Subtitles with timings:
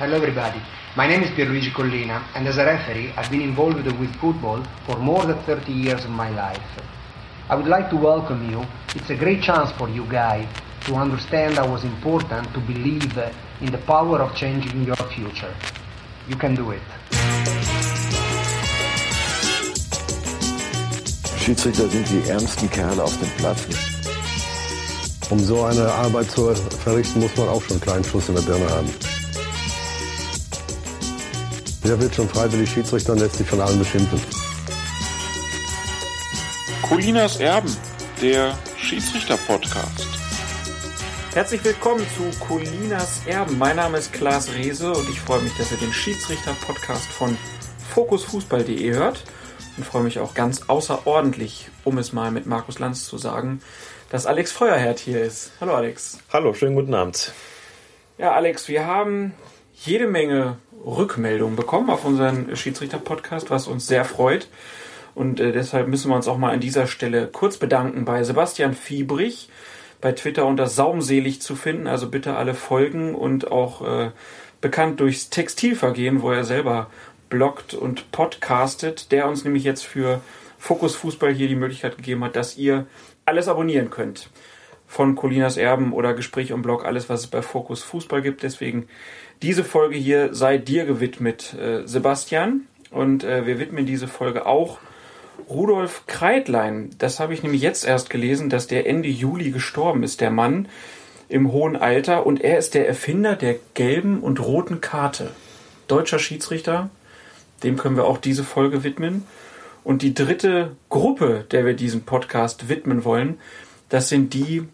[0.00, 0.62] Hello everybody,
[0.96, 4.96] my name is Pierluigi Collina and as a referee I've been involved with football for
[4.96, 6.70] more than 30 years of my life.
[7.50, 8.64] I would like to welcome you.
[8.94, 10.48] It's a great chance for you guys
[10.86, 13.14] to understand how it was important to believe
[13.60, 15.54] in the power of changing your future.
[16.26, 16.80] You can do it.
[21.40, 23.66] Schiedsrichter sind die ärmsten Kerle auf dem Platz.
[25.28, 28.42] Um so eine Arbeit zu verrichten, muss man auch schon einen kleinen Schuss in der
[28.42, 28.88] Birne haben.
[31.82, 34.20] Wer wird schon freiwillig Schiedsrichter und lässt sich von allen beschimpfen?
[36.82, 37.74] Colinas Erben,
[38.20, 40.06] der Schiedsrichter-Podcast.
[41.32, 43.56] Herzlich willkommen zu Colinas Erben.
[43.56, 47.38] Mein Name ist Klaas Rehse und ich freue mich, dass ihr den Schiedsrichter-Podcast von
[47.94, 49.24] fokusfußball.de hört
[49.78, 53.62] und freue mich auch ganz außerordentlich, um es mal mit Markus Lanz zu sagen,
[54.10, 55.52] dass Alex Feuerherd hier ist.
[55.62, 56.18] Hallo Alex.
[56.30, 57.32] Hallo, schönen guten Abend.
[58.18, 59.32] Ja, Alex, wir haben
[59.72, 64.48] jede Menge Rückmeldungen bekommen auf unseren Schiedsrichter-Podcast, was uns sehr freut.
[65.14, 68.74] Und äh, deshalb müssen wir uns auch mal an dieser Stelle kurz bedanken bei Sebastian
[68.74, 69.48] Fiebrich,
[70.00, 71.86] bei Twitter unter Saumselig zu finden.
[71.86, 74.10] Also bitte alle folgen und auch äh,
[74.60, 76.88] bekannt durchs Textilvergehen, wo er selber
[77.28, 80.20] bloggt und podcastet, der uns nämlich jetzt für
[80.58, 82.86] Fokus Fußball hier die Möglichkeit gegeben hat, dass ihr
[83.24, 84.28] alles abonnieren könnt.
[84.86, 88.42] Von Colinas Erben oder Gespräch im Blog, alles, was es bei Fokus Fußball gibt.
[88.42, 88.88] Deswegen
[89.42, 92.66] diese Folge hier sei dir gewidmet, äh, Sebastian.
[92.90, 94.78] Und äh, wir widmen diese Folge auch
[95.48, 96.90] Rudolf Kreitlein.
[96.98, 100.68] Das habe ich nämlich jetzt erst gelesen, dass der Ende Juli gestorben ist, der Mann
[101.28, 102.26] im hohen Alter.
[102.26, 105.30] Und er ist der Erfinder der gelben und roten Karte.
[105.88, 106.90] Deutscher Schiedsrichter.
[107.62, 109.26] Dem können wir auch diese Folge widmen.
[109.82, 113.38] Und die dritte Gruppe, der wir diesen Podcast widmen wollen,
[113.88, 114.64] das sind die,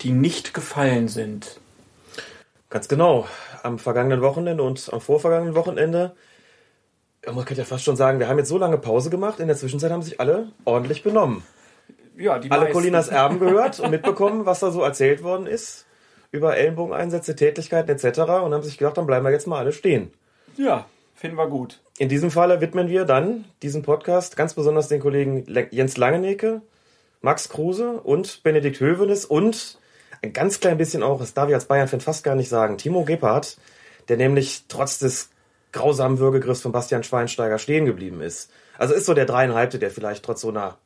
[0.00, 1.60] die nicht gefallen sind.
[2.68, 3.26] Ganz genau.
[3.66, 6.14] Am vergangenen Wochenende und am vorvergangenen Wochenende,
[7.26, 9.56] man könnte ja fast schon sagen, wir haben jetzt so lange Pause gemacht, in der
[9.56, 11.42] Zwischenzeit haben sich alle ordentlich benommen.
[12.16, 12.74] Ja, die alle meisten.
[12.74, 15.84] Colinas Erben gehört und mitbekommen, was da so erzählt worden ist
[16.30, 18.20] über Ellenbogeneinsätze, Tätigkeiten etc.
[18.20, 20.12] und haben sich gedacht, dann bleiben wir jetzt mal alle stehen.
[20.56, 21.80] Ja, finden wir gut.
[21.98, 26.62] In diesem Falle widmen wir dann diesen Podcast ganz besonders den Kollegen Jens Langenecke,
[27.20, 29.78] Max Kruse und Benedikt Hövenes und
[30.22, 33.04] ein ganz klein bisschen auch, das darf ich als Bayern-Fan fast gar nicht sagen, Timo
[33.04, 33.58] Gebhardt,
[34.08, 35.30] der nämlich trotz des
[35.72, 38.50] grausamen Würgegriffs von Bastian Schweinsteiger stehen geblieben ist.
[38.78, 40.76] Also ist so der dreieinhalbte, der vielleicht trotz so einer,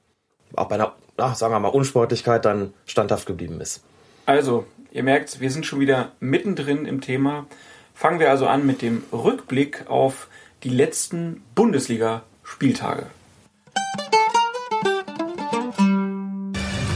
[0.56, 3.82] auch bei einer, ach, sagen wir mal, Unsportlichkeit dann standhaft geblieben ist.
[4.26, 7.46] Also, ihr merkt, wir sind schon wieder mittendrin im Thema.
[7.94, 10.28] Fangen wir also an mit dem Rückblick auf
[10.62, 13.06] die letzten Bundesliga-Spieltage.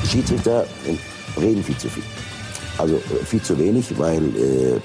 [0.05, 0.67] Schiedsrichter
[1.37, 2.03] reden viel zu viel.
[2.79, 4.81] Also äh, viel zu wenig, weil äh,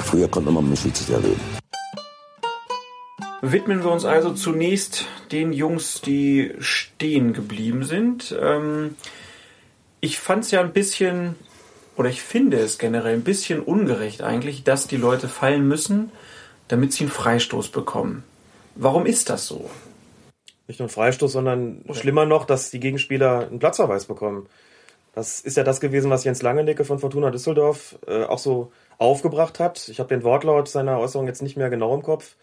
[0.00, 1.40] früher konnte man mit dem Schiedsrichter reden.
[3.44, 8.34] Widmen wir uns also zunächst den Jungs, die stehen geblieben sind.
[8.40, 8.94] Ähm,
[10.00, 11.34] ich fand es ja ein bisschen,
[11.96, 16.12] oder ich finde es generell ein bisschen ungerecht eigentlich, dass die Leute fallen müssen,
[16.68, 18.22] damit sie einen Freistoß bekommen.
[18.76, 19.68] Warum ist das so?
[20.68, 24.46] Nicht nur ein Freistoß, sondern schlimmer noch, dass die Gegenspieler einen Platzverweis bekommen.
[25.12, 29.60] Das ist ja das gewesen, was Jens Langenecke von Fortuna Düsseldorf äh, auch so aufgebracht
[29.60, 29.88] hat.
[29.88, 32.36] Ich habe den Wortlaut seiner Äußerung jetzt nicht mehr genau im Kopf.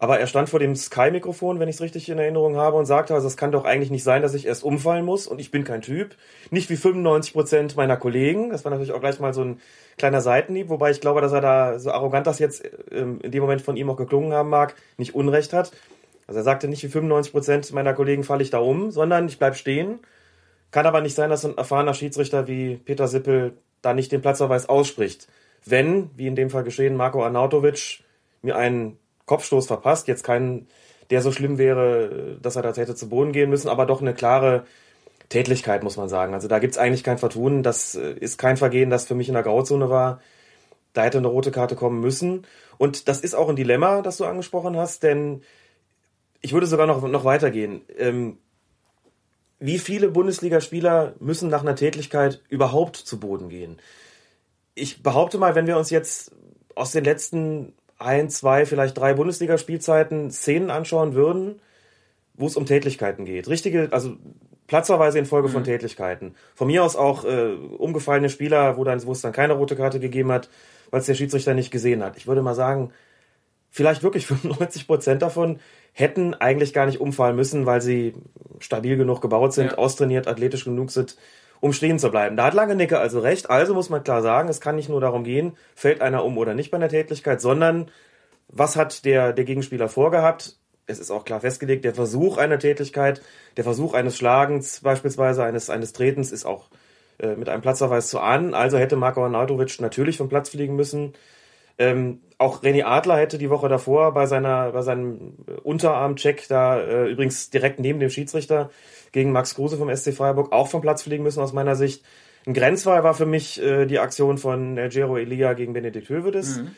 [0.00, 3.14] Aber er stand vor dem Sky-Mikrofon, wenn ich es richtig in Erinnerung habe, und sagte,
[3.14, 5.62] also es kann doch eigentlich nicht sein, dass ich erst umfallen muss und ich bin
[5.62, 6.16] kein Typ.
[6.50, 8.50] Nicht wie 95 Prozent meiner Kollegen.
[8.50, 9.60] Das war natürlich auch gleich mal so ein
[9.98, 13.42] kleiner Seitenhieb, wobei ich glaube, dass er da, so arrogant das jetzt ähm, in dem
[13.42, 15.70] Moment von ihm auch geklungen haben mag, nicht Unrecht hat.
[16.26, 19.38] Also er sagte nicht wie 95 Prozent meiner Kollegen falle ich da um, sondern ich
[19.38, 20.00] bleib stehen.
[20.72, 23.52] Kann aber nicht sein, dass ein erfahrener Schiedsrichter wie Peter Sippel
[23.82, 25.28] da nicht den Platzverweis ausspricht.
[25.64, 28.00] Wenn, wie in dem Fall geschehen, Marco Arnautovic
[28.40, 30.66] mir einen Kopfstoß verpasst, jetzt keinen,
[31.10, 34.14] der so schlimm wäre, dass er da hätte zu Boden gehen müssen, aber doch eine
[34.14, 34.64] klare
[35.28, 36.34] Tätlichkeit, muss man sagen.
[36.34, 37.62] Also da gibt's eigentlich kein Vertun.
[37.62, 40.20] Das äh, ist kein Vergehen, das für mich in der Grauzone war.
[40.94, 42.46] Da hätte eine rote Karte kommen müssen.
[42.78, 45.42] Und das ist auch ein Dilemma, das du angesprochen hast, denn
[46.40, 47.82] ich würde sogar noch, noch weitergehen.
[47.96, 48.38] Ähm,
[49.62, 53.78] wie viele Bundesligaspieler müssen nach einer Tätlichkeit überhaupt zu Boden gehen?
[54.74, 56.32] Ich behaupte mal, wenn wir uns jetzt
[56.74, 61.60] aus den letzten ein, zwei, vielleicht drei Bundesligaspielzeiten Szenen anschauen würden,
[62.34, 63.48] wo es um Tätlichkeiten geht.
[63.48, 64.16] Richtige, also
[64.66, 65.52] Platzerweise infolge mhm.
[65.52, 66.34] von Tätlichkeiten.
[66.54, 70.00] Von mir aus auch äh, umgefallene Spieler, wo, dann, wo es dann keine rote Karte
[70.00, 70.48] gegeben hat,
[70.90, 72.16] weil es der Schiedsrichter nicht gesehen hat.
[72.16, 72.90] Ich würde mal sagen,
[73.70, 75.60] vielleicht wirklich 95 Prozent davon
[75.92, 78.14] hätten eigentlich gar nicht umfallen müssen, weil sie
[78.58, 79.78] stabil genug gebaut sind, ja.
[79.78, 81.16] austrainiert, athletisch genug sind,
[81.60, 82.36] um stehen zu bleiben.
[82.36, 83.50] Da hat Langenecke also recht.
[83.50, 86.54] Also muss man klar sagen, es kann nicht nur darum gehen, fällt einer um oder
[86.54, 87.90] nicht bei einer Tätigkeit, sondern
[88.48, 90.56] was hat der, der Gegenspieler vorgehabt?
[90.86, 93.22] Es ist auch klar festgelegt, der Versuch einer Tätigkeit,
[93.56, 96.68] der Versuch eines Schlagens, beispielsweise eines, eines Tretens, ist auch
[97.18, 98.54] äh, mit einem Platzverweis zu ahnen.
[98.54, 101.14] Also hätte Marko Arnautovic natürlich vom Platz fliegen müssen.
[101.78, 107.06] Ähm, auch René Adler hätte die Woche davor bei seiner bei seinem Unterarmcheck da äh,
[107.08, 108.70] übrigens direkt neben dem Schiedsrichter
[109.12, 112.04] gegen Max Kruse vom SC Freiburg auch vom Platz fliegen müssen aus meiner Sicht.
[112.46, 116.58] Ein Grenzfall war für mich äh, die Aktion von äh, Gero Elia gegen Benedikt Hövedes.
[116.58, 116.70] Mhm.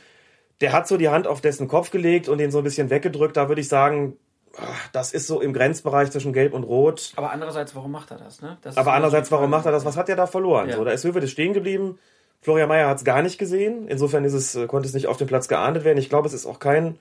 [0.61, 3.37] Der hat so die Hand auf dessen Kopf gelegt und den so ein bisschen weggedrückt.
[3.37, 4.17] Da würde ich sagen,
[4.93, 7.13] das ist so im Grenzbereich zwischen Gelb und Rot.
[7.17, 8.41] Aber andererseits, warum macht er das?
[8.41, 8.59] Ne?
[8.63, 9.85] das Aber andererseits, warum macht er das?
[9.85, 10.69] Was hat er da verloren?
[10.69, 10.77] Ja.
[10.77, 11.99] So, da ist Hövedes stehen geblieben.
[12.45, 13.89] Florian Mayer hat es gar nicht gesehen.
[13.89, 15.97] Insofern ist es, äh, konnte es nicht auf dem Platz geahndet werden.
[15.97, 16.99] Ich glaube, es ist auch kein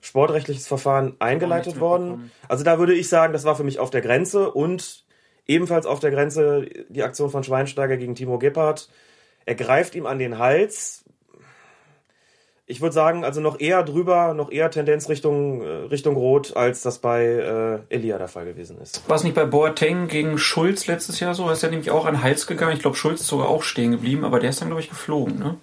[0.00, 2.30] sportrechtliches Verfahren eingeleitet worden.
[2.48, 5.04] Also da würde ich sagen, das war für mich auf der Grenze und
[5.46, 8.88] ebenfalls auf der Grenze die Aktion von Schweinsteiger gegen Timo Gebhardt.
[9.44, 11.04] Er greift ihm an den Hals,
[12.68, 16.82] ich würde sagen, also noch eher drüber, noch eher Tendenz Richtung, äh, Richtung Rot, als
[16.82, 19.08] das bei äh, Elia der Fall gewesen ist.
[19.08, 21.46] War es nicht bei Boateng gegen Schulz letztes Jahr so?
[21.46, 22.72] Er ist ja nämlich auch an Hals gegangen.
[22.72, 25.38] Ich glaube, Schulz ist sogar auch stehen geblieben, aber der ist dann, glaube ich, geflogen,
[25.38, 25.56] ne?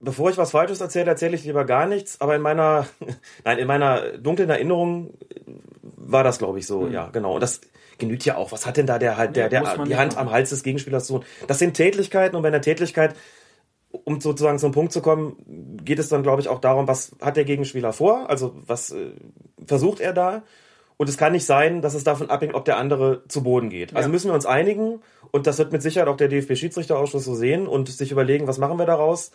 [0.00, 2.88] Bevor ich was Falsches erzähle, erzähle ich lieber gar nichts, aber in meiner,
[3.44, 5.14] nein, in meiner dunklen Erinnerung
[5.96, 6.92] war das, glaube ich, so, mhm.
[6.92, 7.34] ja, genau.
[7.34, 7.60] Und das
[7.98, 8.50] genügt ja auch.
[8.50, 10.26] Was hat denn da der halt, der, der, der die Hand machen.
[10.26, 11.24] am Hals des Gegenspielers zu tun?
[11.46, 13.14] Das sind Tätlichkeiten und bei der Tätlichkeit
[13.92, 15.36] um sozusagen zum Punkt zu kommen,
[15.84, 18.28] geht es dann, glaube ich, auch darum, was hat der Gegenspieler vor?
[18.28, 19.12] Also was äh,
[19.66, 20.42] versucht er da?
[20.96, 23.96] Und es kann nicht sein, dass es davon abhängt, ob der andere zu Boden geht.
[23.96, 25.00] Also müssen wir uns einigen
[25.30, 28.78] und das wird mit Sicherheit auch der DFB-Schiedsrichterausschuss so sehen und sich überlegen, was machen
[28.78, 29.32] wir daraus?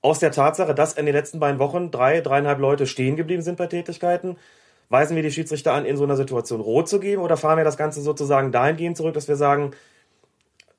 [0.00, 3.58] Aus der Tatsache, dass in den letzten beiden Wochen drei, dreieinhalb Leute stehen geblieben sind
[3.58, 4.36] bei Tätigkeiten,
[4.88, 7.64] weisen wir die Schiedsrichter an, in so einer Situation rot zu geben oder fahren wir
[7.64, 9.72] das Ganze sozusagen dahingehend zurück, dass wir sagen,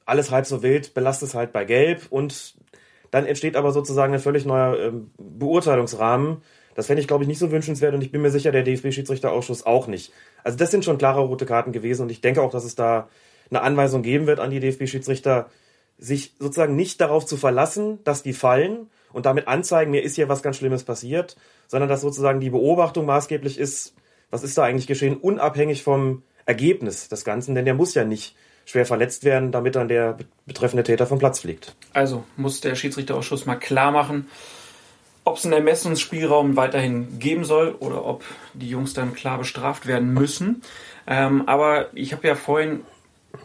[0.06, 2.56] alles halb so wild, belastet es halt bei Gelb und
[3.14, 6.38] dann entsteht aber sozusagen ein völlig neuer ähm, Beurteilungsrahmen.
[6.74, 9.68] Das fände ich, glaube ich, nicht so wünschenswert und ich bin mir sicher, der DFB-Schiedsrichterausschuss
[9.68, 10.12] auch nicht.
[10.44, 13.10] Also das sind schon klare rote Karten gewesen und ich denke auch, dass es da
[13.52, 15.52] eine Anweisung geben wird an die DFB-Schiedsrichter,
[16.00, 20.28] sich sozusagen nicht darauf zu verlassen, dass die fallen und damit anzeigen, mir ist hier
[20.28, 21.36] was ganz Schlimmes passiert,
[21.68, 23.94] sondern dass sozusagen die Beobachtung maßgeblich ist,
[24.32, 28.36] was ist da eigentlich geschehen, unabhängig vom Ergebnis des Ganzen, denn der muss ja nicht
[28.66, 31.76] schwer verletzt werden, damit dann der betreffende Täter vom Platz fliegt.
[31.94, 34.28] Also muss der Schiedsrichterausschuss mal klar machen,
[35.26, 38.24] ob es einen Ermessensspielraum weiterhin geben soll oder ob
[38.54, 40.62] die Jungs dann klar bestraft werden müssen.
[41.08, 42.82] Ähm, aber ich habe ja vorhin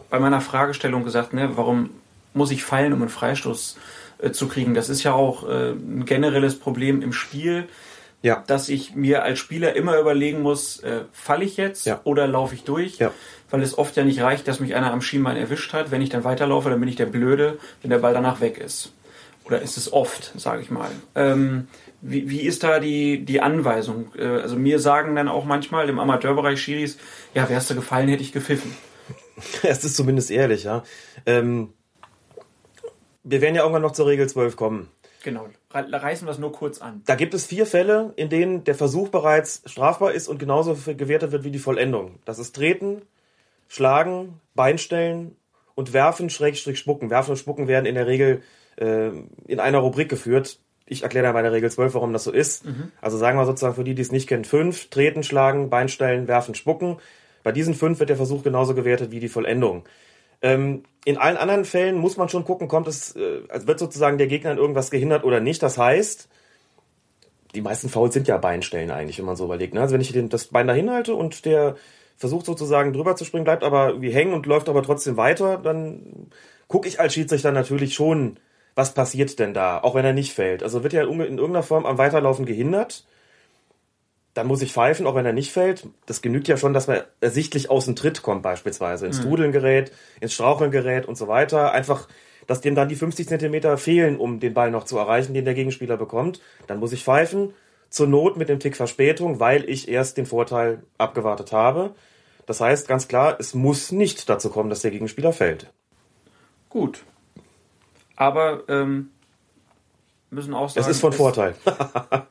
[0.09, 1.89] bei meiner Fragestellung gesagt, ne, warum
[2.33, 3.77] muss ich fallen, um einen Freistoß
[4.19, 4.73] äh, zu kriegen?
[4.73, 7.67] Das ist ja auch äh, ein generelles Problem im Spiel.
[8.21, 8.43] Ja.
[8.47, 12.01] Dass ich mir als Spieler immer überlegen muss, äh, falle ich jetzt ja.
[12.03, 12.97] oder laufe ich durch?
[12.97, 13.11] Ja
[13.49, 15.91] weil es oft ja nicht reicht, dass mich einer am Schienbein erwischt hat.
[15.91, 18.93] Wenn ich dann weiterlaufe, dann bin ich der Blöde, wenn der Ball danach weg ist.
[19.45, 20.89] Oder ist es oft, sage ich mal.
[21.15, 21.67] Ähm,
[22.01, 24.11] wie, wie ist da die, die Anweisung?
[24.15, 26.97] Äh, also mir sagen dann auch manchmal im Amateurbereich Schiris,
[27.33, 28.75] ja, wärst du gefallen, hätte ich gepfiffen.
[29.63, 30.83] Es ist zumindest ehrlich, ja.
[31.25, 31.73] Ähm,
[33.23, 34.89] wir werden ja irgendwann noch zur Regel 12 kommen.
[35.23, 37.03] Genau, reißen wir es nur kurz an.
[37.05, 41.31] Da gibt es vier Fälle, in denen der Versuch bereits strafbar ist und genauso gewertet
[41.31, 42.19] wird wie die Vollendung.
[42.25, 43.01] Das ist Treten,
[43.69, 45.37] Schlagen, Beinstellen
[45.75, 47.09] und Werfen, Schrägstrich Spucken.
[47.09, 48.41] Werfen und Spucken werden in der Regel
[48.75, 49.11] äh,
[49.47, 50.59] in einer Rubrik geführt.
[50.85, 52.65] Ich erkläre da bei der Regel 12, warum das so ist.
[52.65, 52.91] Mhm.
[52.99, 56.55] Also sagen wir sozusagen für die, die es nicht kennen, fünf, treten, schlagen, Beinstellen, werfen,
[56.55, 56.97] spucken.
[57.43, 59.85] Bei diesen fünf wird der Versuch genauso gewertet wie die Vollendung.
[60.41, 64.17] Ähm, in allen anderen Fällen muss man schon gucken, kommt es, äh, also wird sozusagen
[64.17, 65.61] der Gegner in irgendwas gehindert oder nicht.
[65.61, 66.27] Das heißt,
[67.53, 69.75] die meisten Fouls sind ja Beinstellen eigentlich, wenn man so überlegt.
[69.75, 69.81] Ne?
[69.81, 71.75] Also wenn ich den, das Bein dahin halte und der
[72.19, 76.27] versucht sozusagen drüber zu springen, bleibt aber wie hängen und läuft aber trotzdem weiter, dann
[76.67, 78.37] gucke ich als Schiedsrichter natürlich schon,
[78.75, 80.61] was passiert denn da, auch wenn er nicht fällt.
[80.61, 83.05] Also wird er in irgendeiner Form am Weiterlaufen gehindert,
[84.33, 85.87] dann muss ich pfeifen, auch wenn er nicht fällt.
[86.05, 89.23] Das genügt ja schon, dass man ersichtlich aus dem Tritt kommt, beispielsweise ins mhm.
[89.23, 91.71] Trudeln gerät, ins Straucheln gerät und so weiter.
[91.71, 92.07] Einfach,
[92.47, 95.55] dass dem dann die 50 Zentimeter fehlen, um den Ball noch zu erreichen, den der
[95.55, 96.41] Gegenspieler bekommt.
[96.67, 97.53] Dann muss ich pfeifen.
[97.89, 101.95] Zur Not mit dem Tick Verspätung, weil ich erst den Vorteil abgewartet habe.
[102.49, 105.67] Das heißt ganz klar, es muss nicht dazu kommen, dass der Gegenspieler fällt.
[106.67, 107.03] Gut.
[108.15, 109.11] Aber ähm,
[110.31, 110.83] müssen auch sagen.
[110.89, 111.53] Es ist von Vorteil.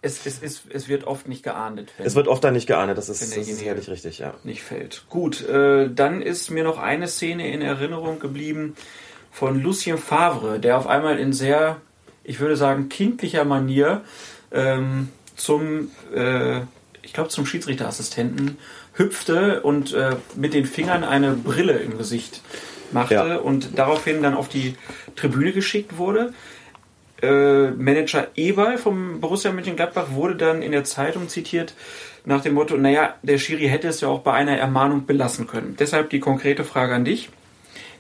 [0.02, 1.92] es, es, es, es wird oft nicht geahndet.
[1.98, 4.34] es wird oft dann nicht geahndet, das ist, das ist ehrlich richtig, ja.
[4.42, 5.04] Nicht fällt.
[5.08, 8.74] Gut, äh, dann ist mir noch eine Szene in Erinnerung geblieben
[9.30, 11.80] von Lucien Favre, der auf einmal in sehr,
[12.24, 14.02] ich würde sagen, kindlicher Manier
[14.50, 16.62] ähm, zum, äh,
[17.02, 18.58] ich glaube, zum Schiedsrichterassistenten
[18.98, 22.42] hüpfte und äh, mit den Fingern eine Brille im Gesicht
[22.92, 23.36] machte Ja.
[23.36, 24.74] und daraufhin dann auf die
[25.16, 26.32] Tribüne geschickt wurde.
[27.20, 31.74] Äh, Manager Eberl vom Borussia Mönchengladbach wurde dann in der Zeitung zitiert
[32.24, 35.76] nach dem Motto, naja, der Schiri hätte es ja auch bei einer Ermahnung belassen können.
[35.78, 37.30] Deshalb die konkrete Frage an dich.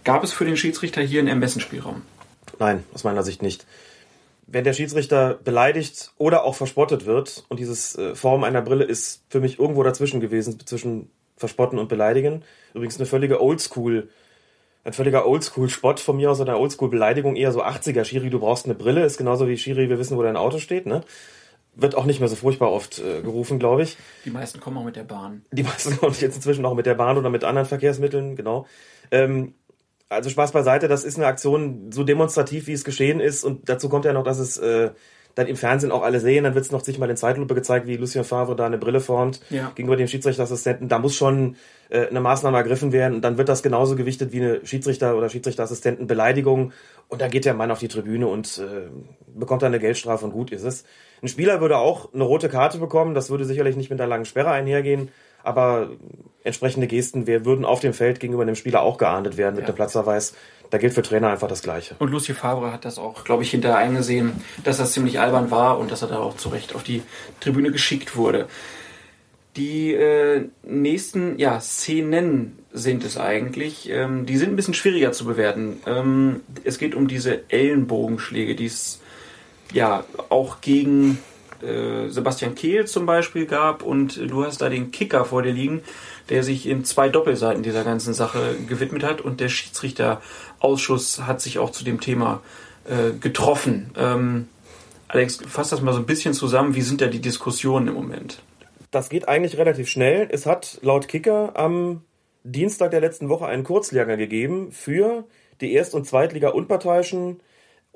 [0.04, 2.02] Gab es für den Schiedsrichter hier einen Ermessensspielraum?
[2.58, 3.66] Nein, aus meiner Sicht nicht.
[4.50, 9.22] Wenn der Schiedsrichter beleidigt oder auch verspottet wird, und dieses äh, Form einer Brille ist
[9.28, 12.42] für mich irgendwo dazwischen gewesen, zwischen Verspotten und Beleidigen.
[12.74, 14.08] Übrigens eine völlige Oldschool,
[14.84, 18.04] ein völliger Oldschool-Spott von mir aus oder eine Oldschool-Beleidigung, eher so 80er.
[18.04, 20.86] Schiri, du brauchst eine Brille, ist genauso wie Schiri, wir wissen, wo dein Auto steht,
[20.86, 21.02] ne?
[21.74, 23.96] Wird auch nicht mehr so furchtbar oft äh, gerufen, glaube ich.
[24.24, 25.44] Die meisten kommen auch mit der Bahn.
[25.52, 28.66] Die meisten kommen jetzt inzwischen auch mit der Bahn oder mit anderen Verkehrsmitteln, genau.
[29.10, 29.54] Ähm,
[30.08, 33.44] also Spaß beiseite, das ist eine Aktion so demonstrativ, wie es geschehen ist.
[33.44, 34.90] Und dazu kommt ja noch, dass es äh,
[35.34, 36.44] dann im Fernsehen auch alle sehen.
[36.44, 39.00] Dann wird es noch sich mal in Zeitlupe gezeigt, wie Lucien Favre da eine Brille
[39.00, 39.70] formt Ja.
[39.74, 40.88] gegenüber dem Schiedsrichterassistenten.
[40.88, 41.56] Da muss schon
[41.90, 43.14] äh, eine Maßnahme ergriffen werden.
[43.16, 46.72] Und dann wird das genauso gewichtet wie eine Schiedsrichter- oder Schiedsrichterassistenten-Beleidigung.
[47.08, 48.88] Und dann geht der Mann auf die Tribüne und äh,
[49.38, 50.84] bekommt dann eine Geldstrafe und gut ist es.
[51.22, 53.14] Ein Spieler würde auch eine rote Karte bekommen.
[53.14, 55.10] Das würde sicherlich nicht mit einer langen Sperre einhergehen.
[55.42, 55.90] Aber
[56.44, 59.68] entsprechende Gesten wir würden auf dem Feld gegenüber dem Spieler auch geahndet werden mit Ja.
[59.68, 60.34] einem Platzverweis.
[60.70, 61.94] Da gilt für Trainer einfach das Gleiche.
[61.98, 64.32] Und Lucie Favre hat das auch, glaube ich, hinterher eingesehen,
[64.64, 67.02] dass das ziemlich albern war und dass er da auch zu Recht auf die
[67.40, 68.48] Tribüne geschickt wurde.
[69.56, 73.88] Die äh, nächsten ja, Szenen sind es eigentlich.
[73.90, 75.80] Ähm, die sind ein bisschen schwieriger zu bewerten.
[75.86, 79.00] Ähm, es geht um diese Ellenbogenschläge, die es
[79.72, 81.18] ja auch gegen
[81.62, 83.82] äh, Sebastian Kehl zum Beispiel gab.
[83.82, 85.82] Und du hast da den Kicker vor dir liegen,
[86.28, 89.20] der sich in zwei Doppelseiten dieser ganzen Sache gewidmet hat.
[89.20, 92.42] Und der Schiedsrichterausschuss hat sich auch zu dem Thema
[92.84, 93.90] äh, getroffen.
[93.96, 94.48] Ähm,
[95.08, 96.74] Alex, fass das mal so ein bisschen zusammen.
[96.74, 98.42] Wie sind da die Diskussionen im Moment?
[98.90, 100.28] Das geht eigentlich relativ schnell.
[100.30, 102.02] Es hat laut Kicker am
[102.44, 105.24] Dienstag der letzten Woche einen Kurzlehrgang gegeben für
[105.60, 107.40] die Erst- und Zweitliga-Unparteiischen.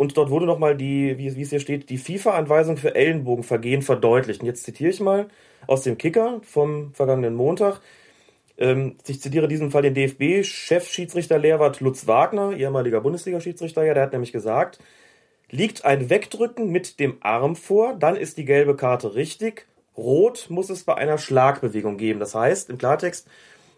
[0.03, 4.41] Und dort wurde nochmal die, wie, wie es hier steht, die FIFA-Anweisung für Ellenbogenvergehen verdeutlicht.
[4.41, 5.29] Und jetzt zitiere ich mal
[5.69, 7.81] aus dem Kicker vom vergangenen Montag.
[8.59, 14.03] Ähm, ich zitiere in diesem Fall den DFB-Chefschiedsrichter Lehrwart Lutz Wagner, ehemaliger Bundesliga-Schiedsrichter, ja, der
[14.03, 14.81] hat nämlich gesagt,
[15.51, 19.69] liegt ein Wegdrücken mit dem Arm vor, dann ist die gelbe Karte richtig.
[19.97, 22.19] Rot muss es bei einer Schlagbewegung geben.
[22.19, 23.29] Das heißt, im Klartext,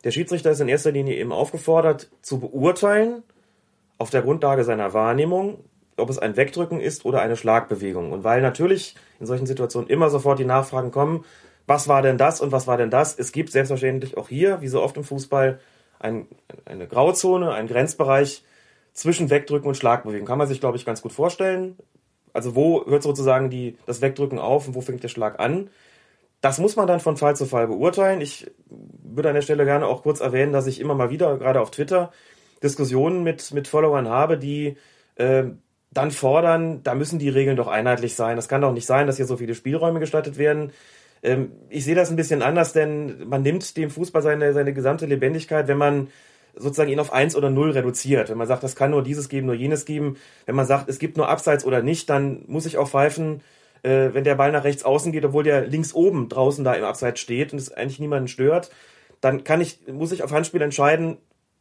[0.05, 3.25] der Schiedsrichter ist in erster Linie eben aufgefordert, zu beurteilen,
[3.99, 5.59] auf der Grundlage seiner Wahrnehmung,
[5.97, 8.13] ob es ein Wegdrücken ist oder eine Schlagbewegung.
[8.13, 11.25] Und weil natürlich in solchen Situationen immer sofort die Nachfragen kommen,
[11.67, 13.19] was war denn das und was war denn das?
[13.19, 15.61] Es gibt selbstverständlich auch hier, wie so oft im Fußball,
[15.99, 16.27] ein,
[16.67, 18.45] eine Grauzone, einen Grenzbereich
[18.93, 20.27] zwischen Wegdrücken und Schlagbewegung.
[20.27, 21.77] Kann man sich, glaube ich, ganz gut vorstellen.
[22.33, 25.71] Also wo hört sozusagen die, das Wegdrücken auf und wo fängt der Schlag an?
[26.41, 28.21] Das muss man dann von Fall zu Fall beurteilen.
[28.21, 31.61] Ich würde an der Stelle gerne auch kurz erwähnen, dass ich immer mal wieder, gerade
[31.61, 32.13] auf Twitter,
[32.63, 34.77] Diskussionen mit, mit Followern habe, die
[35.15, 35.45] äh,
[35.95, 38.37] dann fordern, da müssen die Regeln doch einheitlich sein.
[38.37, 40.73] Das kann doch nicht sein, dass hier so viele Spielräume gestattet werden.
[41.23, 45.07] Ähm, ich sehe das ein bisschen anders, denn man nimmt dem Fußball seine, seine gesamte
[45.07, 46.09] Lebendigkeit, wenn man
[46.57, 48.29] sozusagen ihn auf eins oder null reduziert.
[48.29, 50.17] Wenn man sagt, das kann nur dieses geben, nur jenes geben.
[50.47, 53.41] Wenn man sagt, es gibt nur Abseits oder nicht, dann muss ich auch pfeifen,
[53.83, 56.85] äh, wenn der Ball nach rechts außen geht, obwohl der links oben draußen da im
[56.85, 58.71] Abseits steht und es eigentlich niemanden stört,
[59.21, 61.17] dann kann ich, muss ich auf Handspiel entscheiden,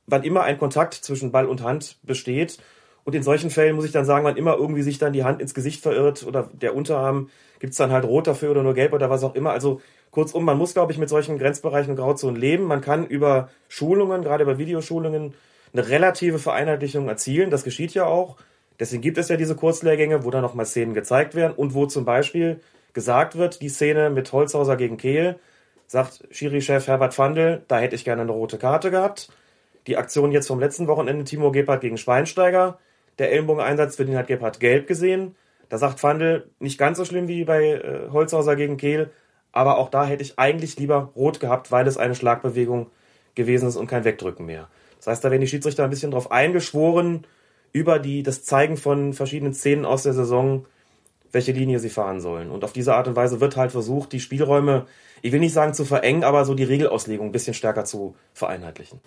[0.06, 2.58] wann immer ein Kontakt zwischen Ball und Hand besteht.
[3.06, 5.42] Und in solchen Fällen muss ich dann sagen, wann immer irgendwie sich dann die Hand
[5.42, 7.30] ins Gesicht verirrt oder der Unterarm,
[7.60, 9.52] gibt's dann halt rot dafür oder nur gelb oder was auch immer.
[9.52, 9.82] Also
[10.12, 12.64] kurzum, man muss, glaube ich, mit solchen Grenzbereichen und Grauzonen leben.
[12.64, 15.34] Man kann über Schulungen, gerade über Videoschulungen,
[15.74, 17.50] eine relative Vereinheitlichung erzielen.
[17.50, 18.38] Das geschieht ja auch.
[18.80, 22.06] Deswegen gibt es ja diese Kurzlehrgänge, wo dann nochmal Szenen gezeigt werden und wo zum
[22.06, 22.60] Beispiel
[22.94, 25.40] gesagt wird, die Szene mit Holzhauser gegen Kehl,
[25.88, 29.30] sagt Schiri-Chef Herbert Pfandl, da hätte ich gerne eine rote Karte gehabt.
[29.88, 32.80] Die Aktion jetzt vom letzten Wochenende, Timo Gebhardt gegen Schweinsteiger,
[33.20, 35.36] der Ellenbogeneinsatz, für den hat Gebhardt gelb gesehen.
[35.70, 39.12] Da sagt Pfandl, nicht ganz so schlimm wie bei äh, Holzhauser gegen Kehl,
[39.52, 42.88] aber auch da hätte ich eigentlich lieber rot gehabt, weil es eine Schlagbewegung
[43.36, 44.68] gewesen ist und kein Wegdrücken mehr.
[44.98, 47.26] Das heißt, da werden die Schiedsrichter ein bisschen drauf eingeschworen,
[47.72, 50.66] über die, das Zeigen von verschiedenen Szenen aus der Saison,
[51.32, 52.52] welche Linie sie fahren sollen.
[52.52, 54.86] Und auf diese Art und Weise wird halt versucht, die Spielräume,
[55.24, 59.00] ich will nicht sagen zu verengen, aber so die Regelauslegung ein bisschen stärker zu vereinheitlichen.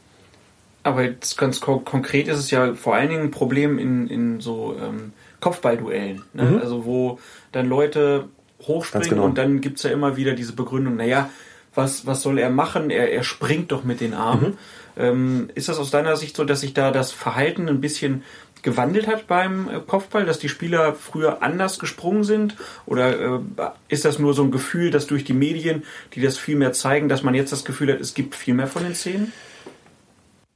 [0.87, 4.41] Aber jetzt ganz ko konkret ist es ja vor allen Dingen ein Problem in, in
[4.41, 6.23] so ähm, Kopfballduellen.
[6.33, 6.45] Ne?
[6.45, 6.59] Mhm.
[6.59, 7.19] Also wo
[7.51, 8.29] dann Leute
[8.63, 9.25] hochspringen genau.
[9.25, 11.29] und dann gibt's ja immer wieder diese Begründung, naja,
[11.75, 12.91] was, was soll er machen?
[12.91, 14.53] Er, er springt doch mit den Armen.
[14.53, 14.59] Mhm.
[14.97, 18.23] Ähm, ist das aus deiner Sicht so, dass sich da das Verhalten ein bisschen
[18.63, 22.55] gewandelt hat beim äh, Kopfball, dass die Spieler früher anders gesprungen sind?
[22.87, 23.41] Oder äh,
[23.89, 25.83] ist das nur so ein Gefühl, dass durch die Medien,
[26.15, 28.69] die das viel mehr zeigen, dass man jetzt das Gefühl hat, es gibt viel mehr
[28.69, 29.33] von den Szenen?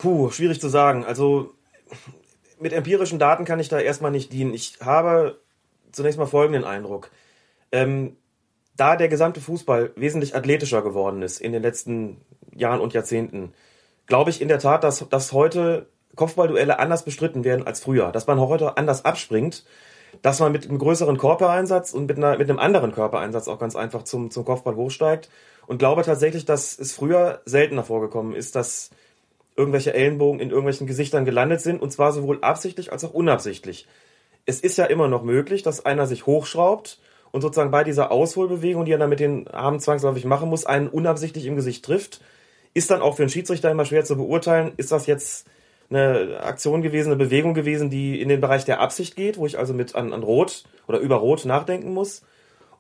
[0.01, 1.05] Puh, schwierig zu sagen.
[1.05, 1.53] Also
[2.59, 4.55] mit empirischen Daten kann ich da erstmal nicht dienen.
[4.55, 5.39] Ich habe
[5.93, 7.11] zunächst mal folgenden Eindruck.
[7.71, 8.17] Ähm,
[8.79, 12.17] da der gesamte Fußball wesentlich athletischer geworden ist in den letzten
[12.57, 13.53] Jahren und Jahrzehnten,
[14.07, 18.11] glaube ich in der Tat, dass, dass heute Kopfballduelle anders bestritten werden als früher.
[18.11, 19.67] Dass man heute anders abspringt,
[20.23, 23.77] dass man mit einem größeren Körpereinsatz und mit, einer, mit einem anderen Körpereinsatz auch ganz
[23.77, 25.29] einfach zum, zum Kopfball hochsteigt.
[25.67, 28.89] Und glaube tatsächlich, dass es früher seltener vorgekommen ist, dass
[29.61, 33.87] irgendwelche Ellenbogen in irgendwelchen Gesichtern gelandet sind, und zwar sowohl absichtlich als auch unabsichtlich.
[34.47, 36.99] Es ist ja immer noch möglich, dass einer sich hochschraubt
[37.31, 40.89] und sozusagen bei dieser Ausholbewegung, die er dann mit den Armen zwangsläufig machen muss, einen
[40.89, 42.23] unabsichtlich im Gesicht trifft.
[42.73, 45.47] Ist dann auch für einen Schiedsrichter immer schwer zu beurteilen, ist das jetzt
[45.91, 49.59] eine Aktion gewesen, eine Bewegung gewesen, die in den Bereich der Absicht geht, wo ich
[49.59, 52.23] also mit an, an Rot oder über Rot nachdenken muss?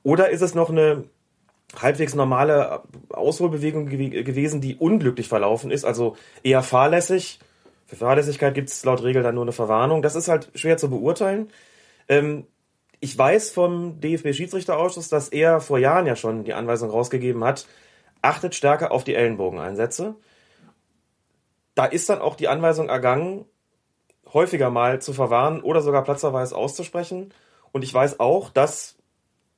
[0.03, 1.05] Oder ist es noch eine
[1.77, 7.39] halbwegs normale Ausholbewegung gew gewesen, die unglücklich verlaufen ist, also eher fahrlässig?
[7.87, 10.03] Für Fahrlässigkeit gibt es laut Regel dann nur eine Verwarnung.
[10.03, 11.51] Das ist halt schwer zu beurteilen.
[12.09, 12.47] Ähm,
[13.01, 17.67] ich weiß vom DFB-Schiedsrichterausschuss, dass er vor Jahren ja schon die Anweisung rausgegeben hat,
[18.23, 20.17] achtet stärker auf die Ellenbogeneinsätze
[21.81, 23.47] da ist dann auch die Anweisung ergangen,
[24.35, 27.33] häufiger mal zu verwarnen oder sogar platzerweise auszusprechen.
[27.73, 28.99] Und ich weiß auch, dass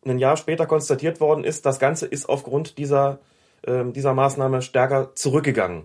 [0.05, 3.19] ein Jahr später konstatiert worden ist, das Ganze ist aufgrund dieser,
[3.63, 5.85] äh, dieser Maßnahme stärker zurückgegangen.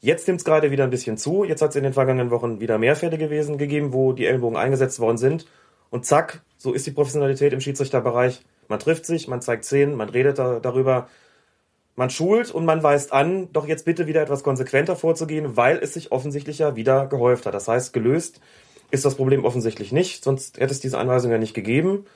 [0.00, 1.42] Jetzt nimmt es gerade wieder ein bisschen zu.
[1.42, 4.56] Jetzt hat es in den vergangenen Wochen wieder mehr Fälle gewesen, gegeben, wo die Ellenbogen
[4.56, 5.46] eingesetzt worden sind.
[5.90, 8.42] Und zack, so ist die Professionalität im Schiedsrichterbereich.
[8.68, 11.08] Man trifft sich, man zeigt Szenen, man redet da, darüber
[11.96, 15.94] man schult und man weist an, doch jetzt bitte wieder etwas konsequenter vorzugehen, weil es
[15.94, 17.54] sich offensichtlich ja wieder gehäuft hat.
[17.54, 18.40] Das heißt, gelöst
[18.92, 22.06] ist das Problem offensichtlich nicht, sonst hätte es diese Anweisung ja nicht gegeben.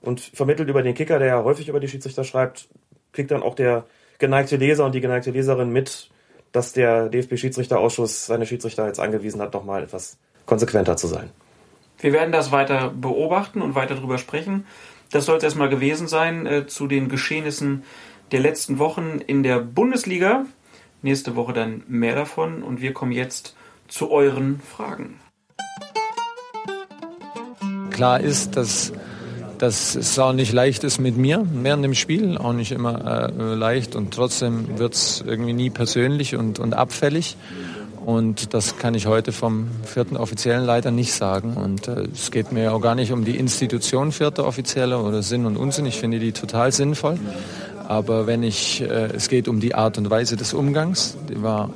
[0.00, 2.68] Und vermittelt über den Kicker, der ja häufig über die Schiedsrichter schreibt,
[3.12, 3.86] kriegt dann auch der
[4.18, 6.10] geneigte Leser und die geneigte Leserin mit,
[6.52, 11.30] dass der DFB-Schiedsrichterausschuss seine Schiedsrichter jetzt angewiesen hat, nochmal etwas konsequenter zu sein.
[11.98, 14.66] Wir werden das weiter beobachten und weiter darüber sprechen.
[15.10, 17.84] Das soll es erstmal gewesen sein äh, zu den Geschehnissen
[18.32, 20.46] der letzten Wochen in der Bundesliga.
[21.02, 23.56] Nächste Woche dann mehr davon und wir kommen jetzt
[23.88, 25.20] zu euren Fragen.
[27.90, 28.92] Klar ist, dass,
[29.58, 33.54] dass es auch nicht leicht ist mit mir während dem Spiel, auch nicht immer äh,
[33.54, 37.36] leicht und trotzdem wird es irgendwie nie persönlich und, und abfällig.
[38.04, 41.54] Und das kann ich heute vom vierten Offiziellen leider nicht sagen.
[41.54, 45.44] Und äh, es geht mir auch gar nicht um die Institution vierter Offizielle oder Sinn
[45.44, 45.86] und Unsinn.
[45.86, 47.18] Ich finde die total sinnvoll.
[47.88, 51.70] Aber wenn ich, äh, es geht um die Art und Weise des Umgangs, die war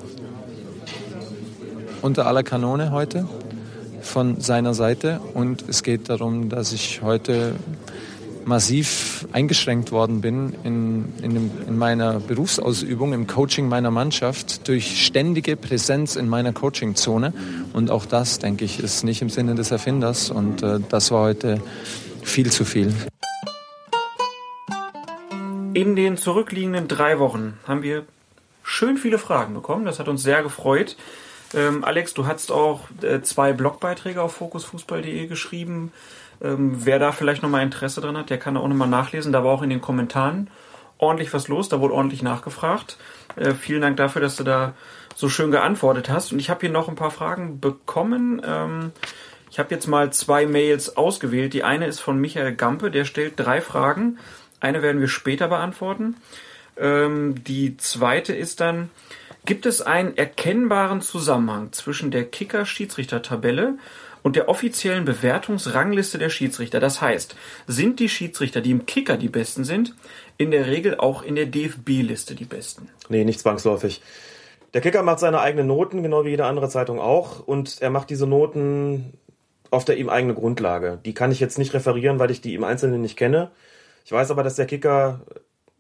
[2.01, 3.27] unter aller Kanone heute
[4.11, 5.21] von seiner Seite.
[5.35, 7.55] Und es geht darum, dass ich heute
[8.45, 15.05] massiv eingeschränkt worden bin in, in, dem, in, meiner Berufsausübung, im Coaching meiner Mannschaft durch
[15.07, 17.33] ständige Präsenz in meiner Coachingzone.
[17.73, 20.31] Und auch das, denke ich, ist nicht im Sinne des Erfinders.
[20.31, 21.61] Und äh, das war heute
[22.23, 22.93] viel zu viel.
[25.73, 28.05] In den zurückliegenden drei Wochen haben wir
[28.65, 29.85] schön viele Fragen bekommen.
[29.85, 30.97] Das hat uns sehr gefreut.
[31.55, 35.93] Ähm, Alex, du hast auch äh, zwei Blogbeiträge auf fokusfußball.de geschrieben.
[36.43, 39.33] Ähm, wer da vielleicht nochmal Interesse dran hat, der kann da auch nochmal nachlesen.
[39.33, 40.49] Da war auch in den Kommentaren
[40.99, 41.69] ordentlich was los.
[41.69, 42.99] Da wurde ordentlich nachgefragt.
[43.37, 44.75] Äh, vielen Dank dafür, dass du da
[45.15, 46.33] so schön geantwortet hast.
[46.33, 48.41] Und ich habe hier noch ein paar Fragen bekommen.
[48.45, 48.93] Ähm,
[49.51, 51.53] ich habe jetzt mal zwei Mails ausgewählt.
[51.53, 54.19] Die eine ist von Michael Gampe, der stellt drei Fragen.
[54.61, 56.17] Eine werden wir später beantworten.
[56.77, 58.91] Ähm, die zweite ist dann,
[59.45, 63.79] gibt es einen erkennbaren Zusammenhang zwischen der Kicker-Schiedsrichter-Tabelle
[64.23, 66.81] und der offiziellen Bewertungsrangliste der Schiedsrichter?
[66.81, 69.95] Das heißt, sind die Schiedsrichter, die im Kicker die besten sind,
[70.37, 72.89] in der Regel auch in der DFB-Liste die besten?
[73.09, 74.03] Nee, nicht zwangsläufig.
[74.73, 78.11] Der Kicker macht seine eigenen Noten, genau wie jede andere Zeitung auch, und er macht
[78.11, 79.15] diese Noten
[79.71, 80.99] auf der ihm eigenen Grundlage.
[81.05, 83.51] Die kann ich jetzt nicht referieren, weil ich die im Einzelnen nicht kenne.
[84.05, 85.21] Ich weiß aber, dass der Kicker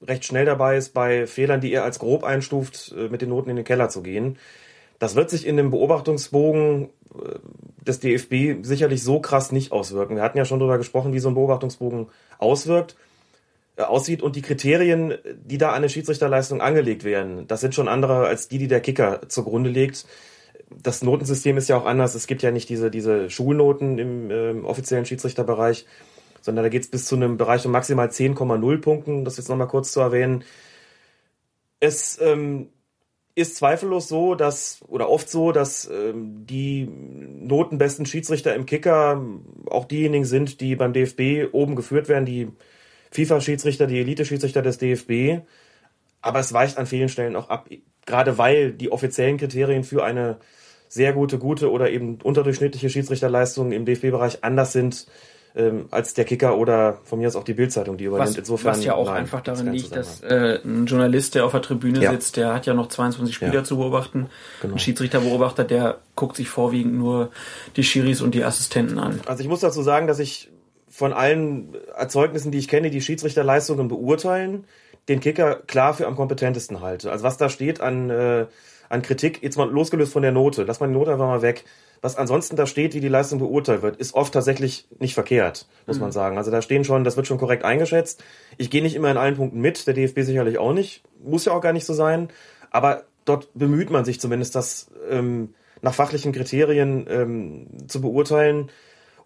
[0.06, 3.50] recht schnell dabei ist, bei Fehlern, die er als grob einstuft, äh, mit den Noten
[3.50, 4.38] in den Keller zu gehen.
[4.98, 7.38] Das wird sich in dem Beobachtungsbogen äh,
[7.86, 10.16] des DFB sicherlich so krass nicht auswirken.
[10.16, 12.08] Wir hatten ja schon darüber gesprochen, wie so ein Beobachtungsbogen
[12.38, 12.96] auswirkt,
[13.76, 17.88] äh, aussieht und die Kriterien, die da an eine Schiedsrichterleistung angelegt werden, das sind schon
[17.88, 20.06] andere als die, die der Kicker zugrunde legt.
[20.82, 22.14] Das Notensystem ist ja auch anders.
[22.14, 25.84] Es gibt ja nicht diese, diese Schulnoten im äh, offiziellen Schiedsrichterbereich,
[26.40, 29.68] sondern da geht es bis zu einem Bereich von maximal 10,0 Punkten, das jetzt nochmal
[29.68, 30.44] kurz zu erwähnen.
[31.80, 32.68] Es ähm,
[33.34, 39.22] ist zweifellos so, dass, oder oft so, dass ähm, die notenbesten Schiedsrichter im Kicker
[39.66, 42.48] auch diejenigen sind, die beim DFB oben geführt werden, die
[43.12, 45.42] FIFA-Schiedsrichter, die Elite-Schiedsrichter des DFB.
[46.20, 47.68] Aber es weicht an vielen Stellen auch ab,
[48.04, 50.38] gerade weil die offiziellen Kriterien für eine
[50.88, 55.06] sehr gute, gute oder eben unterdurchschnittliche Schiedsrichterleistungen im DFB-Bereich anders sind
[55.56, 58.30] ähm, als der Kicker oder von mir aus auch die Bildzeitung, die übernimmt.
[58.30, 61.52] Was, Insofern, was ja auch nein, einfach darin liegt, dass äh, ein Journalist, der auf
[61.52, 62.12] der Tribüne Ja.
[62.12, 63.64] sitzt, der hat ja noch 22 Spieler Ja.
[63.64, 64.26] zu beobachten.
[64.62, 64.74] Genau.
[64.74, 67.30] Ein Schiedsrichterbeobachter, der guckt sich vorwiegend nur
[67.76, 69.20] die Schiris und die Assistenten an.
[69.26, 70.50] Also ich muss dazu sagen, dass ich
[70.88, 74.64] von allen Erzeugnissen, die ich kenne, die Schiedsrichterleistungen beurteilen,
[75.08, 77.10] den Kicker klar für am kompetentesten halte.
[77.10, 78.46] Also was da steht an, äh,
[78.90, 81.64] an Kritik, jetzt mal losgelöst von der Note, lass mal die Note einfach mal weg.
[82.02, 86.00] Was ansonsten da steht, wie die Leistung beurteilt wird, ist oft tatsächlich nicht verkehrt, muss
[86.00, 86.38] man sagen.
[86.38, 88.24] Also da stehen schon, das wird schon korrekt eingeschätzt.
[88.56, 91.52] Ich gehe nicht immer in allen Punkten mit, der DFB sicherlich auch nicht, muss ja
[91.52, 92.28] auch gar nicht so sein.
[92.70, 98.70] Aber dort bemüht man sich zumindest, das ähm, nach fachlichen Kriterien ähm, zu beurteilen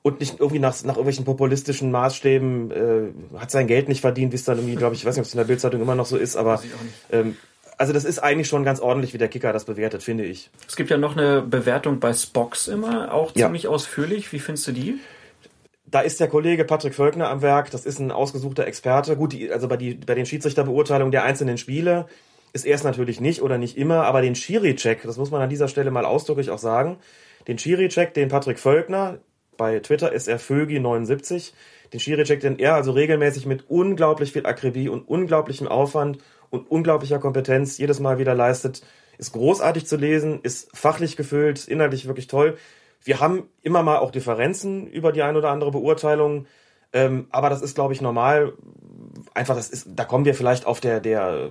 [0.02, 4.36] und nicht irgendwie nach, nach irgendwelchen populistischen Maßstäben äh, hat sein Geld nicht verdient, wie
[4.36, 6.06] es dann irgendwie, glaube ich, ich weiß nicht, ob es in der Bildzeitung immer noch
[6.06, 6.62] so ist, aber
[7.10, 7.36] ähm,
[7.78, 10.50] also das ist eigentlich schon ganz ordentlich, wie der Kicker das bewertet, finde ich.
[10.68, 13.46] Es gibt ja noch eine Bewertung bei Spox immer, auch Ja.
[13.46, 14.32] ziemlich ausführlich.
[14.32, 14.98] Wie findest du die?
[15.86, 19.16] Da ist der Kollege Patrick Völkner am Werk, das ist ein ausgesuchter Experte.
[19.16, 22.06] Gut, die, also bei, die, bei den Schiedsrichterbeurteilungen der einzelnen Spiele
[22.52, 25.50] ist er es natürlich nicht oder nicht immer, aber den Schiri-Check, das muss man an
[25.50, 26.98] dieser Stelle mal ausdrücklich auch sagen,
[27.48, 29.18] den Schiri-Check, den Patrick Völkner,
[29.56, 31.52] bei Twitter ist er Vögi79,
[31.92, 36.18] den Schiri-Check, den er also regelmäßig mit unglaublich viel Akribie und unglaublichem Aufwand
[36.54, 38.82] und unglaublicher Kompetenz jedes Mal wieder leistet,
[39.18, 42.56] ist großartig zu lesen, ist fachlich gefüllt, inhaltlich wirklich toll.
[43.02, 46.46] Wir haben immer mal auch Differenzen über die ein oder andere Beurteilung,
[46.92, 48.54] ähm, aber das ist, glaube ich, normal.
[49.34, 51.50] Einfach, das ist, da kommen wir vielleicht auf der, der,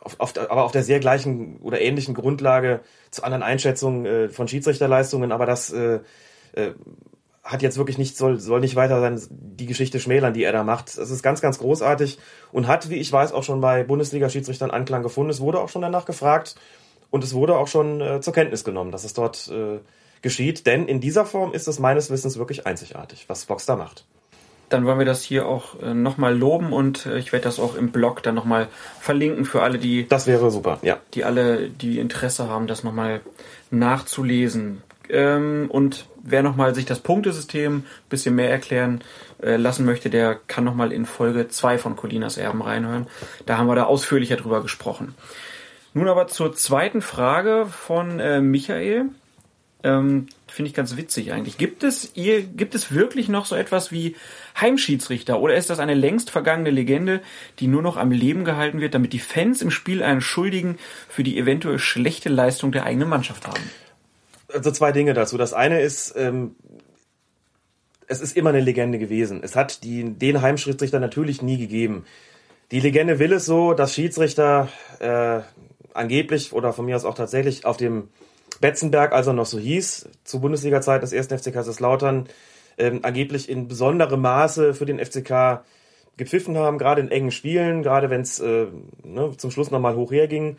[0.00, 4.48] auf, auf aber auf der sehr gleichen oder ähnlichen Grundlage zu anderen Einschätzungen äh, von
[4.48, 6.00] Schiedsrichterleistungen, aber das äh,
[6.52, 6.72] äh,
[7.42, 10.62] hat jetzt wirklich nicht, soll, soll nicht weiter sein, die Geschichte schmälern, die er da
[10.62, 10.88] macht.
[10.88, 12.18] Es ist ganz, ganz großartig
[12.52, 15.30] und hat, wie ich weiß, auch schon bei Bundesliga-Schiedsrichtern Anklang gefunden.
[15.30, 16.56] Es wurde auch schon danach gefragt
[17.10, 19.78] und es wurde auch schon äh, zur Kenntnis genommen, dass es dort äh,
[20.22, 24.04] geschieht, denn in dieser Form ist es meines Wissens wirklich einzigartig, was Box da macht.
[24.68, 27.74] Dann wollen wir das hier auch äh, nochmal loben und äh, ich werde das auch
[27.74, 28.68] im Blog dann nochmal
[29.00, 30.98] verlinken für alle, die, Das wäre super, ja.
[31.14, 33.20] die alle, die Interesse haben, das nochmal
[33.70, 34.82] nachzulesen.
[35.08, 39.02] Ähm, und wer nochmal sich das Punktesystem ein bisschen mehr erklären
[39.42, 43.06] äh, lassen möchte, der kann nochmal in Folge 2 von Colinas Erben reinhören.
[43.46, 45.14] Da haben wir da ausführlicher drüber gesprochen.
[45.92, 49.06] Nun aber zur zweiten Frage von äh, Michael.
[49.82, 51.56] Ähm, Finde ich ganz witzig eigentlich.
[51.56, 54.16] Gibt es, ihr, gibt es wirklich noch so etwas wie
[54.60, 57.22] Heimschiedsrichter oder ist das eine längst vergangene Legende,
[57.60, 60.78] die nur noch am Leben gehalten wird, damit die Fans im Spiel einen Schuldigen
[61.08, 63.62] für die eventuell schlechte Leistung der eigenen Mannschaft haben?
[64.52, 65.36] Also zwei Dinge dazu.
[65.38, 66.56] Das eine ist, ähm,
[68.06, 69.40] es ist immer eine Legende gewesen.
[69.42, 72.04] Es hat die, den Heimschiedsrichter natürlich nie gegeben.
[72.70, 74.68] Die Legende will es so, dass Schiedsrichter
[75.00, 75.40] äh,
[75.94, 78.08] angeblich oder von mir aus auch tatsächlich auf dem
[78.60, 82.28] Betzenberg, als er noch so hieß, zu Bundesliga-Zeit des ersten FC Kaiserslautern,
[82.78, 85.64] ähm, angeblich in besonderem Maße für den FCK
[86.16, 88.66] gepfiffen haben, gerade in engen Spielen, gerade wenn es äh,
[89.02, 90.56] ne, zum Schluss nochmal hoch herging,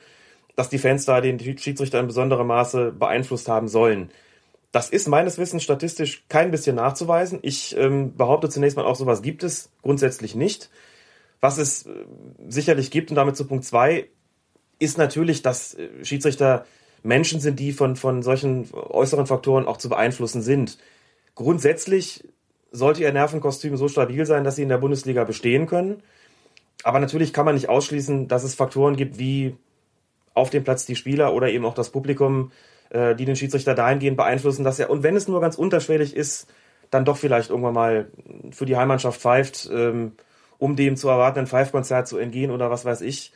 [0.61, 4.11] dass die Fans da den Schiedsrichter in besonderem Maße beeinflusst haben sollen.
[4.71, 7.39] Das ist meines Wissens statistisch kein bisschen nachzuweisen.
[7.41, 10.69] Ich ähm, behaupte zunächst mal auch, sowas gibt es grundsätzlich nicht.
[11.39, 11.89] Was es äh,
[12.47, 14.09] sicherlich gibt, und damit zu Punkt zwei,
[14.77, 16.67] ist natürlich, dass äh, Schiedsrichter
[17.01, 20.77] Menschen sind, die von, von solchen äußeren Faktoren auch zu beeinflussen sind.
[21.33, 22.23] Grundsätzlich
[22.71, 26.03] sollte ihr Nervenkostüm so stabil sein, dass sie in der Bundesliga bestehen können.
[26.83, 29.55] Aber natürlich kann man nicht ausschließen, dass es Faktoren gibt wie
[30.33, 32.51] auf dem Platz die Spieler oder eben auch das Publikum,
[32.89, 36.47] äh, die den Schiedsrichter dahingehend beeinflussen, dass er, und wenn es nur ganz unterschwellig ist,
[36.89, 38.07] dann doch vielleicht irgendwann mal
[38.51, 40.13] für die Heimmannschaft pfeift, ähm,
[40.57, 43.33] um dem zu erwartenden Pfeifkonzert zu entgehen oder was weiß ich.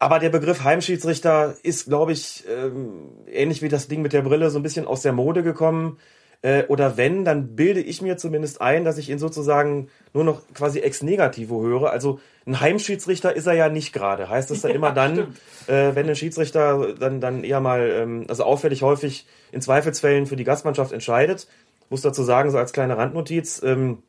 [0.00, 4.50] Aber der Begriff Heimschiedsrichter ist, glaube ich, ähm, ähnlich wie das Ding mit der Brille,
[4.50, 5.98] so ein bisschen aus der Mode gekommen.
[6.40, 10.42] Äh, oder wenn, dann bilde ich mir zumindest ein, dass ich ihn sozusagen nur noch
[10.54, 11.90] quasi ex negativo höre.
[11.90, 14.28] Also ein Heimschiedsrichter ist er ja nicht gerade.
[14.28, 15.34] Heißt das ja immer dann,
[15.66, 20.36] äh, wenn ein Schiedsrichter dann, dann eher mal, ähm, also auffällig häufig in Zweifelsfällen für
[20.36, 21.48] die Gastmannschaft entscheidet.
[21.90, 24.02] Muss dazu sagen, so als kleine Randnotiz, ähm,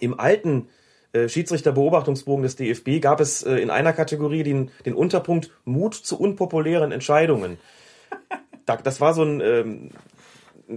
[0.00, 0.68] im alten
[1.12, 6.18] äh, Schiedsrichterbeobachtungsbogen des DFB gab es äh, in einer Kategorie den, den Unterpunkt Mut zu
[6.18, 7.58] unpopulären Entscheidungen.
[8.64, 9.92] Da, das war so ein ähm, ein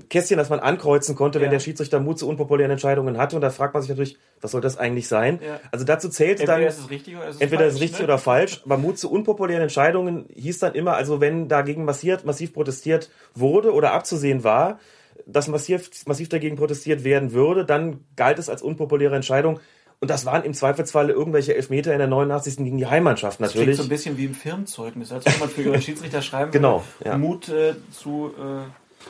[0.10, 1.52] Kästchen, das man ankreuzen konnte, wenn Ja.
[1.54, 3.36] der Schiedsrichter Mut zu unpopulären Entscheidungen hatte.
[3.36, 5.40] Und da fragt man sich natürlich, was soll das eigentlich sein?
[5.44, 5.60] Ja.
[5.72, 7.82] Also dazu zählte Entweder dann, ist es richtig oder ist es entweder ist falsch, es
[7.82, 8.06] richtig ne?
[8.06, 8.62] oder falsch.
[8.66, 13.74] Aber Mut zu unpopulären Entscheidungen hieß dann immer, also wenn dagegen massiert, massiv protestiert wurde
[13.74, 14.80] oder abzusehen war,
[15.26, 19.60] dass massiv, massiv dagegen protestiert werden würde, dann galt es als unpopuläre Entscheidung.
[20.02, 22.58] Und das waren im Zweifelsfalle irgendwelche Elfmeter in der 89.
[22.58, 23.78] gegen die Heimmannschaft Das klingt natürlich.
[23.78, 27.18] so ein bisschen wie im Firmenzeugnis, als ob man für ihre Schiedsrichter schreiben Genau, ja.
[27.18, 28.62] Mut äh, zu äh,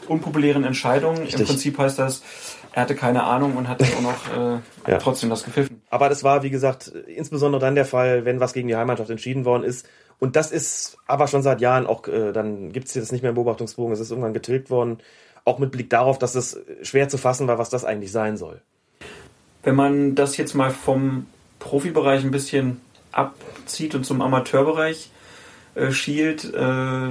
[0.08, 1.18] unpopulären Entscheidungen.
[1.18, 1.48] Im Richtig.
[1.48, 2.22] Prinzip heißt das,
[2.72, 4.60] er hatte keine Ahnung und hat dann auch noch äh,
[4.92, 4.98] Ja.
[4.98, 5.82] trotzdem das gepfiffen.
[5.90, 9.46] Aber das war, wie gesagt, insbesondere dann der Fall, wenn was gegen die Heimmannschaft entschieden
[9.46, 9.88] worden ist.
[10.20, 13.30] Und das ist aber schon seit Jahren auch, äh, dann gibt es das nicht mehr
[13.30, 15.00] im Beobachtungsbogen, es ist irgendwann getilgt worden,
[15.46, 18.62] auch mit Blick darauf, dass es schwer zu fassen war, was das eigentlich sein soll.
[19.64, 21.26] Wenn man das jetzt mal vom
[21.60, 25.10] Profibereich ein bisschen abzieht und zum Amateurbereich
[25.76, 27.10] äh, schielt, äh,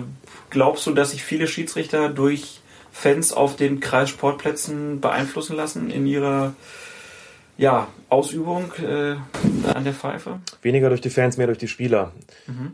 [0.51, 2.61] glaubst du, dass sich viele Schiedsrichter durch
[2.93, 6.55] Fans auf den Kreissportplätzen beeinflussen lassen in ihrer
[7.59, 9.17] ja, Ausübung äh,
[9.75, 10.39] an der Pfeife?
[10.63, 12.13] Weniger durch die Fans, mehr durch die Spieler.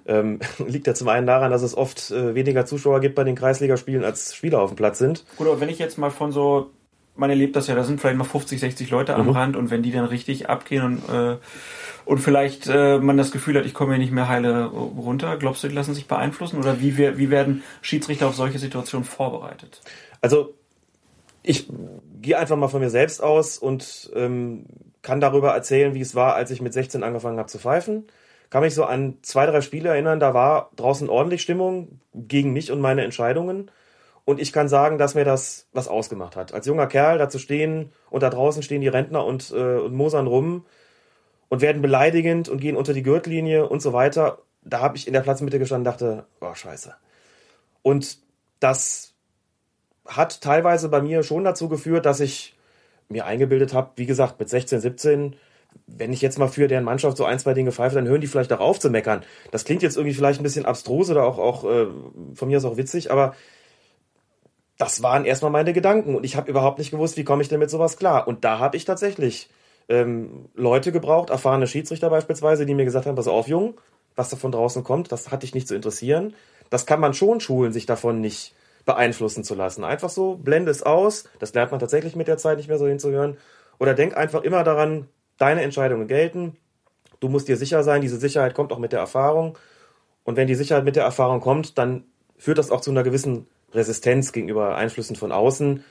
[0.06, 3.34] Ähm, liegt ja zum einen daran, dass es oft äh, weniger Zuschauer gibt bei den
[3.34, 5.24] Kreisligaspielen, als Spieler auf dem Platz sind.
[5.36, 6.70] Gut, aber wenn ich jetzt mal von so,
[7.16, 9.82] man erlebt das ja, da sind vielleicht mal 50, 60 Leute am Rand und wenn
[9.82, 11.36] die dann richtig abgehen und, äh,
[12.04, 15.64] und vielleicht äh, man das Gefühl hat, ich komme hier nicht mehr heile runter, glaubst
[15.64, 19.80] du, die lassen sich beeinflussen oder wie, wer- wie werden Schiedsrichter auf solche Situationen vorbereitet?
[20.20, 20.54] Also
[21.42, 21.68] ich
[22.22, 24.64] gehe einfach mal von mir selbst aus und ähm,
[25.02, 28.06] kann darüber erzählen, wie es war, als ich mit 16 angefangen habe zu pfeifen.
[28.50, 32.70] Kann mich so an zwei, drei Spiele erinnern, da war draußen ordentlich Stimmung gegen mich
[32.72, 33.70] und meine Entscheidungen.
[34.24, 36.54] Und ich kann sagen, dass mir das was ausgemacht hat.
[36.54, 39.92] Als junger Kerl da zu stehen und da draußen stehen die Rentner und, äh, und
[39.94, 40.64] mosern rum
[41.48, 44.38] und werden beleidigend und gehen unter die Gürtellinie und so weiter.
[44.62, 46.94] Da habe ich in der Platzmitte gestanden und dachte, oh scheiße.
[47.82, 48.18] Und
[48.60, 49.14] das
[50.06, 52.56] hat teilweise bei mir schon dazu geführt, dass ich
[53.08, 55.36] mir eingebildet habe, wie gesagt, mit 16, 17,
[55.86, 58.26] wenn ich jetzt mal für deren Mannschaft so ein, zwei Dinge pfeife, dann hören die
[58.26, 59.22] vielleicht auch auf zu meckern.
[59.50, 61.86] Das klingt jetzt irgendwie vielleicht ein bisschen abstrus oder auch, auch äh,
[62.34, 63.34] von mir aus auch witzig, aber
[64.78, 67.60] das waren erstmal meine Gedanken und ich habe überhaupt nicht gewusst, wie komme ich denn
[67.60, 68.26] mit sowas klar.
[68.26, 69.48] Und da habe ich tatsächlich
[69.88, 73.74] ähm, Leute gebraucht, erfahrene Schiedsrichter beispielsweise, die mir gesagt haben, pass auf, Jung,
[74.16, 76.34] was da von draußen kommt, das hat dich nicht zu interessieren.
[76.70, 79.84] Das kann man schon schulen, sich davon nicht beeinflussen zu lassen.
[79.84, 82.86] Einfach so, blende es aus, das lernt man tatsächlich mit der Zeit nicht mehr so
[82.86, 83.36] hinzuhören.
[83.78, 86.56] Oder denk einfach immer daran, deine Entscheidungen gelten.
[87.20, 89.58] Du musst dir sicher sein, diese Sicherheit kommt auch mit der Erfahrung.
[90.22, 92.04] Und wenn die Sicherheit mit der Erfahrung kommt, dann
[92.36, 95.84] führt das auch zu einer gewissen Resistenz gegenüber Einflüssen von außen.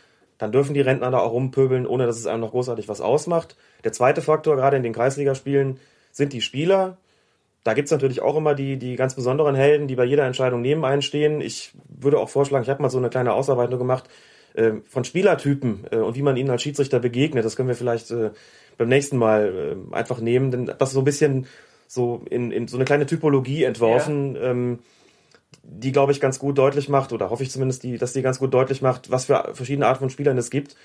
[0.43, 3.55] Dann dürfen die Rentner da auch rumpöbeln, ohne dass es einem noch großartig was ausmacht.
[3.85, 5.79] Der zweite Faktor, gerade in den Kreisligaspielen,
[6.11, 6.97] sind die Spieler.
[7.63, 10.83] Da gibt's natürlich auch immer die, die ganz besonderen Helden, die bei jeder Entscheidung neben
[10.83, 11.39] einen stehen.
[11.39, 14.09] Ich würde auch vorschlagen, ich habe mal so eine kleine Ausarbeitung gemacht
[14.53, 17.45] äh, von Spielertypen äh, und wie man ihnen als Schiedsrichter begegnet.
[17.45, 18.31] Das können wir vielleicht äh,
[18.77, 21.47] beim nächsten Mal äh, einfach nehmen, denn das ist so ein bisschen
[21.87, 24.79] so in, in so eine kleine Typologie entworfen, ähm,
[25.63, 28.39] die, glaube ich, ganz gut deutlich macht, oder hoffe ich zumindest, die, dass die ganz
[28.39, 30.75] gut deutlich macht, was für verschiedene Arten von Spielern es gibt.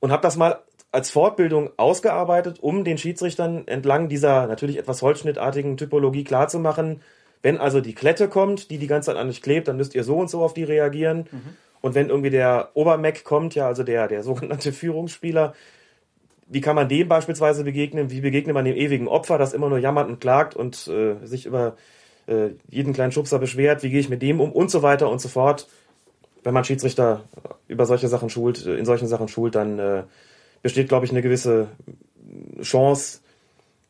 [0.00, 0.60] Und habe das mal
[0.92, 7.00] als Fortbildung ausgearbeitet, um den Schiedsrichtern entlang dieser natürlich etwas holzschnittartigen Typologie klarzumachen,
[7.42, 10.04] wenn also die Klette kommt, die die ganze Zeit an euch klebt, dann müsst ihr
[10.04, 11.26] so und so auf die reagieren.
[11.80, 15.54] Und wenn irgendwie der Obermeck kommt, ja, also der, der sogenannte Führungsspieler,
[16.48, 18.10] wie kann man dem beispielsweise begegnen?
[18.10, 21.46] Wie begegnet man dem ewigen Opfer, das immer nur jammert und klagt und äh, sich
[21.46, 21.76] über
[22.30, 23.82] äh, jeden kleinen Schubser beschwert?
[23.82, 24.52] Wie gehe ich mit dem um?
[24.52, 25.68] Und so weiter und so fort.
[26.42, 27.24] Wenn man Schiedsrichter
[27.68, 30.02] über solche Sachen schult, äh, in solchen Sachen schult, dann äh,
[30.62, 31.68] besteht, glaube ich, eine gewisse
[32.62, 33.20] Chance,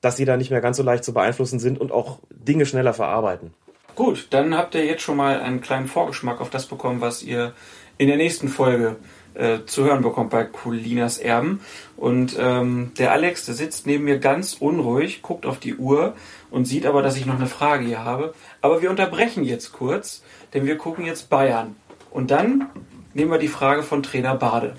[0.01, 2.95] dass sie da nicht mehr ganz so leicht zu beeinflussen sind und auch Dinge schneller
[2.95, 3.53] verarbeiten.
[3.95, 7.53] Gut, dann habt ihr jetzt schon mal einen kleinen Vorgeschmack auf das bekommen, was ihr
[7.99, 8.97] in der nächsten Folge
[9.35, 11.61] äh, zu hören bekommt bei Colinas Erben.
[11.97, 16.15] Und ähm, der Alex, der sitzt neben mir ganz unruhig, guckt auf die Uhr
[16.51, 18.35] und sieht aber, dass ich noch eine Frage hier habe.
[18.61, 20.23] Aber wir unterbrechen jetzt kurz,
[20.55, 21.77] denn wir gucken jetzt Bayern.
[22.11, 22.69] Und dann
[23.15, 24.77] nehmen wir die Frage von Trainer Bade.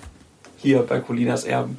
[0.58, 1.78] Hier bei Colinas Erben.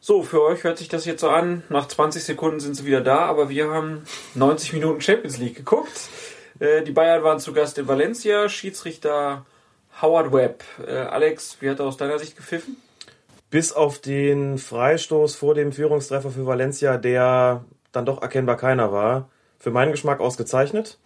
[0.00, 1.62] So, für euch hört sich das jetzt so an.
[1.70, 4.02] Nach 20 Sekunden sind sie wieder da, aber wir haben
[4.34, 6.10] 90 Minuten Champions League geguckt.
[6.60, 8.50] Äh, die Bayern waren zu Gast in Valencia.
[8.50, 9.46] Schiedsrichter
[10.02, 10.62] Howard Webb.
[10.86, 12.76] Äh, Alex, wie hat er aus deiner Sicht gepfiffen?
[13.54, 19.30] Bis auf den Freistoß vor dem Führungstreffer für Valencia, der dann doch erkennbar keiner war,
[19.60, 20.98] für meinen Geschmack ausgezeichnet.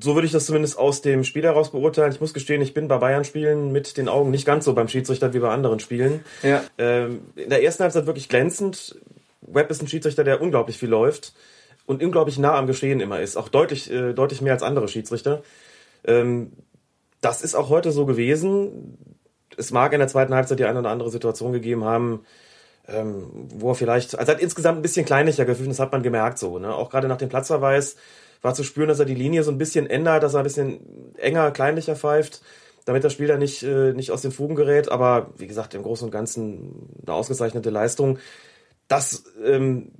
[0.00, 2.10] So würde ich das zumindest aus dem Spiel heraus beurteilen.
[2.10, 5.32] Ich muss gestehen, ich bin bei Bayern-Spielen mit den Augen nicht ganz so beim Schiedsrichter
[5.32, 6.24] wie bei anderen Spielen.
[6.42, 6.64] Ja.
[6.76, 8.98] Ähm, in der ersten Halbzeit wirklich glänzend.
[9.42, 11.34] Webb ist ein Schiedsrichter, der unglaublich viel läuft
[11.86, 13.36] und unglaublich nah am Geschehen immer ist.
[13.36, 15.44] Auch deutlich, äh, deutlich mehr als andere Schiedsrichter.
[16.02, 16.50] Ähm,
[17.20, 18.98] das ist auch heute so gewesen.
[19.56, 22.24] Es mag in der zweiten Halbzeit die eine oder andere Situation gegeben haben,
[22.88, 26.02] ähm, wo er vielleicht, also er hat insgesamt ein bisschen kleinlicher gepfiffen, das hat man
[26.02, 26.58] gemerkt so.
[26.58, 26.74] Ne?
[26.74, 27.96] Auch gerade nach dem Platzverweis
[28.42, 30.80] war zu spüren, dass er die Linie so ein bisschen ändert, dass er ein bisschen
[31.18, 32.42] enger, kleinlicher pfeift.
[32.86, 34.90] damit das Spiel da nicht, äh, nicht aus den Fugen gerät.
[34.90, 38.18] Aber wie gesagt, im Großen und Ganzen eine ausgezeichnete Leistung.
[38.88, 39.92] Dass ähm,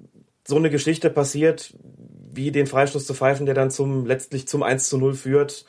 [0.49, 1.75] so eine Geschichte passiert,
[2.33, 5.67] wie den Freistoß zu pfeifen, der dann zum letztlich zum 1 zu 0 führt,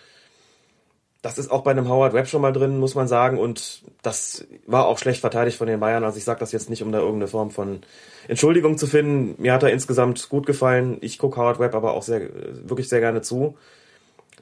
[1.21, 3.37] das ist auch bei einem Howard Webb schon mal drin, muss man sagen.
[3.37, 6.03] Und das war auch schlecht verteidigt von den Bayern.
[6.03, 7.81] Also ich sage das jetzt nicht, um da irgendeine Form von
[8.27, 9.35] Entschuldigung zu finden.
[9.39, 10.97] Mir hat er insgesamt gut gefallen.
[11.01, 12.21] Ich gucke Howard Webb aber auch sehr,
[12.67, 13.55] wirklich sehr gerne zu.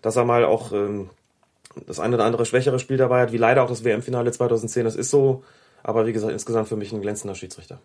[0.02, 1.10] Dass er mal auch ähm,
[1.86, 4.86] das eine oder andere schwächere Spiel dabei hat, wie leider auch das WM-Finale 2010.
[4.86, 5.44] Das ist so.
[5.84, 7.80] Aber wie gesagt, insgesamt für mich ein glänzender Schiedsrichter.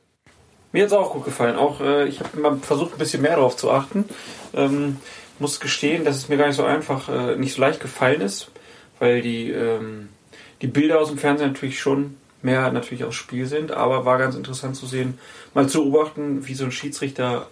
[0.70, 1.56] Mir hat es auch gut gefallen.
[1.56, 4.04] Auch äh, ich habe mal versucht, ein bisschen mehr darauf zu achten.
[4.54, 4.98] Ähm,
[5.40, 8.52] muss gestehen, dass es mir gar nicht so einfach, äh, nicht so leicht gefallen ist
[9.04, 10.08] weil die, ähm,
[10.62, 14.34] die Bilder aus dem Fernsehen natürlich schon mehr natürlich aus Spiel sind, aber war ganz
[14.34, 15.18] interessant zu sehen,
[15.52, 17.48] mal zu beobachten, wie so ein Schiedsrichter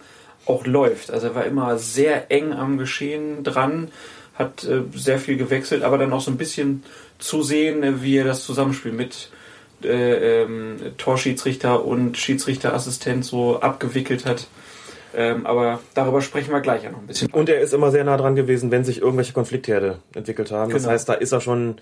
[0.47, 1.11] auch läuft.
[1.11, 3.91] Also er war immer sehr eng am Geschehen dran,
[4.35, 6.85] hat äh, sehr viel gewechselt, aber dann auch so ein bisschen
[7.19, 9.31] zu sehen, äh, wie er das Zusammenspiel mit
[9.85, 14.47] äh, ähm, Torschiedsrichter und Schiedsrichterassistent so abgewickelt hat.
[15.15, 17.31] Ähm, aber darüber sprechen wir gleich ja noch ein bisschen.
[17.33, 20.71] Und er ist immer sehr nah dran gewesen, wenn sich irgendwelche Konfliktherde entwickelt haben.
[20.71, 20.83] Genau.
[20.83, 21.77] Das heißt, da ist er schon,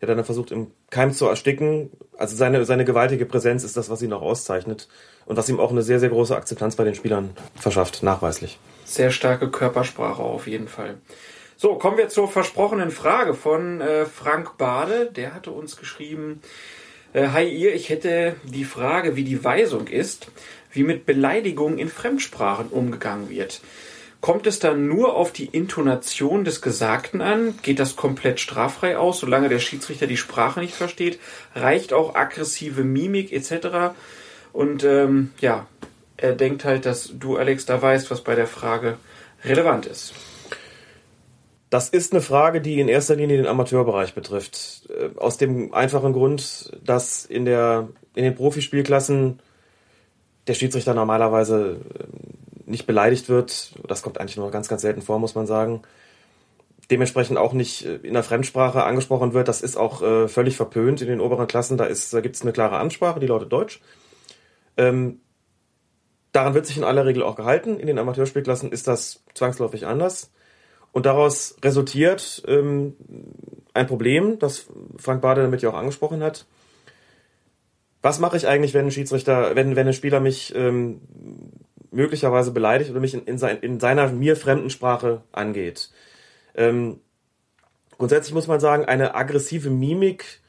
[0.00, 1.90] hat dann versucht, im Keim zu ersticken.
[2.18, 4.88] Also seine, seine gewaltige Präsenz ist das, was ihn auch auszeichnet.
[5.26, 8.58] Und was ihm auch eine sehr, sehr große Akzeptanz bei den Spielern verschafft, nachweislich.
[8.84, 10.96] Sehr starke Körpersprache auf jeden Fall.
[11.56, 15.10] So, kommen wir zur versprochenen Frage von äh, Frank Bade.
[15.14, 16.42] Der hatte uns geschrieben,
[17.14, 20.28] äh, Hi ihr, ich hätte die Frage, wie die Weisung ist
[20.74, 23.60] wie mit Beleidigungen in Fremdsprachen umgegangen wird.
[24.20, 27.58] Kommt es dann nur auf die Intonation des Gesagten an?
[27.62, 31.18] Geht das komplett straffrei aus, solange der Schiedsrichter die Sprache nicht versteht?
[31.54, 33.94] Reicht auch aggressive Mimik etc.?
[34.54, 35.66] Und ähm, ja,
[36.16, 38.96] er denkt halt, dass du, Alex, da weißt, was bei der Frage
[39.44, 40.14] relevant ist.
[41.68, 44.88] Das ist eine Frage, die in erster Linie den Amateurbereich betrifft.
[44.88, 49.40] Äh, aus dem einfachen Grund, dass in, der, in den Profispielklassen
[50.46, 53.74] der Schiedsrichter normalerweise äh, nicht beleidigt wird.
[53.86, 55.82] Das kommt eigentlich nur ganz, ganz selten vor, muss man sagen.
[56.90, 59.48] Dementsprechend auch nicht äh, in der Fremdsprache angesprochen wird.
[59.48, 61.76] Das ist auch äh, völlig verpönt in den oberen Klassen.
[61.76, 63.80] Da, da gibt es eine klare Ansprache, die lautet Deutsch.
[64.76, 65.20] Ähm,
[66.32, 67.78] daran wird sich in aller Regel auch gehalten.
[67.78, 70.30] In den Amateurspielklassen ist das zwangsläufig anders.
[70.92, 72.94] Und daraus resultiert ähm,
[73.72, 76.46] ein Problem, das Frank Bade damit ja auch angesprochen hat
[78.04, 81.00] was mache ich eigentlich, wenn ein Schiedsrichter, wenn, wenn ein Spieler mich ähm,
[81.90, 85.90] möglicherweise beleidigt oder mich in, in, sein, in seiner mir fremden Sprache angeht?
[86.54, 87.00] Ähm,
[87.96, 90.42] grundsätzlich muss man sagen, eine aggressive Mimik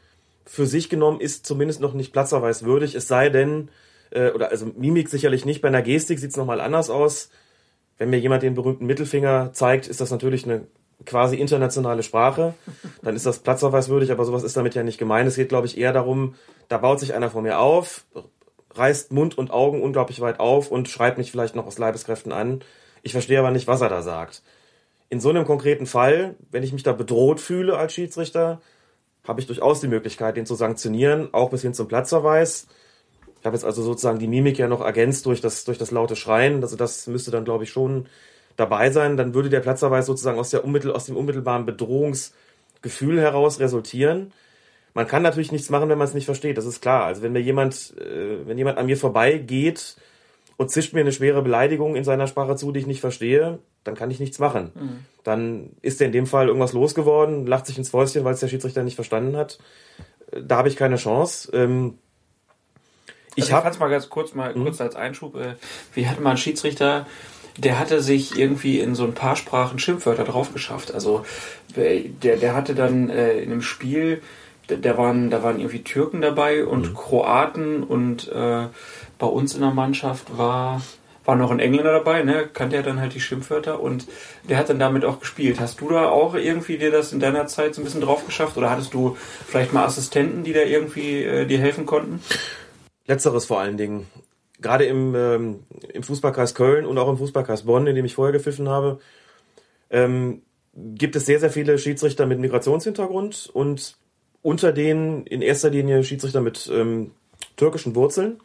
[0.45, 3.69] für sich genommen ist zumindest noch nicht platzerweiswürdig, es sei denn,
[4.11, 7.29] äh, oder also Mimik sicherlich nicht, bei einer Gestik sieht es nochmal anders aus.
[7.97, 10.67] Wenn mir jemand den berühmten Mittelfinger zeigt, ist das natürlich eine
[11.05, 12.53] quasi internationale Sprache,
[13.01, 15.27] dann ist das platzverweiswürdig, aber sowas ist damit ja nicht gemeint.
[15.27, 16.35] Es geht, glaube ich, eher darum,
[16.67, 18.05] da baut sich einer vor mir auf,
[18.73, 22.61] reißt Mund und Augen unglaublich weit auf und schreit mich vielleicht noch aus Leibeskräften an.
[23.03, 24.41] Ich verstehe aber nicht, was er da sagt.
[25.09, 28.61] In so einem konkreten Fall, wenn ich mich da bedroht fühle als Schiedsrichter,
[29.27, 32.67] habe ich durchaus die Möglichkeit, den zu sanktionieren, auch bis hin zum Platzverweis.
[33.39, 36.15] Ich habe jetzt also sozusagen die Mimik ja noch ergänzt durch das, durch das laute
[36.15, 36.63] Schreien.
[36.63, 38.07] Also das müsste dann, glaube ich, schon
[38.55, 43.59] dabei sein, dann würde der Platzverweis sozusagen aus, der unmittel, aus dem unmittelbaren Bedrohungsgefühl heraus
[43.59, 44.31] resultieren.
[44.93, 47.03] Man kann natürlich nichts machen, wenn man es nicht versteht, das ist klar.
[47.05, 49.97] Also wenn mir jemand, äh, wenn jemand an mir vorbeigeht
[50.57, 53.95] und zischt mir eine schwere Beleidigung in seiner Sprache zu, die ich nicht verstehe, dann
[53.95, 54.71] kann ich nichts machen.
[54.73, 55.05] Mhm.
[55.23, 58.47] Dann ist er in dem Fall irgendwas losgeworden, lacht sich ins Fäustchen, weil es der
[58.47, 59.59] Schiedsrichter nicht verstanden hat.
[60.31, 61.51] Äh, da habe ich keine Chance.
[61.53, 61.97] Ähm,
[63.35, 64.63] ich also ich mal ganz kurz mal mhm.
[64.63, 65.35] kurz als Einschub.
[65.35, 65.55] Äh,
[65.93, 67.05] wir hatten mal einen Schiedsrichter,
[67.57, 70.93] der hatte sich irgendwie in so ein paar Sprachen Schimpfwörter drauf geschafft.
[70.93, 71.25] Also
[71.75, 74.21] der, der hatte dann äh, in einem Spiel,
[74.67, 76.95] da waren, da waren irgendwie Türken dabei und mhm.
[76.95, 78.67] Kroaten und äh,
[79.17, 80.81] bei uns in der Mannschaft war
[81.25, 84.05] war noch ein Engländer dabei, ne, kannte er dann halt die Schimpfwörter und
[84.47, 85.59] der hat dann damit auch gespielt.
[85.59, 88.57] Hast du da auch irgendwie dir das in deiner Zeit so ein bisschen drauf geschafft
[88.57, 92.21] oder hattest du vielleicht mal Assistenten, die da irgendwie äh, dir helfen konnten?
[93.07, 94.07] Letzteres vor allen Dingen
[94.61, 95.63] gerade im, ähm,
[95.93, 98.99] im Fußballkreis Köln und auch im Fußballkreis Bonn, in dem ich vorher gepfiffen habe,
[99.89, 100.41] ähm,
[100.73, 103.97] gibt es sehr, sehr viele Schiedsrichter mit Migrationshintergrund und
[104.41, 107.11] unter denen in erster Linie Schiedsrichter mit ähm,
[107.55, 108.39] türkischen Wurzeln.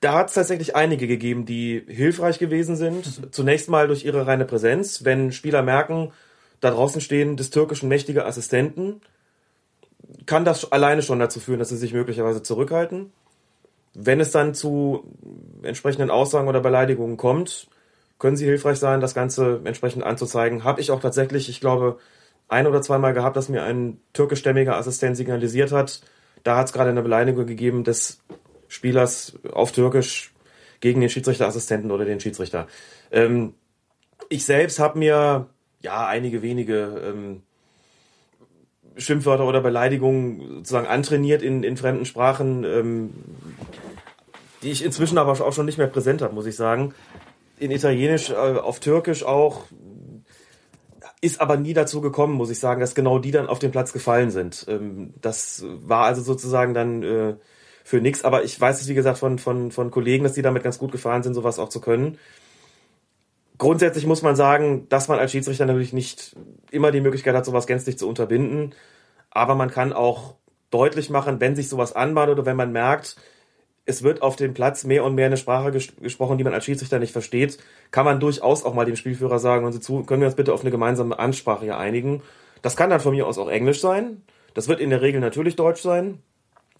[0.00, 3.34] Da hat es tatsächlich einige gegeben, die hilfreich gewesen sind.
[3.34, 5.04] Zunächst mal durch ihre reine Präsenz.
[5.04, 6.12] Wenn Spieler merken,
[6.60, 9.00] da draußen stehen des Türkischen mächtige Assistenten,
[10.26, 13.12] kann das alleine schon dazu führen, dass sie sich möglicherweise zurückhalten.
[13.94, 15.04] Wenn es dann zu
[15.62, 17.68] entsprechenden Aussagen oder Beleidigungen kommt,
[18.18, 20.64] können sie hilfreich sein, das Ganze entsprechend anzuzeigen.
[20.64, 21.98] Habe ich auch tatsächlich, ich glaube,
[22.48, 26.02] ein oder zweimal gehabt, dass mir ein türkischstämmiger Assistent signalisiert hat,
[26.42, 28.20] da hat es gerade eine Beleidigung gegeben des
[28.68, 30.32] Spielers auf Türkisch
[30.80, 32.68] gegen den Schiedsrichterassistenten oder den Schiedsrichter.
[33.10, 33.54] Ähm,
[34.28, 35.48] ich selbst habe mir
[35.80, 37.42] ja einige wenige ähm,
[38.96, 43.10] Schimpfwörter oder Beleidigungen sozusagen antrainiert in, in fremden Sprachen, ähm,
[44.64, 46.94] die ich inzwischen aber auch schon nicht mehr präsent habe, muss ich sagen.
[47.58, 49.66] In Italienisch, äh, auf Türkisch auch,
[51.20, 53.92] ist aber nie dazu gekommen, muss ich sagen, dass genau die dann auf den Platz
[53.92, 54.66] gefallen sind.
[54.68, 57.34] Ähm, das war also sozusagen dann äh,
[57.84, 60.62] für nichts, aber ich weiß es, wie gesagt, von, von, von Kollegen, dass die damit
[60.62, 62.18] ganz gut gefahren sind, sowas auch zu können.
[63.58, 66.34] Grundsätzlich muss man sagen, dass man als Schiedsrichter natürlich nicht
[66.70, 68.74] immer die Möglichkeit hat, sowas gänzlich zu unterbinden.
[69.30, 70.34] Aber man kann auch
[70.70, 73.16] deutlich machen, wenn sich sowas anbahnt oder wenn man merkt,
[73.86, 76.64] es wird auf dem Platz mehr und mehr eine Sprache ges gesprochen, die man als
[76.64, 77.58] Schiedsrichter nicht versteht,
[77.90, 80.52] kann man durchaus auch mal dem Spielführer sagen, und Sie zu, können wir uns bitte
[80.52, 82.22] auf eine gemeinsame Ansprache hier einigen.
[82.62, 84.22] Das kann dann von mir aus auch Englisch sein.
[84.54, 86.22] Das wird in der Regel natürlich Deutsch sein,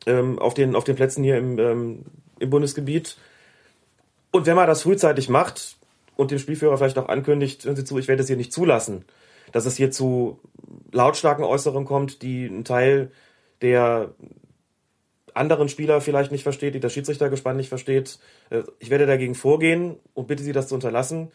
[0.06, 2.04] ähm, auf, den, auf den Plätzen hier im, ähm,
[2.38, 3.18] im Bundesgebiet.
[4.30, 5.76] Und wenn man das frühzeitig macht
[6.16, 9.04] und dem Spielführer vielleicht auch ankündigt, hören Sie zu, ich werde es hier nicht zulassen,
[9.52, 10.40] dass es hier zu
[10.92, 13.10] lautstarken Äußerungen kommt, die einen Teil
[13.60, 14.14] der
[15.34, 18.18] anderen Spieler vielleicht nicht versteht, die das Schiedsrichtergespann nicht versteht.
[18.50, 21.30] Äh, ich werde dagegen vorgehen und bitte Sie, das zu unterlassen.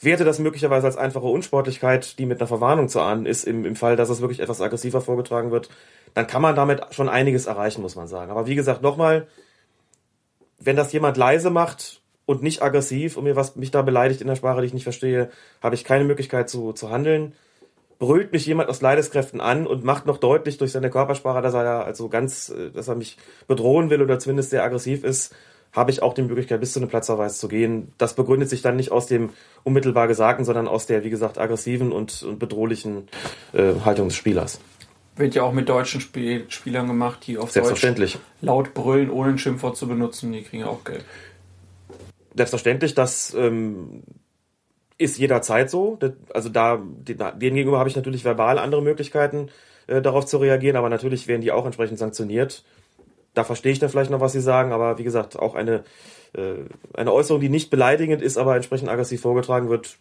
[0.00, 3.76] Werte das möglicherweise als einfache Unsportlichkeit, die mit einer Verwarnung zu ahnen ist, im, im
[3.76, 5.68] Fall, dass es wirklich etwas aggressiver vorgetragen wird,
[6.14, 8.30] dann kann man damit schon einiges erreichen, muss man sagen.
[8.30, 9.26] Aber wie gesagt, nochmal,
[10.58, 14.26] wenn das jemand leise macht und nicht aggressiv und mir was mich da beleidigt in
[14.26, 15.30] der Sprache, die ich nicht verstehe,
[15.62, 17.34] habe ich keine Möglichkeit zu, zu handeln
[18.00, 21.62] brüllt mich jemand aus Leideskräften an und macht noch deutlich durch seine Körpersprache, dass er
[21.62, 25.32] da also ganz, äh, dass er mich bedrohen will oder zumindest sehr aggressiv ist,
[25.72, 27.92] habe ich auch die Möglichkeit, bis zu einem Platzverweis zu gehen.
[27.98, 29.30] Das begründet sich dann nicht aus dem
[29.62, 33.06] unmittelbar Gesagten, sondern aus der, wie gesagt, aggressiven und, und bedrohlichen
[33.52, 34.60] äh, Haltung des Spielers.
[35.14, 38.14] Wird ja auch mit deutschen Spiel Spielern gemacht, die auf Selbstverständlich.
[38.14, 41.04] Deutsch laut brüllen, ohne ein Schimpfwort zu benutzen, die kriegen auch Geld.
[42.34, 44.02] Selbstverständlich, dass ähm,
[45.00, 45.98] ist jederzeit so.
[46.32, 49.48] Also da, denen gegenüber habe ich natürlich verbal andere Möglichkeiten,
[49.86, 52.64] äh, darauf zu reagieren, aber natürlich werden die auch entsprechend sanktioniert.
[53.32, 55.84] Da verstehe ich dann vielleicht noch, was sie sagen, aber wie gesagt, auch eine,
[56.34, 56.54] äh,
[56.92, 59.96] eine Äußerung, die nicht beleidigend ist, aber entsprechend aggressiv vorgetragen wird,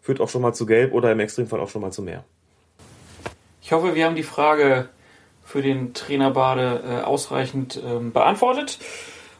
[0.00, 2.24] führt auch schon mal zu Gelb oder im Extremfall auch schon mal zu mehr.
[3.60, 4.88] Ich hoffe, wir haben die Frage
[5.44, 8.78] für den Trainer Bade äh, ausreichend ähm, beantwortet.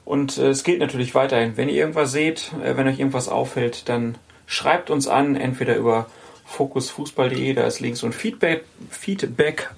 [0.05, 1.57] Und äh, es gilt natürlich weiterhin.
[1.57, 4.19] Wenn ihr irgendwas seht, äh, wenn euch irgendwas auffällt, dann
[4.53, 6.11] Schreibt uns an, entweder über
[6.45, 9.71] fokusfußball.de, da ist links so ein Feedback-Button Feedback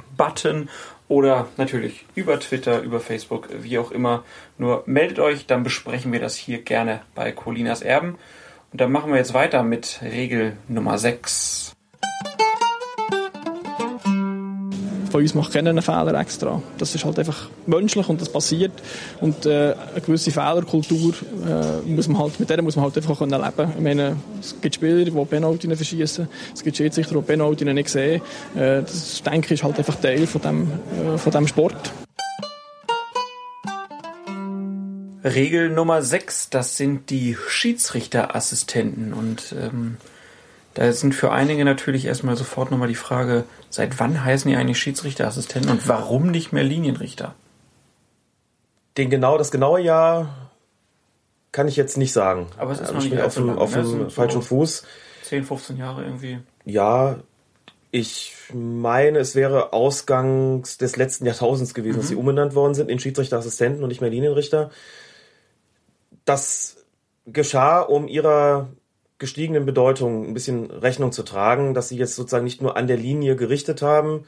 [1.07, 4.25] oder natürlich über Twitter, über Facebook, wie auch immer.
[4.59, 8.19] Nur meldet euch, dann besprechen wir das hier gerne bei Colinas Erben.
[8.73, 11.74] Und dann machen wir jetzt weiter mit Regel Nummer 6.
[15.15, 16.61] von uns macht keinen Fehler extra.
[16.77, 18.73] Das ist halt einfach menschlich und das passiert.
[19.21, 21.15] Und äh, eine gewisse Fehlerkultur
[21.47, 24.57] äh, muss man halt, mit der muss man halt einfach können leben Ich meine, es
[24.61, 28.23] gibt Spieler, die Penalty verschießen, es gibt Schiedsrichter, die Penalty nicht sehen.
[28.57, 30.73] Äh, das denke ich ist halt einfach Teil von dem,
[31.15, 31.93] äh, von dem Sport.
[35.23, 39.13] Regel Nummer 6, das sind die Schiedsrichterassistenten.
[39.13, 39.97] Und ähm,
[40.75, 44.79] da sind für einige natürlich erstmal sofort nochmal die Frage, seit wann heißen die eigentlich
[44.79, 47.35] Schiedsrichterassistenten und warum nicht mehr Linienrichter?
[48.97, 50.51] Den genau, das genaue Jahr
[51.53, 52.49] kann ich jetzt nicht sagen.
[52.59, 54.11] Aber es ist also noch nicht auf, dem, auf dem ne?
[54.11, 54.85] falschen so Fuß.
[55.23, 56.41] 10, 15 Jahre irgendwie.
[56.65, 57.17] Ja,
[57.93, 62.01] ich meine, es wäre Ausgangs des letzten Jahrtausends gewesen, mhm.
[62.01, 64.71] dass sie umbenannt worden sind in Schiedsrichterassistenten und nicht mehr Linienrichter.
[66.25, 66.85] Das
[67.27, 68.69] geschah um ihrer
[69.19, 72.97] gestiegenen Bedeutung ein bisschen Rechnung zu tragen, dass sie jetzt sozusagen nicht nur an der
[72.97, 74.25] Linie gerichtet haben,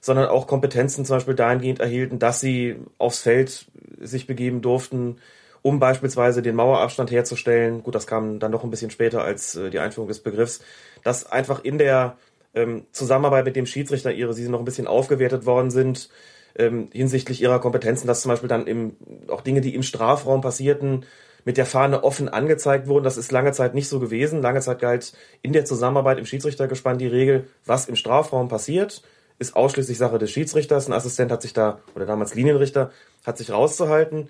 [0.00, 3.66] sondern auch Kompetenzen zum Beispiel dahingehend erhielten, dass sie aufs Feld
[4.00, 5.18] sich begeben durften,
[5.62, 7.82] um beispielsweise den Mauerabstand herzustellen.
[7.82, 10.60] Gut, das kam dann noch ein bisschen später als äh, die Einführung des Begriffs,
[11.02, 12.18] dass einfach in der
[12.54, 16.10] ähm, Zusammenarbeit mit dem Schiedsrichter ihre, sie noch ein bisschen aufgewertet worden sind
[16.56, 18.96] ähm, hinsichtlich ihrer Kompetenzen, dass zum Beispiel dann im,
[19.28, 21.04] auch Dinge, die im Strafraum passierten,
[21.44, 23.04] mit der Fahne offen angezeigt wurden.
[23.04, 24.42] Das ist lange Zeit nicht so gewesen.
[24.42, 29.02] Lange Zeit galt in der Zusammenarbeit im Schiedsrichtergespann die Regel, was im Strafraum passiert,
[29.38, 30.86] ist ausschließlich Sache des Schiedsrichters.
[30.86, 32.90] Ein Assistent hat sich da, oder damals Linienrichter,
[33.26, 34.28] hat sich rauszuhalten.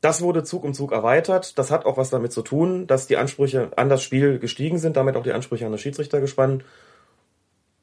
[0.00, 1.58] Das wurde Zug um Zug erweitert.
[1.58, 4.96] Das hat auch was damit zu tun, dass die Ansprüche an das Spiel gestiegen sind,
[4.96, 6.64] damit auch die Ansprüche an das Schiedsrichtergespann.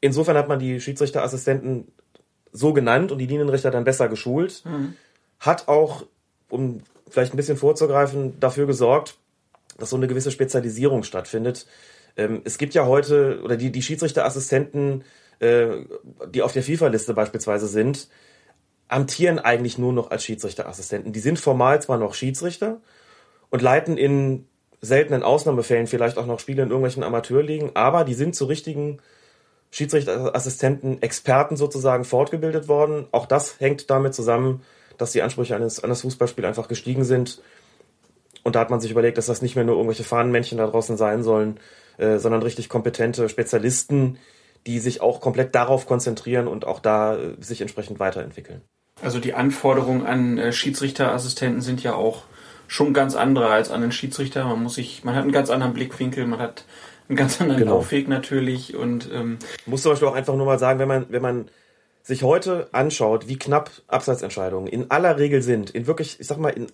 [0.02, 1.88] Insofern hat man die Schiedsrichterassistenten
[2.52, 4.64] so genannt und die Linienrichter dann besser geschult.
[4.66, 4.96] Mhm.
[5.40, 6.06] Hat auch,
[6.50, 9.18] um vielleicht ein bisschen vorzugreifen, dafür gesorgt,
[9.78, 11.66] dass so eine gewisse Spezialisierung stattfindet.
[12.18, 15.04] Ähm, es gibt ja heute, oder die, die Schiedsrichterassistenten
[15.40, 15.86] äh,
[16.28, 18.10] die auf der FIFA-Liste beispielsweise sind,
[18.90, 21.14] amtieren eigentlich nur noch als Schiedsrichterassistenten.
[21.14, 22.82] Die sind formal zwar noch Schiedsrichter
[23.50, 24.48] und leiten in
[24.82, 28.98] seltenen Ausnahmefällen vielleicht auch noch Spiele in irgendwelchen Amateurligen, aber die sind zu richtigen
[29.72, 33.08] Schiedsrichterassistenten, Experten sozusagen fortgebildet worden.
[33.12, 34.64] Auch das hängt damit zusammen,
[35.02, 37.42] dass die Ansprüche eines, eines Fußballspiels einfach gestiegen sind.
[38.44, 40.98] Und da hat man sich überlegt, dass das nicht mehr nur irgendwelche Fahnenmännchen da draußen
[40.98, 41.60] sein sollen,
[41.98, 44.18] äh, sondern richtig kompetente Spezialisten,
[44.68, 48.62] die sich auch komplett darauf konzentrieren und auch da äh, sich entsprechend weiterentwickeln.
[49.02, 52.24] Also die Anforderungen an äh, Schiedsrichterassistenten sind ja auch
[52.68, 54.46] schon ganz andere als an einen Schiedsrichter.
[54.46, 56.66] Man muss sich, man hat einen ganz anderen Blickwinkel, man hat
[57.08, 57.76] einen ganz anderen genau.
[57.76, 61.22] Laufweg natürlich und ähm, muss zum Beispiel auch einfach nur mal sagen, wenn man wenn
[61.22, 61.50] man
[62.04, 66.50] sich heute anschaut, wie knapp Abseitsentscheidungen in aller Regel sind, in wirklich, ich sag mal,
[66.50, 66.68] in,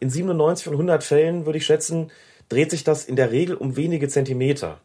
[0.00, 2.10] in 97 von 100 Fällen würde ich schätzen,
[2.48, 4.80] dreht sich das in der Regel um wenige Zentimeter.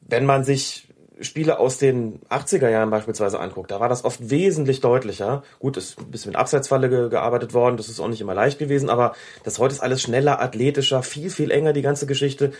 [0.00, 0.86] Wenn man sich
[1.20, 5.42] Spiele aus den 80er Jahren beispielsweise anguckt, da war das oft wesentlich deutlicher.
[5.58, 8.58] Gut, ist ein bisschen mit Abseitsfalle ge gearbeitet worden, das ist auch nicht immer leicht
[8.58, 12.52] gewesen, aber das heute ist alles schneller, athletischer, viel, viel enger, die ganze Geschichte.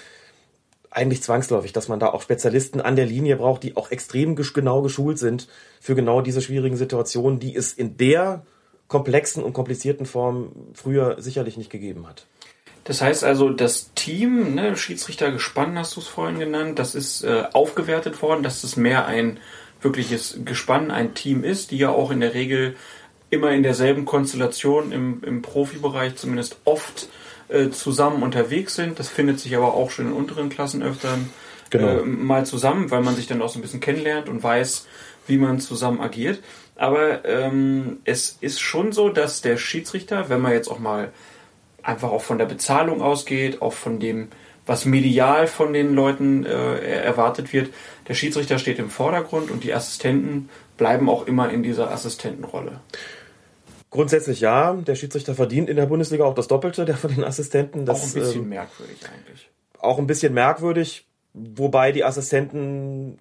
[0.90, 4.82] Eigentlich zwangsläufig, dass man da auch Spezialisten an der Linie braucht, die auch extrem genau
[4.82, 5.48] geschult sind
[5.80, 8.44] für genau diese schwierigen Situationen, die es in der
[8.88, 12.26] komplexen und komplizierten Form früher sicherlich nicht gegeben hat.
[12.84, 17.24] Das heißt also, das Team, ne, Schiedsrichter gespannt hast du es vorhin genannt, das ist
[17.24, 19.40] äh, aufgewertet worden, dass es mehr ein
[19.82, 22.76] wirkliches Gespann, ein Team ist, die ja auch in der Regel
[23.28, 27.08] immer in derselben Konstellation im, im Profibereich zumindest oft
[27.48, 28.98] äh, zusammen unterwegs sind.
[28.98, 31.18] Das findet sich aber auch schon in unteren Klassen öfter
[31.70, 31.88] genau.
[31.88, 34.86] äh, mal zusammen, weil man sich dann auch so ein bisschen kennenlernt und weiß,
[35.26, 36.42] wie man zusammen agiert.
[36.76, 41.12] Aber ähm, es ist schon so, dass der Schiedsrichter, wenn man jetzt auch mal
[41.82, 44.28] einfach auch von der Bezahlung ausgeht, auch von dem,
[44.66, 47.70] was medial von den Leuten äh, erwartet wird.
[48.08, 52.80] Der Schiedsrichter steht im Vordergrund und die Assistenten bleiben auch immer in dieser Assistentenrolle.
[53.96, 57.86] Grundsätzlich ja, der Schiedsrichter verdient in der Bundesliga auch das Doppelte der von den Assistenten.
[57.86, 59.50] Das, auch ein bisschen ähm, merkwürdig eigentlich.
[59.78, 63.16] Auch ein bisschen merkwürdig, wobei die Assistenten,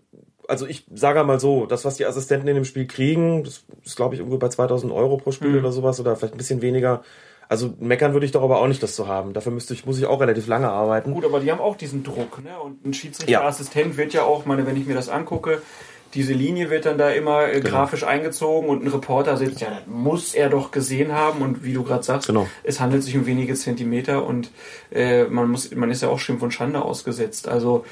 [0.49, 3.95] also ich sage mal so, das, was die Assistenten in dem Spiel kriegen, das ist
[3.95, 5.59] glaube ich irgendwo bei 2000 Euro pro Spiel mhm.
[5.59, 7.03] oder sowas oder vielleicht ein bisschen weniger.
[7.47, 9.31] Also meckern würde ich doch aber auch nicht, das zu haben.
[9.31, 11.13] Dafür müsste ich, muss ich auch relativ lange arbeiten.
[11.13, 12.59] Gut, aber die haben auch diesen Druck, ne?
[12.59, 13.97] Und ein Schiedsrichterassistent ja.
[13.97, 15.61] wird ja auch, meine, wenn ich mir das angucke,
[16.15, 17.69] diese Linie wird dann da immer äh, genau.
[17.69, 21.73] grafisch eingezogen und ein Reporter sitzt, ja, das muss er doch gesehen haben und wie
[21.73, 22.47] du gerade sagst, genau.
[22.63, 24.49] es handelt sich um wenige Zentimeter und
[24.91, 27.47] äh, man muss, man ist ja auch Schimpf und Schande ausgesetzt.
[27.47, 27.85] Also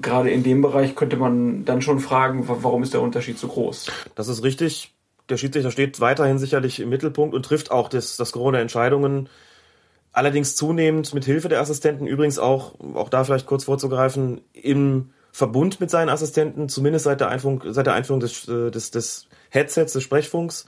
[0.00, 3.90] gerade in dem Bereich könnte man dann schon fragen, warum ist der Unterschied so groß?
[4.14, 4.92] Das ist richtig
[5.28, 9.28] der Schiedsrichter steht weiterhin sicherlich im Mittelpunkt und trifft auch das, das Gros der Entscheidungen.
[10.12, 15.82] Allerdings zunehmend mit Hilfe der Assistenten, übrigens auch, auch da vielleicht kurz vorzugreifen, im Verbund
[15.82, 19.92] mit seinen Assistenten, zumindest seit der Einführung, seit der Einführung des, äh, des, des Headsets,
[19.92, 20.66] des Sprechfunks,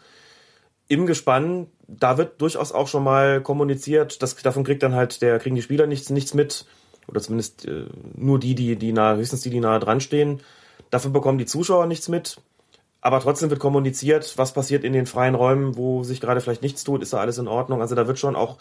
[0.89, 5.39] im Gespann, da wird durchaus auch schon mal kommuniziert, das, davon kriegt dann halt der,
[5.39, 6.67] kriegen die Spieler nichts, nichts mit,
[7.07, 10.43] oder zumindest äh, nur die, die, die nahe, höchstens die, die nahe dran stehen.
[10.91, 12.37] Dafür bekommen die Zuschauer nichts mit.
[13.01, 16.85] Aber trotzdem wird kommuniziert, was passiert in den freien Räumen, wo sich gerade vielleicht nichts
[16.85, 17.81] tut, ist da alles in Ordnung.
[17.81, 18.59] Also da wird schon auch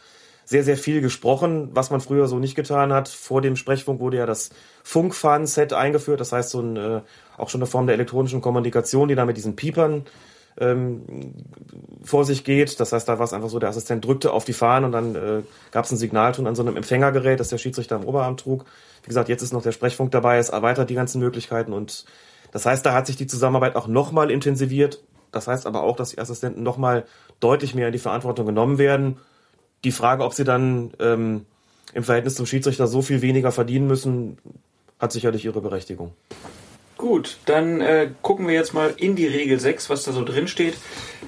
[0.47, 3.09] sehr, sehr viel gesprochen, was man früher so nicht getan hat.
[3.09, 4.49] Vor dem Sprechfunk wurde ja das
[4.83, 7.01] Funkfahren-Set eingeführt, das heißt so ein, äh,
[7.37, 10.05] auch schon eine Form der elektronischen Kommunikation, die da mit diesen Piepern
[10.57, 11.33] ähm,
[12.01, 12.79] vor sich geht.
[12.79, 15.15] Das heißt, da war es einfach so, der Assistent drückte auf die Fahnen und dann
[15.15, 15.41] äh,
[15.71, 18.63] gab es einen Signalton an so einem Empfängergerät, das der Schiedsrichter im Oberarm trug.
[19.03, 22.05] Wie gesagt, jetzt ist noch der Sprechfunk dabei, es erweitert die ganzen Möglichkeiten und
[22.53, 25.03] das heißt, da hat sich die Zusammenarbeit auch nochmal intensiviert.
[25.33, 27.05] Das heißt aber auch, dass die Assistenten nochmal
[27.41, 29.17] deutlich mehr in die Verantwortung genommen werden.
[29.83, 31.45] Die Frage, ob sie dann ähm,
[31.93, 34.37] im Verhältnis zum Schiedsrichter so viel weniger verdienen müssen,
[34.99, 36.13] hat sicherlich ihre Berechtigung.
[36.97, 40.47] Gut, dann äh, gucken wir jetzt mal in die Regel 6, was da so drin
[40.47, 40.73] steht.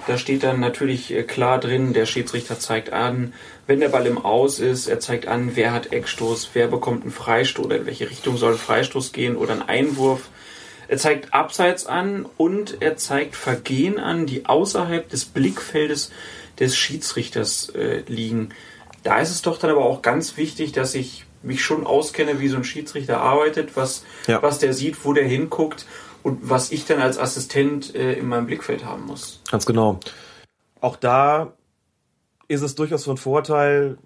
[0.08, 3.32] Da steht dann natürlich äh, klar drin, der Schiedsrichter zeigt an,
[3.68, 7.12] wenn der Ball im Aus ist, er zeigt an, wer hat Eckstoß, wer bekommt einen
[7.12, 10.28] Freistoß oder in welche Richtung soll ein Freistoß gehen oder ein Einwurf.
[10.88, 16.10] Er zeigt Abseits an und er zeigt Vergehen an, die außerhalb des Blickfeldes
[16.60, 18.50] des Schiedsrichters äh, liegen.
[19.02, 22.48] Da ist es doch dann aber auch ganz wichtig, dass ich mich schon auskenne, wie
[22.48, 24.42] so ein Schiedsrichter arbeitet, was, ja.
[24.42, 25.86] was der sieht, wo der hinguckt
[26.22, 29.40] und was ich dann als Assistent äh, in meinem Blickfeld haben muss.
[29.50, 30.00] Ganz genau.
[30.80, 31.54] Auch da
[32.48, 33.96] ist es durchaus von Vorteil,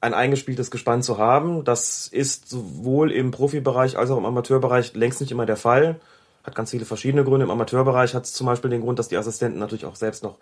[0.00, 1.64] ein eingespieltes Gespann zu haben.
[1.64, 6.00] Das ist sowohl im Profibereich als auch im Amateurbereich längst nicht immer der Fall.
[6.44, 7.44] Hat ganz viele verschiedene Gründe.
[7.44, 10.38] Im Amateurbereich hat es zum Beispiel den Grund, dass die Assistenten natürlich auch selbst noch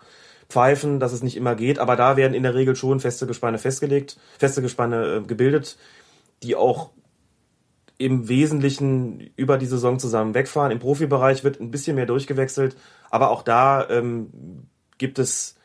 [0.49, 1.79] pfeifen, dass es nicht immer geht.
[1.79, 5.77] Aber da werden in der Regel schon feste Gespanne festgelegt, feste Gespanne äh, gebildet,
[6.41, 6.91] die auch
[7.97, 10.71] im Wesentlichen über die Saison zusammen wegfahren.
[10.71, 12.77] Im Profibereich wird ein bisschen mehr durchgewechselt,
[13.09, 15.57] aber auch da ähm, gibt es,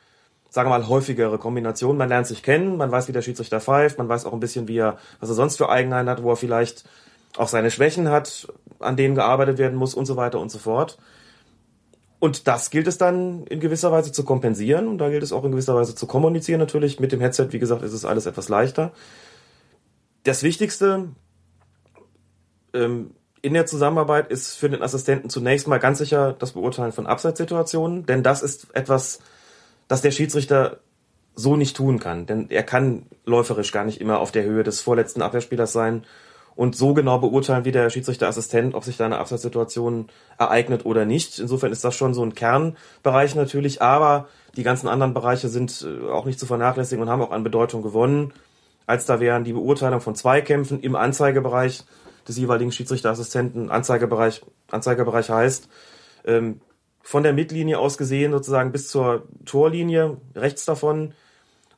[0.51, 1.97] sagen wir mal, häufigere Kombinationen.
[1.97, 4.67] Man lernt sich kennen, man weiß, wie der Schiedsrichter pfeift, man weiß auch ein bisschen,
[4.67, 6.85] wie er, was er sonst für Eigenheiten hat, wo er vielleicht
[7.37, 10.99] auch seine Schwächen hat, an denen gearbeitet werden muss und so weiter und so fort.
[12.19, 15.45] Und das gilt es dann in gewisser Weise zu kompensieren und da gilt es auch
[15.45, 16.99] in gewisser Weise zu kommunizieren natürlich.
[16.99, 18.93] Mit dem Headset, wie gesagt, ist es alles etwas leichter.
[20.23, 21.09] Das Wichtigste
[22.73, 23.11] ähm,
[23.43, 28.07] in der Zusammenarbeit ist für den Assistenten zunächst mal ganz sicher das Beurteilen von Abseitssituationen,
[28.07, 29.19] denn das ist etwas,
[29.87, 30.79] das der Schiedsrichter
[31.35, 32.25] so nicht tun kann.
[32.25, 36.07] Denn er kann läuferisch gar nicht immer auf der Höhe des vorletzten Abwehrspielers sein
[36.57, 40.07] und so genau beurteilen wie der Schiedsrichterassistent, ob sich da eine Abseitssituation
[40.39, 41.39] ereignet oder nicht.
[41.39, 46.09] Insofern ist das schon so ein Kernbereich natürlich, aber die ganzen anderen Bereiche sind äh,
[46.09, 48.33] auch nicht zu vernachlässigen und haben auch an Bedeutung gewonnen,
[48.87, 51.85] als da wären die Beurteilung von Zweikämpfen im Anzeigebereich
[52.29, 55.69] des jeweiligen Schiedsrichterassistenten, Anzeigebereich, Anzeigebereich heißt,
[56.27, 56.61] ähm,
[57.03, 61.13] von der Mittellinie aus gesehen sozusagen bis zur Torlinie, rechts davon,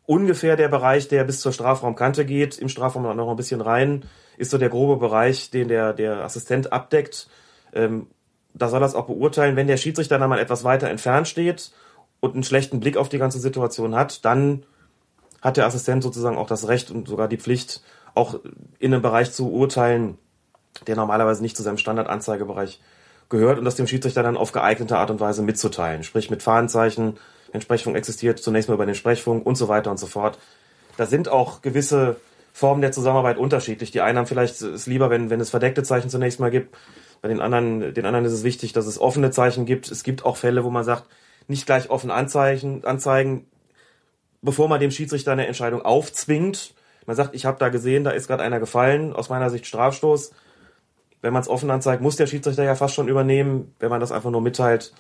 [0.04, 4.04] ungefähr der Bereich, der bis zur Strafraumkante geht, im Strafraum noch ein bisschen rein,
[4.36, 7.28] ist so der grobe Bereich, den der, der Assistent abdeckt.
[7.72, 8.08] Ähm,
[8.54, 9.56] da soll er es auch beurteilen.
[9.56, 11.72] Wenn der Schiedsrichter dann mal etwas weiter entfernt steht
[12.20, 14.64] und einen schlechten Blick auf die ganze Situation hat, dann
[15.42, 17.82] hat der Assistent sozusagen auch das Recht und sogar die Pflicht,
[18.14, 18.40] auch
[18.78, 20.16] in einem Bereich zu urteilen,
[20.86, 22.80] der normalerweise nicht zu seinem Standardanzeigebereich
[23.28, 26.02] gehört und das dem Schiedsrichter dann auf geeignete Art und Weise mitzuteilen.
[26.02, 27.18] Sprich mit Fahnenzeichen,
[27.52, 30.38] wenn Sprechfunk existiert, zunächst mal über den Sprechfunk und so weiter und so fort.
[30.96, 32.16] Da sind auch gewisse
[32.56, 33.90] Formen der Zusammenarbeit unterschiedlich.
[33.90, 36.74] Die einen haben vielleicht es lieber, wenn, wenn es verdeckte Zeichen zunächst mal gibt.
[37.20, 39.90] Bei den anderen, den anderen ist es wichtig, dass es offene Zeichen gibt.
[39.90, 41.04] Es gibt auch Fälle, wo man sagt,
[41.48, 43.46] nicht gleich offen anzeigen, anzeigen,
[44.40, 46.74] bevor man dem Schiedsrichter eine Entscheidung aufzwingt.
[47.04, 50.32] Man sagt, ich habe da gesehen, da ist gerade einer gefallen, aus meiner Sicht Strafstoß
[51.26, 53.74] wenn man es offen anzeigt, muss der Schiedsrichter ja fast schon übernehmen.
[53.80, 54.92] Wenn man das einfach nur mitteilt,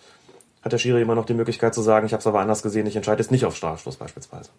[0.60, 2.86] hat der Schiri immer noch die Möglichkeit zu sagen, ich habe es aber anders gesehen,
[2.86, 4.50] ich entscheide jetzt nicht auf Strafstoß beispielsweise.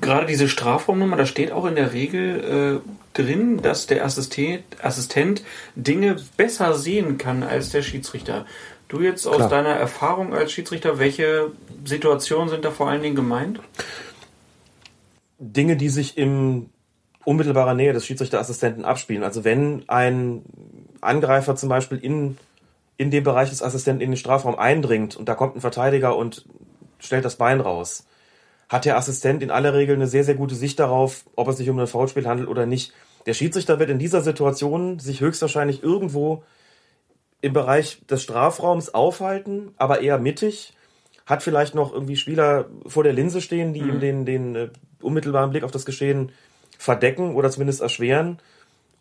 [0.00, 5.42] Gerade diese Strafraumnummer, da steht auch in der Regel äh, drin, dass der Assistent, Assistent
[5.74, 8.46] Dinge besser sehen kann als der Schiedsrichter.
[8.88, 9.48] Du jetzt aus Klar.
[9.48, 11.50] deiner Erfahrung als Schiedsrichter, welche
[11.84, 13.60] Situationen sind da vor allen Dingen gemeint?
[15.38, 16.70] Dinge, die sich im
[17.24, 19.24] unmittelbarer Nähe des Schiedsrichterassistenten abspielen.
[19.24, 20.42] Also wenn ein
[21.00, 22.36] Angreifer zum Beispiel in,
[22.96, 26.44] in den Bereich des Assistenten in den Strafraum eindringt und da kommt ein Verteidiger und
[26.98, 28.06] stellt das Bein raus,
[28.68, 31.68] hat der Assistent in aller Regel eine sehr, sehr gute Sicht darauf, ob es sich
[31.68, 32.92] um ein Foulspiel handelt oder nicht.
[33.26, 36.42] Der Schiedsrichter wird in dieser Situation sich höchstwahrscheinlich irgendwo
[37.40, 40.74] im Bereich des Strafraums aufhalten, aber eher mittig,
[41.26, 43.90] hat vielleicht noch irgendwie Spieler vor der Linse stehen, die mhm.
[43.90, 44.68] ihm den, den uh,
[45.02, 46.32] unmittelbaren Blick auf das Geschehen
[46.78, 48.38] verdecken oder zumindest erschweren,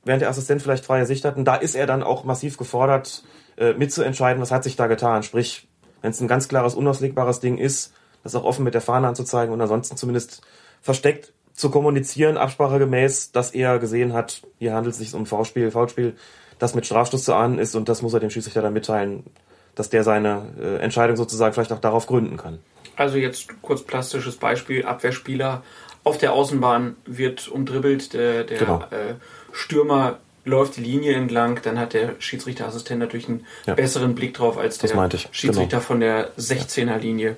[0.06, 1.38] während der Assistent vielleicht freie Sicht hat.
[1.38, 3.24] Und da ist er dann auch massiv gefordert,
[3.58, 5.24] äh, mitzuentscheiden, was hat sich da getan.
[5.24, 5.68] Sprich,
[6.02, 7.94] wenn es ein ganz klares, unauslegbares Ding ist,
[8.24, 10.42] das auch offen mit der Fahne anzuzeigen und ansonsten zumindest
[10.82, 16.16] versteckt zu kommunizieren, absprachegemäß, dass er gesehen hat, hier handelt es sich um V-Spiel, V-Spiel,
[16.60, 19.24] das mit Strafstoß zu ahnen ist und das muss er dem Schiedsrichter dann mitteilen,
[19.76, 22.60] dass der seine äh, Entscheidung sozusagen vielleicht auch darauf gründen kann.
[22.96, 25.64] Also jetzt kurz plastisches Beispiel, Abwehrspieler
[26.04, 28.80] auf der Außenbahn wird umdribbelt, der, der genau.
[28.92, 29.16] äh,
[29.52, 33.76] Stürmer läuft die Linie entlang, dann hat der Schiedsrichterassistent natürlich einen ja.
[33.76, 34.90] besseren Blick drauf als der
[35.32, 35.82] Schiedsrichter genau.
[35.82, 37.38] von der 16er Linie.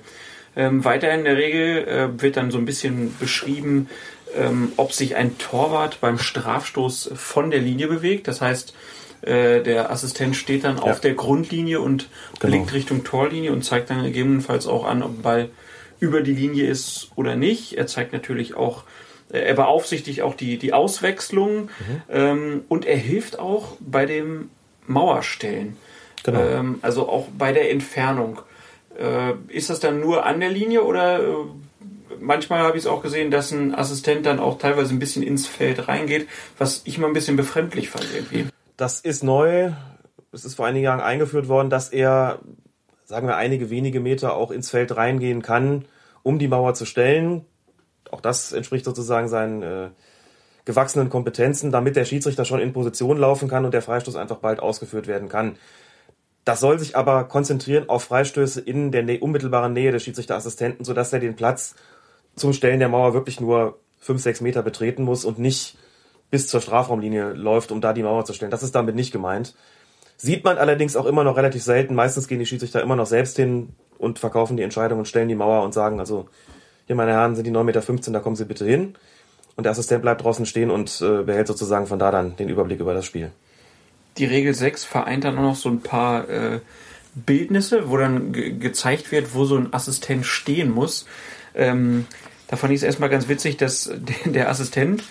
[0.56, 3.88] Ähm, weiter in der Regel äh, wird dann so ein bisschen beschrieben,
[4.34, 8.26] ähm, ob sich ein Torwart beim Strafstoß von der Linie bewegt.
[8.26, 8.74] Das heißt,
[9.22, 10.84] äh, der Assistent steht dann ja.
[10.84, 12.56] auf der Grundlinie und genau.
[12.56, 15.50] blickt Richtung Torlinie und zeigt dann gegebenenfalls auch an, ob ein Ball
[16.00, 17.76] über die Linie ist oder nicht.
[17.76, 18.84] Er zeigt natürlich auch,
[19.32, 22.02] äh, er beaufsichtigt auch die, die Auswechslung mhm.
[22.08, 24.50] ähm, und er hilft auch bei dem
[24.86, 25.76] Mauerstellen.
[26.22, 26.40] Genau.
[26.40, 28.40] Ähm, also auch bei der Entfernung.
[28.98, 31.34] Äh, ist das dann nur an der Linie oder äh,
[32.20, 35.46] manchmal habe ich es auch gesehen, dass ein Assistent dann auch teilweise ein bisschen ins
[35.46, 36.28] Feld reingeht,
[36.58, 38.46] was ich mal ein bisschen befremdlich fand irgendwie.
[38.76, 39.72] Das ist neu.
[40.32, 42.40] Es ist vor einigen Jahren eingeführt worden, dass er
[43.06, 45.84] sagen wir, einige wenige Meter auch ins Feld reingehen kann,
[46.22, 47.44] um die Mauer zu stellen.
[48.10, 49.88] Auch das entspricht sozusagen seinen äh,
[50.64, 54.60] gewachsenen Kompetenzen, damit der Schiedsrichter schon in Position laufen kann und der Freistoß einfach bald
[54.60, 55.56] ausgeführt werden kann.
[56.46, 61.18] Das soll sich aber konzentrieren auf Freistöße in der unmittelbaren Nähe des Schiedsrichterassistenten, sodass er
[61.18, 61.74] den Platz
[62.36, 65.76] zum Stellen der Mauer wirklich nur fünf, sechs Meter betreten muss und nicht
[66.30, 68.52] bis zur Strafraumlinie läuft, um da die Mauer zu stellen.
[68.52, 69.56] Das ist damit nicht gemeint.
[70.16, 71.96] Sieht man allerdings auch immer noch relativ selten.
[71.96, 75.34] Meistens gehen die Schiedsrichter immer noch selbst hin und verkaufen die Entscheidung und stellen die
[75.34, 76.28] Mauer und sagen, also,
[76.86, 78.94] hier meine Herren sind die 9,15 Meter, da kommen Sie bitte hin.
[79.56, 82.78] Und der Assistent bleibt draußen stehen und äh, behält sozusagen von da dann den Überblick
[82.78, 83.32] über das Spiel.
[84.18, 86.60] Die Regel 6 vereint dann auch noch so ein paar äh,
[87.14, 91.06] Bildnisse, wo dann ge gezeigt wird, wo so ein Assistent stehen muss.
[91.54, 92.06] Ähm,
[92.48, 93.90] da fand ich es erstmal ganz witzig, dass
[94.24, 95.02] der Assistent,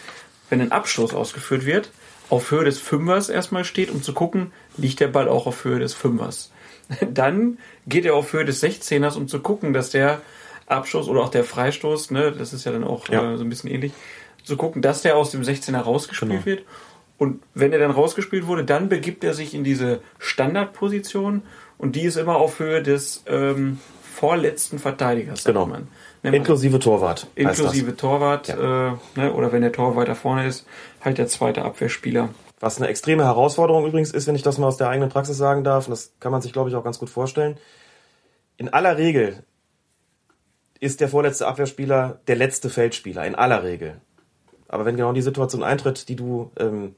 [0.50, 1.90] wenn ein Abstoß ausgeführt wird,
[2.30, 5.80] auf Höhe des Fünfers erstmal steht, um zu gucken, liegt der Ball auch auf Höhe
[5.80, 6.52] des Fünfers.
[7.12, 10.22] Dann geht er auf Höhe des 16ers, um zu gucken, dass der
[10.68, 13.34] Abstoß oder auch der Freistoß, ne, das ist ja dann auch Ja.
[13.34, 13.92] äh, so ein bisschen ähnlich,
[14.44, 16.46] zu gucken, dass der aus dem 16er rausgespielt Genau.
[16.46, 16.64] wird.
[17.18, 21.44] Und wenn er dann rausgespielt wurde, dann begibt er sich in diese Standardposition
[21.78, 25.66] und die ist immer auf Höhe des ähm, vorletzten Verteidigers, Genau.
[25.66, 25.88] man.
[26.24, 27.28] Inklusive Torwart.
[27.36, 30.66] inklusive Torwart, äh, ne, oder wenn der Torwart weiter vorne ist,
[31.02, 32.30] halt der zweite Abwehrspieler.
[32.60, 35.64] Was eine extreme Herausforderung übrigens ist, wenn ich das mal aus der eigenen Praxis sagen
[35.64, 37.58] darf, und das kann man sich, glaube ich, auch ganz gut vorstellen.
[38.58, 39.44] In aller Regel
[40.80, 44.02] ist der vorletzte Abwehrspieler der letzte Feldspieler, in aller Regel.
[44.68, 46.96] Aber wenn genau die Situation eintritt, die du ähm,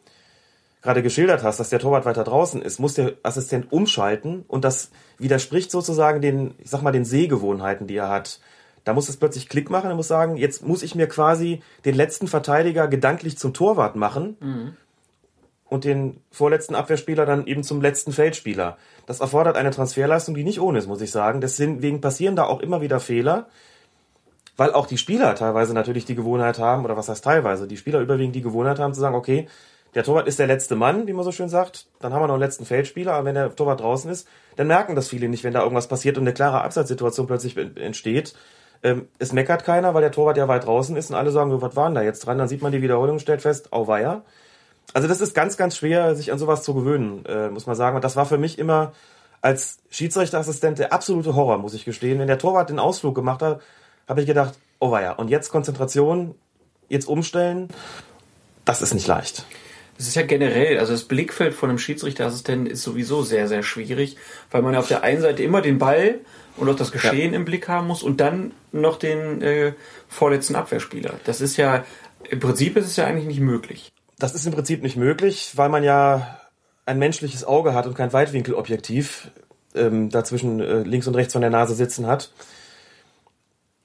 [0.82, 4.92] gerade geschildert hast, dass der Torwart weiter draußen ist, muss der Assistent umschalten und das
[5.18, 8.40] widerspricht sozusagen den, ich sag mal, den Sehgewohnheiten, die er hat.
[8.84, 11.96] Da muss es plötzlich Klick machen, er muss sagen, jetzt muss ich mir quasi den
[11.96, 14.38] letzten Verteidiger gedanklich zum Torwart machen
[15.66, 18.78] und den vorletzten Abwehrspieler dann eben zum letzten Feldspieler.
[19.06, 21.42] Das erfordert eine Transferleistung, die nicht ohne ist, muss ich sagen.
[21.42, 23.48] Deswegen passieren da auch immer wieder Fehler,
[24.58, 28.00] weil auch die Spieler teilweise natürlich die Gewohnheit haben, oder was heißt teilweise, die Spieler
[28.00, 29.48] überwiegend die Gewohnheit haben zu sagen, okay,
[29.96, 32.36] der Torwart ist der letzte Mann, wie man so schön sagt, dann haben wir noch
[32.36, 35.54] einen letzten Feldspieler, aber wenn der Torwart draußen ist, dann merken das viele nicht, wenn
[35.54, 38.36] da irgendwas passiert und eine klare Abseitssituation plötzlich entsteht.
[38.84, 41.76] Ähm, es meckert keiner, weil der Torwart ja weit draußen ist und alle sagen, was
[41.76, 42.38] war denn da jetzt dran?
[42.38, 44.24] Dann sieht man die Wiederholung, stellt fest, auweia.
[44.94, 47.96] Also das ist ganz, ganz schwer, sich an sowas zu gewöhnen, äh, muss man sagen.
[47.96, 48.94] Und das war für mich immer
[49.42, 52.20] als Schiedsrichterassistent der absolute Horror, muss ich gestehen.
[52.20, 53.62] Wenn der Torwart den Ausflug gemacht hat,
[54.08, 56.36] habe ich gedacht, oh weia, und jetzt Konzentration,
[56.90, 57.70] jetzt umstellen,
[58.66, 59.46] das ist nicht leicht.
[59.98, 64.16] Das ist ja generell, also das Blickfeld von einem Schiedsrichterassistenten ist sowieso sehr, sehr schwierig,
[64.52, 66.20] weil man auf der einen Seite immer den Ball
[66.56, 69.74] und auch das Geschehen im Blick haben muss und dann noch den äh,
[70.08, 71.16] vorletzten Abwehrspieler.
[71.26, 71.84] Das ist ja,
[72.30, 73.92] im Prinzip ist es ja eigentlich nicht möglich.
[74.20, 76.40] Das ist im Prinzip nicht möglich, weil man ja
[76.86, 79.32] ein menschliches Auge hat und kein Weitwinkelobjektiv
[79.76, 82.32] ähm, dazwischen äh, links und rechts von der Nase sitzen hat.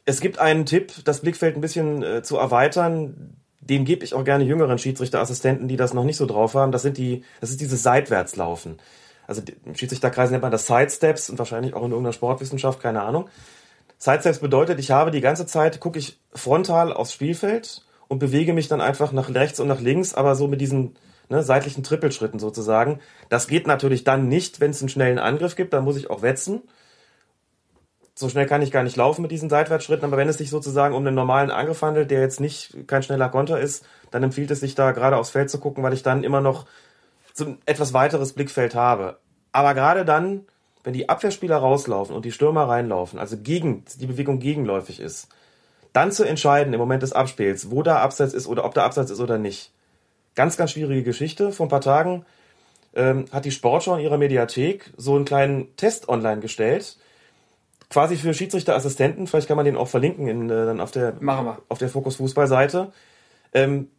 [0.05, 3.36] Es gibt einen Tipp, das Blickfeld ein bisschen äh, zu erweitern.
[3.61, 6.72] Den gebe ich auch gerne jüngeren Schiedsrichterassistenten, die das noch nicht so drauf haben.
[6.72, 8.78] Das sind die, das ist dieses Seitwärtslaufen.
[9.26, 13.28] Also im Schiedsrichterkreis nennt man das Sidesteps und wahrscheinlich auch in irgendeiner Sportwissenschaft, keine Ahnung.
[13.98, 18.66] Sidesteps bedeutet, ich habe die ganze Zeit, gucke ich frontal aufs Spielfeld und bewege mich
[18.66, 20.96] dann einfach nach rechts und nach links, aber so mit diesen
[21.28, 22.98] ne, seitlichen Trippelschritten sozusagen.
[23.28, 26.22] Das geht natürlich dann nicht, wenn es einen schnellen Angriff gibt, dann muss ich auch
[26.22, 26.62] wetzen.
[28.22, 30.94] So schnell kann ich gar nicht laufen mit diesen Seitwärtsschritten, aber wenn es sich sozusagen
[30.94, 34.60] um einen normalen Angriff handelt, der jetzt nicht kein schneller Konter ist, dann empfiehlt es
[34.60, 36.66] sich da gerade aufs Feld zu gucken, weil ich dann immer noch
[37.34, 39.18] so ein etwas weiteres Blickfeld habe.
[39.50, 40.42] Aber gerade dann,
[40.84, 45.26] wenn die Abwehrspieler rauslaufen und die Stürmer reinlaufen, also gegen, die Bewegung gegenläufig ist,
[45.92, 49.10] dann zu entscheiden im Moment des Abspiels, wo da Abseits ist oder ob da Abseits
[49.10, 49.72] ist oder nicht.
[50.36, 51.50] Ganz, ganz schwierige Geschichte.
[51.50, 52.24] Vor ein paar Tagen
[52.94, 56.98] ähm, hat die Sportschau in ihrer Mediathek so einen kleinen Test online gestellt.
[57.93, 61.14] Quasi für Schiedsrichterassistenten, vielleicht kann man den auch verlinken in, äh, dann auf der,
[61.68, 62.90] auf der Fokus Fußball-Seite.
[63.53, 63.90] Ähm,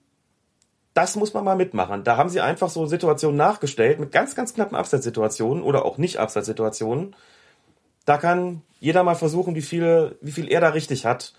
[0.95, 2.03] das muss man mal mitmachen.
[2.03, 6.17] Da haben sie einfach so Situationen nachgestellt mit ganz, ganz knappen Abseitssituationen oder auch nicht
[6.17, 7.15] Abseitssituationen.
[8.05, 11.33] Da kann jeder mal versuchen, wie viel, wie viel er da richtig hat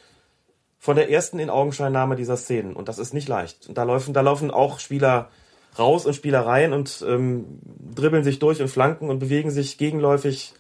[0.79, 2.77] von der ersten in Augenscheinnahme dieser Szenen.
[2.77, 3.69] Und das ist nicht leicht.
[3.69, 5.29] Und da laufen, da laufen auch Spieler
[5.77, 7.59] raus und Spieler rein und ähm,
[7.97, 10.55] dribbeln sich durch und flanken und bewegen sich gegenläufig.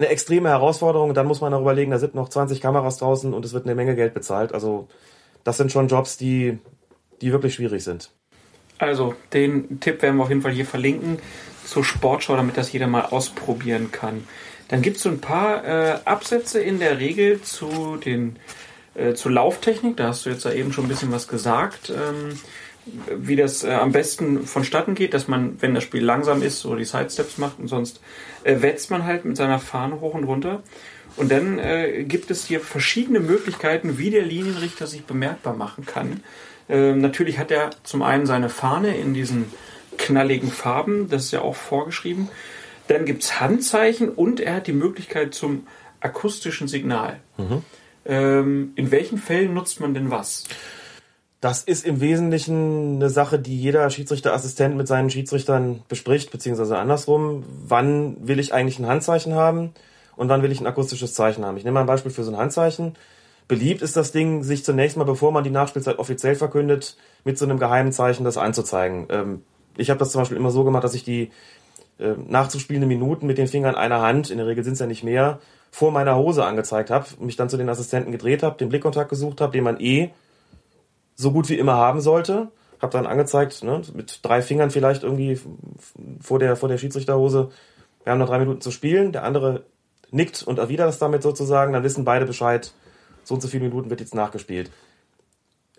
[0.00, 1.12] Eine extreme Herausforderung.
[1.12, 3.74] Dann muss man darüber legen, da sind noch 20 Kameras draußen und es wird eine
[3.74, 4.54] Menge Geld bezahlt.
[4.54, 4.88] Also
[5.44, 6.58] das sind schon Jobs, die,
[7.20, 8.10] die wirklich schwierig sind.
[8.78, 11.18] Also, den Tipp werden wir auf jeden Fall hier verlinken
[11.66, 14.26] zur Sportschau, damit das jeder mal ausprobieren kann.
[14.68, 18.36] Dann gibt es so ein paar äh, Absätze in der Regel zu den
[18.94, 19.98] äh, zur Lauftechnik.
[19.98, 22.38] Da hast du jetzt da eben schon ein bisschen was gesagt, ähm,
[23.14, 26.74] wie das äh, am besten vonstatten geht, dass man, wenn das Spiel langsam ist, so
[26.74, 28.00] die Sidesteps macht und sonst
[28.44, 30.62] äh, wetzt man halt mit seiner Fahne hoch und runter.
[31.16, 36.22] Und dann äh, gibt es hier verschiedene Möglichkeiten, wie der Linienrichter sich bemerkbar machen kann.
[36.68, 39.46] Ähm, natürlich hat er zum einen seine Fahne in diesen
[39.98, 42.28] knalligen Farben, das ist ja auch vorgeschrieben.
[42.88, 45.66] Dann gibt's Handzeichen und er hat die Möglichkeit zum
[46.00, 47.20] akustischen Signal.
[48.06, 50.44] Ähm, in welchen Fällen nutzt man denn was?
[51.40, 57.44] Das ist im Wesentlichen eine Sache, die jeder Schiedsrichterassistent mit seinen Schiedsrichtern bespricht, beziehungsweise andersrum.
[57.66, 59.72] Wann will ich eigentlich ein Handzeichen haben
[60.16, 61.56] und wann will ich ein akustisches Zeichen haben?
[61.56, 62.94] Ich nehme mal ein Beispiel für so ein Handzeichen.
[63.48, 67.46] Beliebt ist das Ding, sich zunächst mal, bevor man die Nachspielzeit offiziell verkündet, mit so
[67.46, 69.06] einem geheimen Zeichen das anzuzeigen.
[69.08, 69.42] Ähm,
[69.76, 71.30] Ich habe das zum Beispiel immer so gemacht, dass ich die
[71.98, 75.04] äh, nachzuspielende Minuten mit den Fingern einer Hand, in der Regel sind es ja nicht
[75.04, 79.08] mehr, vor meiner Hose angezeigt habe, mich dann zu den Assistenten gedreht habe, den Blickkontakt
[79.08, 80.10] gesucht habe, den man eh
[81.20, 82.48] so gut wie immer haben sollte.
[82.80, 85.38] Habe dann angezeigt, ne, mit drei Fingern vielleicht irgendwie
[86.20, 87.50] vor der, vor der Schiedsrichterhose,
[88.04, 89.64] wir haben noch drei Minuten zu spielen, der andere
[90.10, 92.72] nickt und erwidert das damit sozusagen, dann wissen beide Bescheid,
[93.22, 94.70] so und so viele Minuten wird jetzt nachgespielt.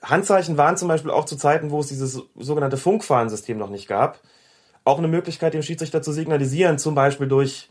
[0.04, 4.20] Handzeichen waren zum Beispiel auch zu Zeiten, wo es dieses sogenannte Funkfahrensystem noch nicht gab,
[4.84, 7.70] auch eine Möglichkeit, dem Schiedsrichter zu signalisieren, zum Beispiel durch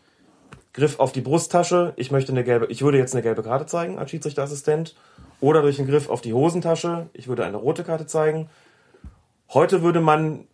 [0.73, 3.99] Griff auf die Brusttasche, ich möchte eine gelbe, ich würde jetzt eine gelbe Karte zeigen
[3.99, 4.95] als Schiedsrichterassistent,
[5.41, 8.51] oder durch einen Griff auf die Hosentasche, ich würde eine rote Karte zeigen.
[9.53, 10.47] Heute würde man,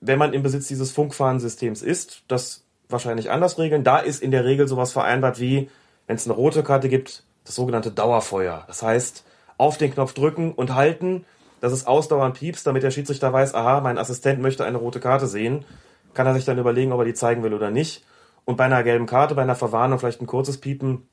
[0.00, 3.84] wenn man im Besitz dieses Funkfahrensystems ist, das wahrscheinlich anders regeln.
[3.84, 5.70] Da ist in der Regel sowas vereinbart wie,
[6.06, 8.64] wenn es eine rote Karte gibt, das sogenannte Dauerfeuer.
[8.66, 9.24] Das heißt,
[9.56, 11.24] auf den Knopf drücken und halten,
[11.60, 15.26] dass es ausdauernd piepst, damit der Schiedsrichter weiß, aha, mein Assistent möchte eine rote Karte
[15.26, 15.64] sehen.
[16.12, 18.04] Kann er sich dann überlegen, ob er die zeigen will oder nicht.
[18.44, 21.08] Und bei einer gelben Karte, bei einer Verwarnung vielleicht ein kurzes Piepen.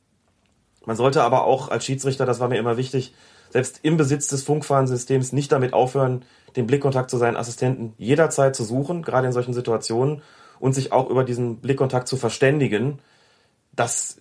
[0.86, 3.14] Man sollte aber auch als Schiedsrichter, das war mir immer wichtig,
[3.52, 6.26] selbst im Besitz des Funkfahrensystems nicht damit aufhören,
[6.56, 10.22] den Blickkontakt zu seinen Assistenten jederzeit zu suchen, gerade in solchen Situationen,
[10.60, 13.00] und sich auch über diesen Blickkontakt zu verständigen.
[13.74, 14.18] Das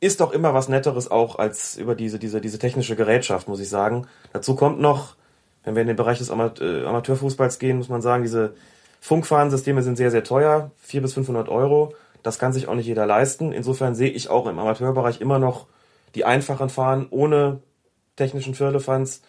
[0.00, 3.68] ist doch immer was Netteres auch als über diese, diese, diese technische Gerätschaft, muss ich
[3.68, 4.08] sagen.
[4.32, 5.14] Dazu kommt noch,
[5.62, 8.54] wenn wir in den Bereich des äh, Amateurfußballs gehen, muss man sagen, diese
[9.00, 11.94] Funkfahrensysteme sind sehr, sehr teuer, 400 bis 500 Euro.
[12.22, 13.52] Das kann sich auch nicht jeder leisten.
[13.52, 15.66] Insofern sehe ich auch im Amateurbereich immer noch
[16.14, 17.60] die einfachen Fahren ohne
[18.16, 19.22] technischen Firlefanz.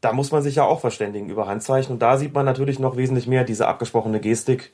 [0.00, 1.92] Da muss man sich ja auch verständigen über Handzeichen.
[1.92, 4.72] Und da sieht man natürlich noch wesentlich mehr diese abgesprochene Gestik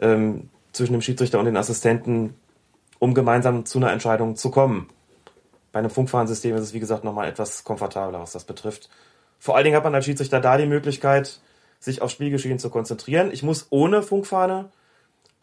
[0.00, 2.34] ähm, zwischen dem Schiedsrichter und den Assistenten,
[2.98, 4.88] um gemeinsam zu einer Entscheidung zu kommen.
[5.72, 8.88] Bei einem Funkfahrensystem ist es, wie gesagt, nochmal etwas komfortabler, was das betrifft.
[9.38, 11.40] Vor allen Dingen hat man als Schiedsrichter da die Möglichkeit,
[11.78, 13.30] sich auf Spielgeschehen zu konzentrieren.
[13.30, 14.70] Ich muss ohne Funkfahne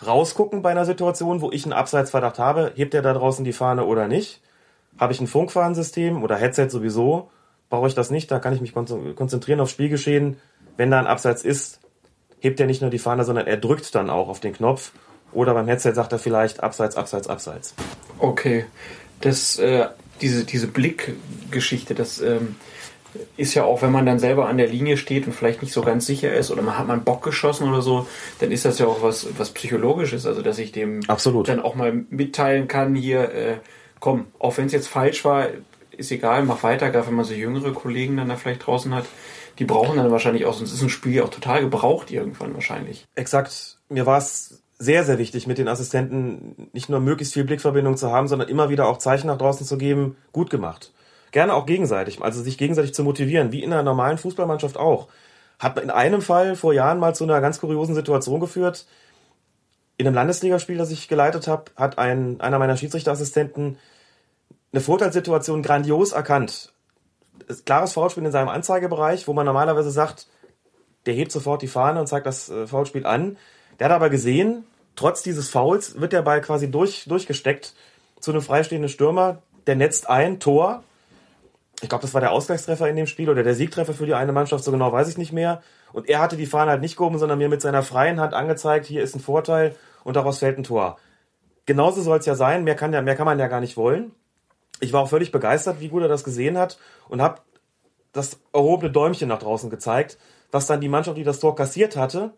[0.05, 2.71] rausgucken bei einer Situation, wo ich einen Abseitsverdacht habe.
[2.75, 4.41] Hebt er da draußen die Fahne oder nicht?
[4.97, 7.29] Habe ich ein Funkfahrensystem oder Headset sowieso?
[7.69, 8.29] Brauche ich das nicht?
[8.29, 10.37] Da kann ich mich konzentrieren auf Spielgeschehen.
[10.77, 11.79] Wenn da ein Abseits ist,
[12.39, 14.91] hebt er nicht nur die Fahne, sondern er drückt dann auch auf den Knopf.
[15.31, 17.73] Oder beim Headset sagt er vielleicht Abseits, Abseits, Abseits.
[18.19, 18.65] Okay.
[19.21, 19.87] Das, äh,
[20.21, 22.55] diese, diese Blickgeschichte, das ähm,
[23.37, 25.81] ist ja auch, wenn man dann selber an der Linie steht und vielleicht nicht so
[25.81, 28.07] ganz sicher ist oder man hat mal einen Bock geschossen oder so,
[28.39, 30.25] dann ist das ja auch was, was Psychologisches.
[30.25, 31.47] Also, dass ich dem Absolut.
[31.47, 33.57] dann auch mal mitteilen kann, hier, äh,
[33.99, 35.47] komm, auch wenn es jetzt falsch war,
[35.95, 39.05] ist egal, mach weiter, gerade wenn man so jüngere Kollegen dann da vielleicht draußen hat
[39.59, 43.05] die brauchen dann wahrscheinlich auch, sonst ist ein Spiel ja auch total gebraucht irgendwann wahrscheinlich.
[43.15, 43.77] Exakt.
[43.89, 48.11] Mir war es sehr, sehr wichtig, mit den Assistenten nicht nur möglichst viel Blickverbindung zu
[48.11, 50.91] haben, sondern immer wieder auch Zeichen nach draußen zu geben, gut gemacht.
[51.33, 55.09] Gerne auch gegenseitig, also sich gegenseitig zu motivieren, wie in einer normalen Fußballmannschaft auch.
[55.59, 58.85] Hat in einem Fall vor Jahren mal zu einer ganz kuriosen Situation geführt.
[59.97, 63.77] In einem Landesligaspiel, das ich geleitet habe, hat ein, einer meiner Schiedsrichterassistenten
[64.71, 66.73] eine Vorteilssituation grandios erkannt
[67.65, 70.27] klares Foulspiel in seinem Anzeigebereich, wo man normalerweise sagt,
[71.05, 73.37] der hebt sofort die Fahne und zeigt das äh, Foulspiel an.
[73.79, 74.65] Der hat aber gesehen,
[74.95, 77.73] trotz dieses Fouls wird der Ball quasi durch, durchgesteckt
[78.19, 80.83] zu einem freistehenden Stürmer, der netzt ein, Tor.
[81.83, 84.31] Ich glaube, das war der Ausgleichstreffer in dem Spiel oder der Siegtreffer für die eine
[84.31, 85.61] Mannschaft, so genau weiß ich nicht mehr.
[85.91, 88.87] Und er hatte die Fahne halt nicht gehoben, sondern mir mit seiner freien Hand angezeigt,
[88.87, 90.97] hier ist ein Vorteil und daraus fällt ein Tor.
[91.65, 94.13] Genauso soll es ja sein, mehr kann, ja, mehr kann man ja gar nicht wollen
[94.83, 96.77] ich war auch völlig begeistert, wie gut er das gesehen hat
[97.07, 97.41] und habe
[98.11, 100.17] das erhobene Däumchen nach draußen gezeigt,
[100.51, 102.33] was dann die Mannschaft, die das Tor kassiert hatte,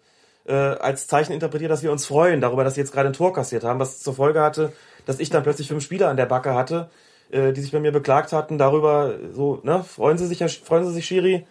[0.46, 3.34] äh, als Zeichen interpretiert, dass wir uns freuen darüber, dass sie jetzt gerade ein Tor
[3.34, 4.72] kassiert haben, was zur Folge hatte,
[5.06, 6.90] dass ich dann plötzlich fünf Spieler an der Backe hatte,
[7.32, 10.94] äh, die sich bei mir beklagt hatten darüber, so, ne, freuen Sie sich, freuen Sie
[10.94, 11.46] sich, Schiri?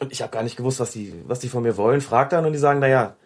[0.00, 2.00] Und ich habe gar nicht gewusst, was die, was die von mir wollen.
[2.00, 3.16] Frag dann und die sagen, naja,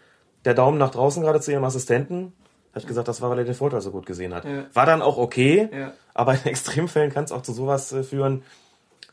[0.44, 2.32] der Daumen nach draußen gerade zu ihrem Assistenten,
[2.70, 4.44] habe ich gesagt, das war, weil er den Vorteil so gut gesehen hat.
[4.44, 4.64] Ja.
[4.72, 5.92] War dann auch okay, ja.
[6.14, 8.42] aber in Extremfällen kann es auch zu sowas äh, führen.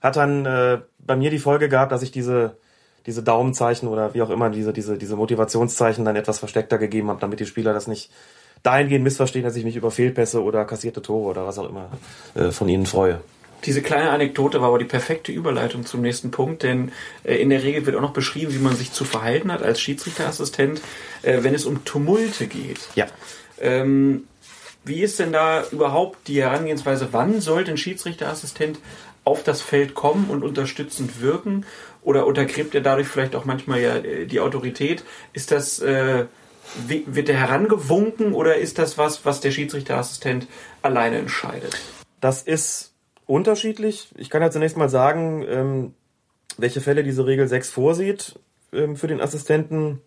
[0.02, 2.58] Hat dann äh, bei mir die Folge gehabt, dass ich diese,
[3.08, 7.20] diese Daumenzeichen oder wie auch immer, diese, diese, diese Motivationszeichen dann etwas versteckter gegeben habe,
[7.20, 8.12] damit die Spieler das nicht
[8.64, 11.90] dahingehend missverstehen, dass ich mich über Fehlpässe oder kassierte Tore oder was auch immer
[12.36, 13.22] äh, von ihnen freue.
[13.66, 16.92] Diese kleine Anekdote war aber die perfekte Überleitung zum nächsten Punkt, denn
[17.24, 19.82] äh, in der Regel wird auch noch beschrieben, wie man sich zu verhalten hat als
[19.82, 20.82] Schiedsrichterassistent,
[21.24, 22.80] äh, wenn es um Tumulte geht.
[22.96, 23.08] Ja.
[23.60, 24.26] Ähm,
[24.84, 27.10] wie ist denn da überhaupt die Herangehensweise?
[27.12, 28.80] Wann sollte ein Schiedsrichterassistent
[29.24, 31.66] auf das Feld kommen und unterstützend wirken?
[32.04, 35.04] Oder untergräbt er dadurch vielleicht auch manchmal ja äh, die Autorität?
[35.34, 36.26] Ist das, äh,
[36.88, 40.48] wird der herangewunken oder ist das was, was der Schiedsrichterassistent
[40.82, 41.78] alleine entscheidet?
[42.22, 42.94] Das ist
[43.26, 44.10] unterschiedlich.
[44.18, 45.94] Ich kann ja zunächst mal sagen, ähm,
[46.58, 48.40] welche Fälle diese Regel 6 vorsieht
[48.74, 50.02] ähm, für den Assistenten.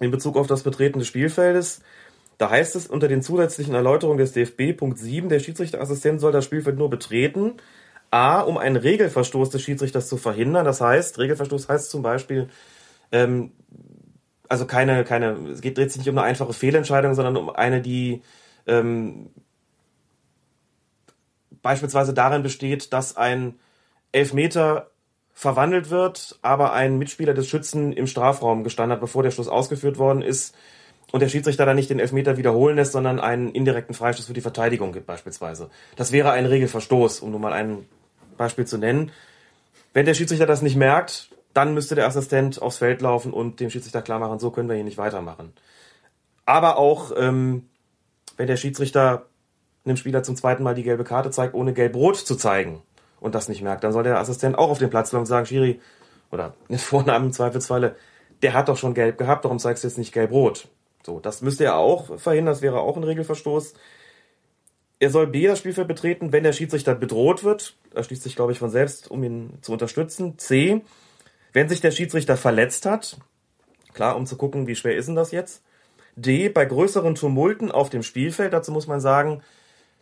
[0.00, 1.82] in Bezug auf das Betreten des Spielfeldes.
[2.38, 6.44] Da heißt es unter den zusätzlichen Erläuterungen des DFB Punkt 7, der Schiedsrichterassistent soll das
[6.44, 7.54] Spielfeld nur betreten.
[8.10, 10.64] A, um einen Regelverstoß des Schiedsrichters zu verhindern.
[10.64, 12.48] Das heißt, Regelverstoß heißt zum Beispiel,
[13.10, 13.52] ähm,
[14.52, 17.80] also keine, keine, es geht, dreht sich nicht um eine einfache Fehlentscheidung, sondern um eine,
[17.80, 18.20] die
[18.66, 19.30] ähm,
[21.62, 23.54] beispielsweise darin besteht, dass ein
[24.12, 24.90] Elfmeter
[25.32, 29.96] verwandelt wird, aber ein Mitspieler des Schützen im Strafraum gestanden hat, bevor der Schluss ausgeführt
[29.96, 30.54] worden ist
[31.12, 34.42] und der Schiedsrichter dann nicht den Elfmeter wiederholen lässt, sondern einen indirekten Freistoß für die
[34.42, 35.70] Verteidigung gibt beispielsweise.
[35.96, 37.86] Das wäre ein Regelverstoß, um nur mal ein
[38.36, 39.12] Beispiel zu nennen.
[39.94, 43.70] Wenn der Schiedsrichter das nicht merkt, dann müsste der Assistent aufs Feld laufen und dem
[43.70, 45.52] Schiedsrichter klar machen, so können wir hier nicht weitermachen.
[46.44, 47.68] Aber auch, ähm,
[48.36, 49.26] wenn der Schiedsrichter
[49.84, 52.82] einem Spieler zum zweiten Mal die gelbe Karte zeigt, ohne gelb-rot zu zeigen
[53.20, 55.46] und das nicht merkt, dann soll der Assistent auch auf den Platz laufen und sagen,
[55.46, 55.80] Schiri,
[56.30, 57.96] oder mit Vornamen im Zweifelsfalle,
[58.42, 60.68] der hat doch schon gelb gehabt, warum zeigst du jetzt nicht gelb-rot?
[61.04, 63.74] So, das müsste er auch verhindern, das wäre auch ein Regelverstoß.
[65.00, 67.74] Er soll B das Spielfeld betreten, wenn der Schiedsrichter bedroht wird.
[67.92, 70.38] Das schließt sich, glaube ich, von selbst, um ihn zu unterstützen.
[70.38, 70.82] C,
[71.52, 73.18] wenn sich der Schiedsrichter verletzt hat.
[73.92, 75.62] Klar, um zu gucken, wie schwer ist denn das jetzt.
[76.16, 78.52] D, bei größeren Tumulten auf dem Spielfeld.
[78.52, 79.42] Dazu muss man sagen,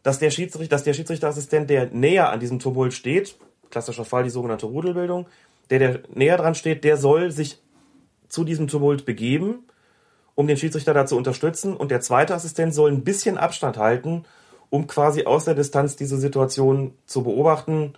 [0.02, 3.36] dass der, Schiedsrichter, dass der Schiedsrichterassistent, der näher an diesem Tumult steht,
[3.70, 5.26] klassischer Fall die sogenannte Rudelbildung,
[5.70, 7.58] der, der näher dran steht, der soll sich
[8.28, 9.64] zu diesem Tumult begeben,
[10.34, 11.76] um den Schiedsrichter da zu unterstützen.
[11.76, 14.24] Und der zweite Assistent soll ein bisschen Abstand halten,
[14.68, 17.94] um quasi aus der Distanz diese Situation zu beobachten.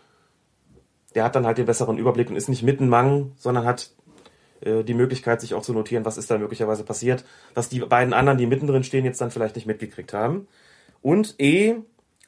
[1.14, 3.90] Der hat dann halt den besseren Überblick und ist nicht mitten Mang, sondern hat
[4.60, 8.14] äh, die Möglichkeit, sich auch zu notieren, was ist da möglicherweise passiert, was die beiden
[8.14, 10.48] anderen, die mittendrin stehen, jetzt dann vielleicht nicht mitgekriegt haben.
[11.02, 11.76] Und E,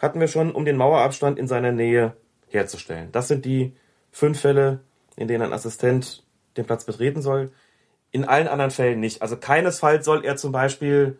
[0.00, 2.14] hatten wir schon, um den Mauerabstand in seiner Nähe
[2.48, 3.10] herzustellen.
[3.12, 3.72] Das sind die
[4.10, 4.80] fünf Fälle,
[5.16, 6.24] in denen ein Assistent
[6.56, 7.52] den Platz betreten soll.
[8.10, 9.22] In allen anderen Fällen nicht.
[9.22, 11.18] Also keinesfalls soll er zum Beispiel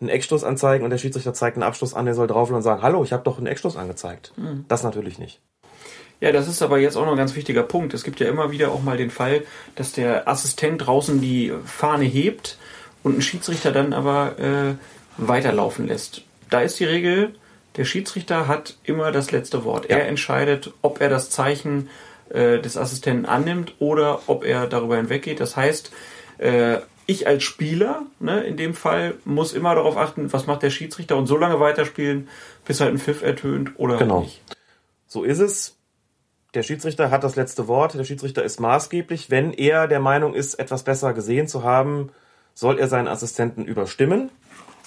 [0.00, 2.82] einen Eckstoß anzeigen und der Schiedsrichter zeigt einen Abschluss an, der soll drauf und sagen,
[2.82, 4.32] hallo, ich habe doch einen Eckstoß angezeigt.
[4.36, 4.64] Mhm.
[4.68, 5.40] Das natürlich nicht.
[6.20, 7.94] Ja, das ist aber jetzt auch noch ein ganz wichtiger Punkt.
[7.94, 9.42] Es gibt ja immer wieder auch mal den Fall,
[9.74, 12.58] dass der Assistent draußen die Fahne hebt
[13.02, 14.74] und ein Schiedsrichter dann aber äh,
[15.16, 16.22] weiterlaufen lässt.
[16.50, 17.34] Da ist die Regel,
[17.76, 19.88] der Schiedsrichter hat immer das letzte Wort.
[19.88, 19.96] Ja.
[19.96, 21.88] Er entscheidet, ob er das Zeichen
[22.28, 25.40] äh, des Assistenten annimmt oder ob er darüber hinweggeht.
[25.40, 25.90] Das heißt,
[26.38, 30.70] äh, ich als Spieler, ne, in dem Fall, muss immer darauf achten, was macht der
[30.70, 32.28] Schiedsrichter und so lange weiterspielen,
[32.64, 34.20] bis halt ein Pfiff ertönt oder genau.
[34.20, 34.40] nicht.
[35.06, 35.76] So ist es.
[36.54, 37.94] Der Schiedsrichter hat das letzte Wort.
[37.94, 39.30] Der Schiedsrichter ist maßgeblich.
[39.30, 42.10] Wenn er der Meinung ist, etwas besser gesehen zu haben,
[42.54, 44.30] soll er seinen Assistenten überstimmen.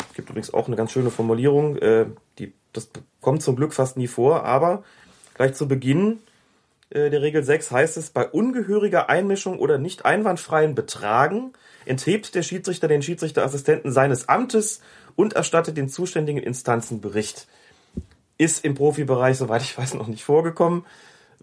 [0.10, 2.06] Es gibt übrigens auch eine ganz schöne Formulierung, äh,
[2.38, 2.90] die, das
[3.22, 4.84] kommt zum Glück fast nie vor, aber
[5.36, 6.20] gleich zu Beginn
[6.90, 11.54] äh, der Regel 6 heißt es, bei ungehöriger Einmischung oder nicht einwandfreien Betragen
[11.86, 14.82] enthebt der Schiedsrichter den Schiedsrichterassistenten seines Amtes
[15.16, 17.48] und erstattet den zuständigen Instanzen Bericht.
[18.38, 20.86] Ist im Profibereich, soweit ich weiß, noch nicht vorgekommen.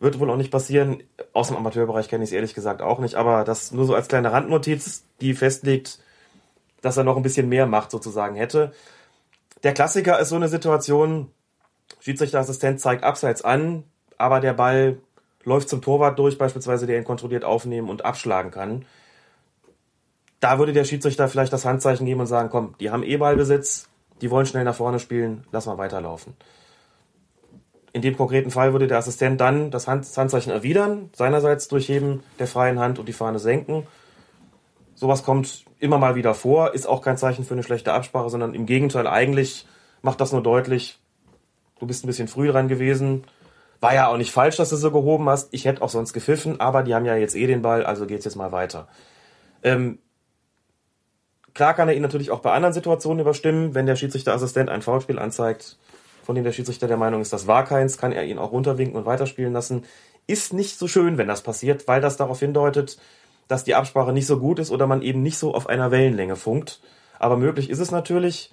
[0.01, 1.03] Wird wohl auch nicht passieren.
[1.33, 3.15] Aus dem Amateurbereich kenne ich es ehrlich gesagt auch nicht.
[3.15, 5.99] Aber das nur so als kleine Randnotiz, die festlegt,
[6.81, 8.73] dass er noch ein bisschen mehr Macht sozusagen hätte.
[9.63, 11.31] Der Klassiker ist so eine Situation,
[12.01, 13.85] Schiedsrichterassistent zeigt abseits an,
[14.17, 14.99] aber der Ball
[15.45, 18.87] läuft zum Torwart durch, beispielsweise der ihn kontrolliert aufnehmen und abschlagen kann.
[20.41, 23.89] Da würde der Schiedsrichter vielleicht das Handzeichen geben und sagen, komm, die haben eh Ballbesitz,
[24.23, 26.35] die wollen schnell nach vorne spielen, lass mal weiterlaufen.
[27.93, 32.79] In dem konkreten Fall würde der Assistent dann das Handzeichen erwidern, seinerseits durchheben der freien
[32.79, 33.87] Hand und die Fahne senken.
[34.95, 38.55] Sowas kommt immer mal wieder vor, ist auch kein Zeichen für eine schlechte Absprache, sondern
[38.55, 39.67] im Gegenteil, eigentlich
[40.03, 41.01] macht das nur deutlich,
[41.79, 43.25] du bist ein bisschen früh dran gewesen.
[43.81, 45.49] War ja auch nicht falsch, dass du so gehoben hast.
[45.53, 48.27] Ich hätte auch sonst gepfiffen, aber die haben ja jetzt eh den Ball, also geht's
[48.27, 48.89] jetzt mal weiter.
[49.63, 49.99] Ähm,
[51.55, 53.75] klar kann er ihn natürlich auch bei anderen Situationen überstimmen.
[53.75, 55.79] Wenn der Schiedsrichterassistent ein Foulspiel anzeigt,
[56.23, 58.97] von dem der Schiedsrichter der Meinung ist, das war keins, kann er ihn auch runterwinken
[58.97, 59.85] und weiterspielen lassen.
[60.27, 62.99] Ist nicht so schön, wenn das passiert, weil das darauf hindeutet,
[63.49, 66.37] dass die Absprache nicht so gut ist oder man eben nicht so auf einer Wellenlänge
[66.37, 66.81] funkt.
[67.19, 68.53] Aber möglich ist es natürlich.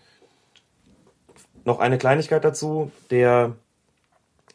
[1.66, 2.92] Noch eine Kleinigkeit dazu.
[3.12, 3.56] Der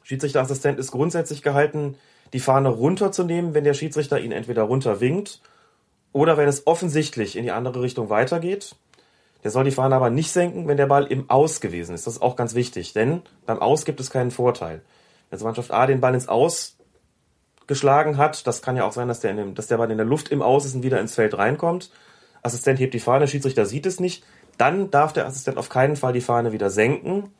[0.03, 1.97] Schiedsrichterassistent ist grundsätzlich gehalten,
[2.33, 5.41] die Fahne runterzunehmen, wenn der Schiedsrichter ihn entweder runterwinkt
[6.13, 8.75] oder wenn es offensichtlich in die andere Richtung weitergeht.
[9.45, 12.07] Der soll die Fahne aber nicht senken, wenn der Ball im Aus gewesen ist.
[12.07, 14.83] Das ist auch ganz wichtig, denn beim Aus gibt es keinen Vorteil.
[15.31, 16.77] Wenn Mannschaft A den Ball ins Aus
[17.67, 18.47] geschlagen hat.
[18.47, 20.43] Das kann ja auch sein, dass der, dem, dass der Ball in der Luft im
[20.43, 21.91] Aus ist und wieder ins Feld reinkommt.
[22.43, 24.25] Assistent hebt die Fahne, Schiedsrichter sieht es nicht.
[24.59, 27.31] Dann darf der Assistent auf keinen Fall die Fahne wieder senken,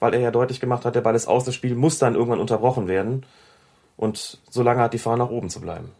[0.00, 2.40] weil er ja deutlich gemacht hat, der Ball ist aus, das Spiel muss dann irgendwann
[2.40, 3.24] unterbrochen werden.
[3.96, 5.92] Und so lange hat die Fahne nach oben zu bleiben.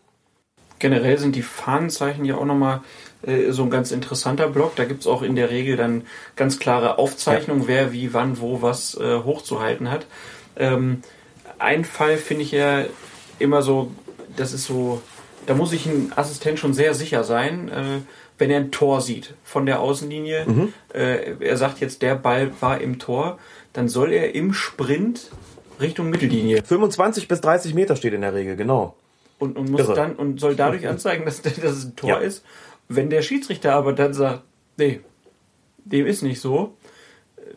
[0.84, 2.82] Generell sind die Fahnenzeichen ja auch nochmal
[3.22, 4.76] äh, so ein ganz interessanter Block.
[4.76, 6.02] Da gibt's auch in der Regel dann
[6.36, 7.68] ganz klare Aufzeichnungen, ja.
[7.68, 10.04] wer wie, wann, wo was äh, hochzuhalten hat.
[10.58, 11.00] Ähm,
[11.58, 12.84] ein Fall finde ich ja
[13.38, 13.92] immer so,
[14.36, 15.00] das ist so,
[15.46, 17.82] da muss sich ein Assistent schon sehr sicher sein, äh,
[18.36, 20.44] wenn er ein Tor sieht von der Außenlinie.
[20.46, 20.74] Mhm.
[20.92, 23.38] Äh, er sagt jetzt, der Ball war im Tor,
[23.72, 25.30] dann soll er im Sprint
[25.80, 26.62] Richtung Mittellinie.
[26.62, 28.96] 25 bis 30 Meter steht in der Regel, genau.
[29.38, 29.94] Und, und muss Irre.
[29.94, 32.18] dann und soll dadurch anzeigen, dass, dass es ein Tor ja.
[32.18, 32.44] ist.
[32.88, 34.42] Wenn der Schiedsrichter aber dann sagt,
[34.76, 35.00] nee,
[35.84, 36.76] dem ist nicht so,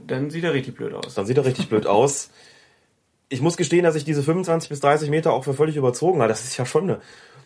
[0.05, 1.13] dann sieht er richtig blöd aus.
[1.15, 2.29] Dann sieht er richtig blöd aus.
[3.29, 6.29] Ich muss gestehen, dass ich diese 25 bis 30 Meter auch für völlig überzogen habe.
[6.29, 7.01] Das ist ja schon eine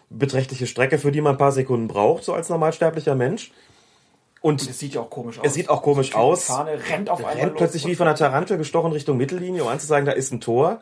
[0.09, 3.51] beträchtliche Strecke, für die man ein paar Sekunden braucht, so als normalsterblicher Mensch.
[4.41, 5.45] Und, es sieht ja auch komisch aus.
[5.45, 6.45] Es sieht auch komisch aus.
[6.45, 10.13] Fahne rennt auf rennt plötzlich wie von einer Tarantel gestochen Richtung Mittellinie, um anzuzeigen, da
[10.13, 10.82] ist ein Tor.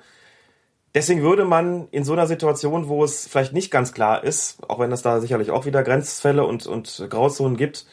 [0.96, 4.80] Deswegen würde man in so einer Situation, wo es vielleicht nicht ganz klar ist, auch
[4.80, 7.86] wenn es da sicherlich auch wieder Grenzfälle und, und Grauzonen gibt,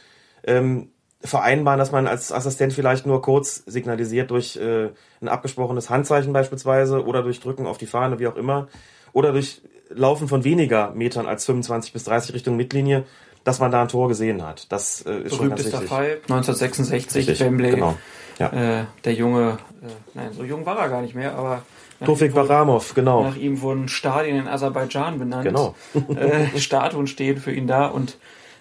[0.44, 0.90] ähm,
[1.22, 4.90] vereinbaren, dass man als Assistent vielleicht nur kurz signalisiert durch äh,
[5.20, 8.68] ein abgesprochenes Handzeichen beispielsweise oder durch Drücken auf die Fahne, wie auch immer,
[9.12, 13.04] oder durch Laufen von weniger Metern als 25 bis 30 Richtung Mittellinie,
[13.44, 14.72] dass man da ein Tor gesehen hat.
[14.72, 15.88] Das äh, ist schon ganz wichtig.
[15.88, 17.70] Fall 1966 Richtig, Wembley.
[17.70, 17.96] Genau.
[18.38, 18.80] Ja.
[18.80, 21.62] Äh, der Junge, äh, nein, so jung war er gar nicht mehr, aber
[22.04, 23.24] Tofik Baramov, genau.
[23.24, 25.44] Nach ihm wurden Stadien in Aserbaidschan benannt.
[25.44, 25.74] Genau.
[26.16, 28.18] äh, Statuen stehen für ihn da und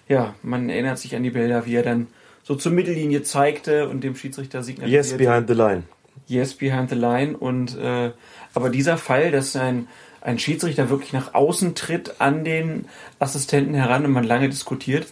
[0.08, 2.06] ja, man erinnert sich an die Bilder, wie er dann
[2.42, 5.08] so zur Mittellinie zeigte und dem Schiedsrichter signalisierte.
[5.08, 5.82] Yes, behind the line.
[6.28, 7.36] Yes, behind the line.
[7.36, 8.12] Und äh,
[8.54, 9.88] aber dieser Fall, dass ein
[10.26, 12.86] ein Schiedsrichter wirklich nach außen tritt an den
[13.20, 15.06] Assistenten heran und man lange diskutiert,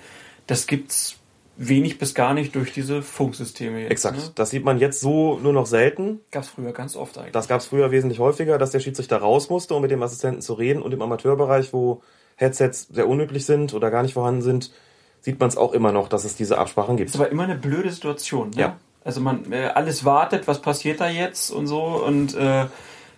[0.49, 1.17] das gibt's
[1.57, 3.91] wenig bis gar nicht durch diese Funksysteme jetzt.
[3.91, 4.17] Exakt.
[4.17, 4.23] Ne?
[4.35, 6.21] Das sieht man jetzt so nur noch selten.
[6.31, 7.33] Gab's früher ganz oft eigentlich.
[7.33, 10.55] Das gab's früher wesentlich häufiger, dass der Schiedsrichter raus musste, um mit dem Assistenten zu
[10.55, 10.83] reden.
[10.83, 12.03] Und im Amateurbereich, wo
[12.37, 14.73] Headsets sehr unüblich sind oder gar nicht vorhanden sind,
[15.21, 17.11] sieht man es auch immer noch, dass es diese Absprachen gibt.
[17.11, 18.51] Das ist aber immer eine blöde Situation.
[18.51, 18.61] Ne?
[18.61, 18.77] Ja.
[19.05, 22.67] Also man äh, alles wartet, was passiert da jetzt und so und äh,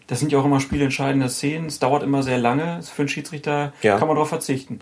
[0.06, 1.66] das sind ja auch immer spielentscheidende Szenen.
[1.66, 2.80] Es dauert immer sehr lange.
[2.82, 3.98] Für einen Schiedsrichter ja.
[3.98, 4.80] kann man darauf verzichten.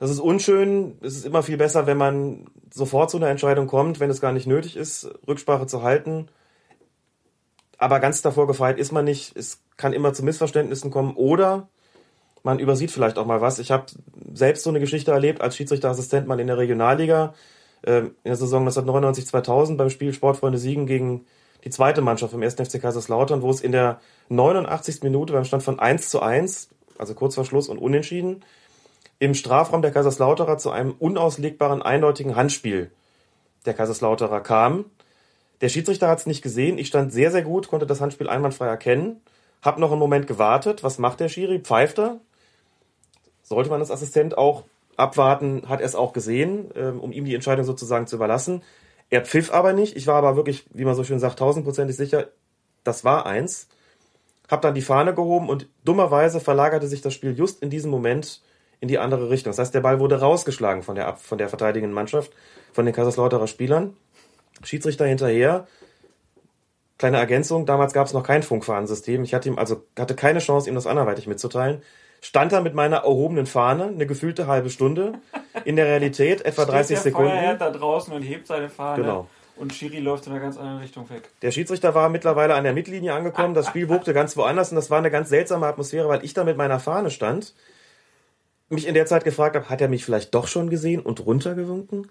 [0.00, 0.96] Das ist unschön.
[1.02, 4.32] Es ist immer viel besser, wenn man sofort zu einer Entscheidung kommt, wenn es gar
[4.32, 6.28] nicht nötig ist, Rücksprache zu halten.
[7.76, 9.36] Aber ganz davor gefeit ist man nicht.
[9.36, 11.68] Es kann immer zu Missverständnissen kommen oder
[12.42, 13.58] man übersieht vielleicht auch mal was.
[13.58, 13.86] Ich habe
[14.32, 17.34] selbst so eine Geschichte erlebt als Schiedsrichterassistent mal in der Regionalliga
[17.84, 21.26] ähm, in der Saison 1999-2000 beim Spiel Sportfreunde Siegen gegen
[21.64, 22.54] die zweite Mannschaft vom 1.
[22.54, 25.02] FC Kaiserslautern, wo es in der 89.
[25.02, 28.42] Minute beim Stand von 1 zu 1, also kurz vor Schluss und unentschieden,
[29.20, 32.90] im Strafraum der Kaiserslauterer zu einem unauslegbaren, eindeutigen Handspiel
[33.66, 34.86] der Kaiserslauterer kam.
[35.60, 36.78] Der Schiedsrichter hat es nicht gesehen.
[36.78, 39.20] Ich stand sehr, sehr gut, konnte das Handspiel einwandfrei erkennen.
[39.60, 40.82] Hab noch einen Moment gewartet.
[40.82, 41.60] Was macht der Schiri?
[41.60, 42.18] Pfeift er?
[43.42, 44.64] Sollte man als Assistent auch
[44.96, 48.62] abwarten, hat er es auch gesehen, ähm, um ihm die Entscheidung sozusagen zu überlassen.
[49.10, 49.96] Er pfiff aber nicht.
[49.96, 52.28] Ich war aber wirklich, wie man so schön sagt, tausendprozentig sicher,
[52.84, 53.68] das war eins.
[54.48, 58.40] Hab dann die Fahne gehoben und dummerweise verlagerte sich das Spiel just in diesem Moment
[58.80, 59.50] in die andere Richtung.
[59.50, 62.32] Das heißt, der Ball wurde rausgeschlagen von der, von der verteidigenden Mannschaft,
[62.72, 63.96] von den Kaiserslauterer Spielern.
[64.62, 65.66] Schiedsrichter hinterher.
[66.98, 69.22] Kleine Ergänzung, damals gab es noch kein Funkfahnensystem.
[69.24, 71.82] Ich hatte ihm also hatte keine Chance, ihm das anderweitig mitzuteilen
[72.20, 75.14] stand da mit meiner erhobenen Fahne eine gefühlte halbe Stunde.
[75.64, 77.30] In der Realität etwa Steht 30 der Sekunden.
[77.30, 79.02] Er da draußen und hebt seine Fahne.
[79.02, 79.28] Genau.
[79.56, 81.28] Und Schiri läuft in einer ganz anderen Richtung weg.
[81.42, 83.52] Der Schiedsrichter war mittlerweile an der Mittellinie angekommen.
[83.52, 86.44] Das Spiel wogte ganz woanders und das war eine ganz seltsame Atmosphäre, weil ich da
[86.44, 87.54] mit meiner Fahne stand.
[88.70, 92.08] Mich in der Zeit gefragt habe, hat er mich vielleicht doch schon gesehen und runtergewunken?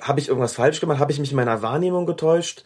[0.00, 0.98] Habe ich irgendwas falsch gemacht?
[0.98, 2.64] Habe ich mich in meiner Wahrnehmung getäuscht?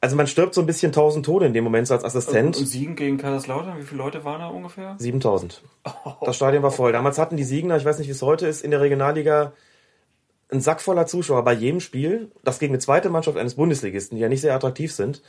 [0.00, 2.56] Also man stirbt so ein bisschen tausend Tode in dem Moment so als Assistent.
[2.56, 4.94] Und, und Siegen gegen Kaiserslautern, wie viele Leute waren da ungefähr?
[4.98, 5.62] 7000.
[5.84, 6.12] Oh.
[6.24, 6.92] Das Stadion war voll.
[6.92, 9.52] Damals hatten die Siegener, ich weiß nicht, wie es heute ist, in der Regionalliga
[10.50, 12.30] ein Sack voller Zuschauer bei jedem Spiel.
[12.44, 15.22] Das gegen eine zweite Mannschaft eines Bundesligisten, die ja nicht sehr attraktiv sind.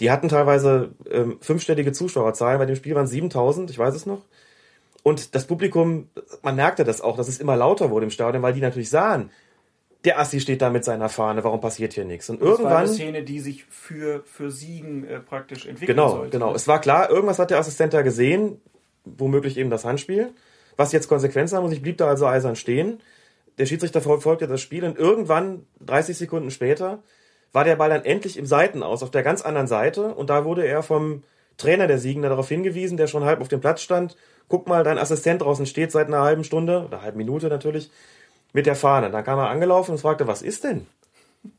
[0.00, 2.58] Die hatten teilweise ähm, fünfstellige Zuschauerzahlen.
[2.58, 4.22] Bei dem Spiel waren 7000, ich weiß es noch.
[5.04, 6.08] Und das Publikum,
[6.42, 9.30] man merkte das auch, dass es immer lauter wurde im Stadion, weil die natürlich sahen,
[10.04, 12.30] der Assi steht da mit seiner Fahne, warum passiert hier nichts?
[12.30, 12.72] Und das irgendwann.
[12.72, 16.30] War eine Szene, die sich für, für Siegen äh, praktisch entwickelt Genau, sollte.
[16.30, 16.54] genau.
[16.54, 18.60] Es war klar, irgendwas hat der Assistent da gesehen,
[19.04, 20.32] womöglich eben das Handspiel,
[20.78, 21.72] was jetzt Konsequenzen haben muss.
[21.74, 23.00] Ich blieb da also eisern stehen.
[23.58, 27.02] Der Schiedsrichter verfolgte das Spiel und irgendwann, 30 Sekunden später,
[27.52, 30.66] war der Ball dann endlich im Seitenaus auf der ganz anderen Seite und da wurde
[30.66, 31.22] er vom
[31.56, 34.16] Trainer der Siegen darauf hingewiesen, der schon halb auf dem Platz stand.
[34.48, 37.90] Guck mal, dein Assistent draußen steht seit einer halben Stunde, oder halben Minute natürlich,
[38.52, 39.10] mit der Fahne.
[39.10, 40.86] Dann kam er angelaufen und fragte, was ist denn?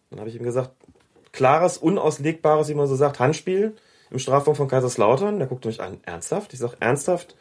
[0.09, 0.71] Dann habe ich ihm gesagt,
[1.31, 3.75] klares, unauslegbares, wie man so sagt, Handspiel
[4.09, 5.39] im Strafraum von Kaiserslautern.
[5.39, 6.53] Der guckte mich an, ernsthaft?
[6.53, 7.35] Ich sage, ernsthaft?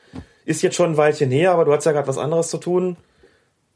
[0.45, 2.97] Ist jetzt schon ein Weilchen her, aber du hast ja gerade was anderes zu tun.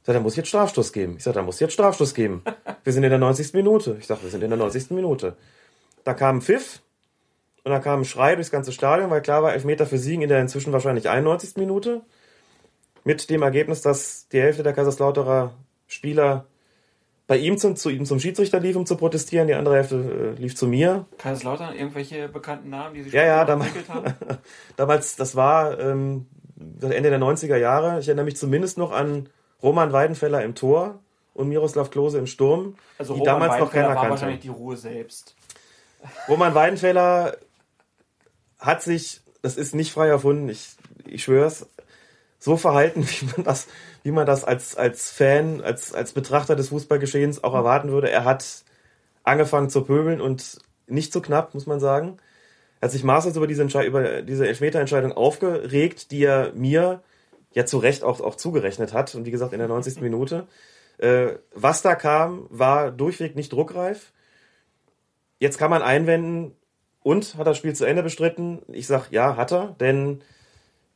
[0.02, 1.14] sag, da muss jetzt Strafstoß geben.
[1.16, 2.42] Ich sag, da muss jetzt Strafstoß geben.
[2.84, 3.54] Wir sind in der 90.
[3.54, 3.96] Minute.
[3.98, 4.90] Ich sag, wir sind in der 90.
[4.90, 5.36] Minute.
[6.04, 6.80] Da kam ein Pfiff
[7.68, 10.28] und da kam ein Schrei durchs ganze Stadion, weil klar war, Elfmeter für Siegen in
[10.28, 11.56] der inzwischen wahrscheinlich 91.
[11.56, 12.00] Minute.
[13.04, 15.52] Mit dem Ergebnis, dass die Hälfte der Kaiserslauterer
[15.86, 16.44] Spieler
[17.26, 20.40] bei ihm zum, zu ihm zum Schiedsrichter lief, um zu protestieren, die andere Hälfte äh,
[20.40, 21.04] lief zu mir.
[21.18, 24.14] Kaiserslautern, irgendwelche bekannten Namen, die sich Ja, ja, damals, haben?
[24.76, 26.26] damals, das war ähm,
[26.56, 28.00] das Ende der 90er Jahre.
[28.00, 29.28] Ich erinnere mich zumindest noch an
[29.62, 30.98] Roman Weidenfeller im Tor
[31.34, 34.10] und Miroslav Klose im Sturm, Also die Roman damals noch keiner war kannte.
[34.10, 35.34] wahrscheinlich die Ruhe selbst.
[36.28, 37.36] Roman Weidenfeller
[38.58, 40.76] hat sich, das ist nicht frei erfunden, ich,
[41.06, 41.66] ich schwör's,
[42.38, 43.66] so verhalten, wie man das,
[44.02, 48.10] wie man das als, als Fan, als, als Betrachter des Fußballgeschehens auch erwarten würde.
[48.10, 48.64] Er hat
[49.24, 52.18] angefangen zu pöbeln und nicht so knapp, muss man sagen.
[52.80, 57.02] Er hat sich maßlos über diese, Entschei über diese Elfmeterentscheidung aufgeregt, die er mir
[57.52, 59.14] ja zu Recht auch, auch zugerechnet hat.
[59.14, 60.00] Und wie gesagt, in der 90.
[60.00, 60.46] Minute.
[60.98, 64.12] Äh, was da kam, war durchweg nicht druckreif.
[65.38, 66.56] Jetzt kann man einwenden,
[67.02, 68.60] und hat das Spiel zu Ende bestritten?
[68.68, 70.22] Ich sag ja, hat er, denn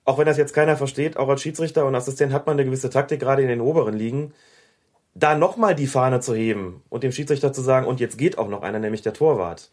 [0.04, 2.90] auch wenn das jetzt keiner versteht, auch als Schiedsrichter und Assistent hat man eine gewisse
[2.90, 4.34] Taktik, gerade in den oberen Ligen,
[5.14, 8.48] da nochmal die Fahne zu heben und dem Schiedsrichter zu sagen, und jetzt geht auch
[8.48, 9.70] noch einer, nämlich der Torwart.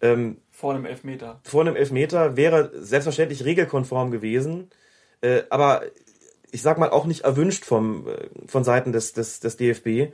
[0.00, 1.40] Ähm, Vor einem Elfmeter.
[1.42, 4.70] vor einem Elfmeter wäre selbstverständlich regelkonform gewesen,
[5.22, 5.82] äh, aber
[6.52, 10.12] ich sag mal auch nicht erwünscht vom, äh, von Seiten des, des, des DFB.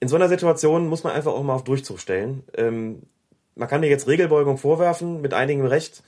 [0.00, 2.44] In so einer Situation muss man einfach auch mal auf Durchzug stellen.
[2.56, 3.02] Ähm,
[3.58, 6.02] man kann dir jetzt Regelbeugung vorwerfen, mit einigem Recht,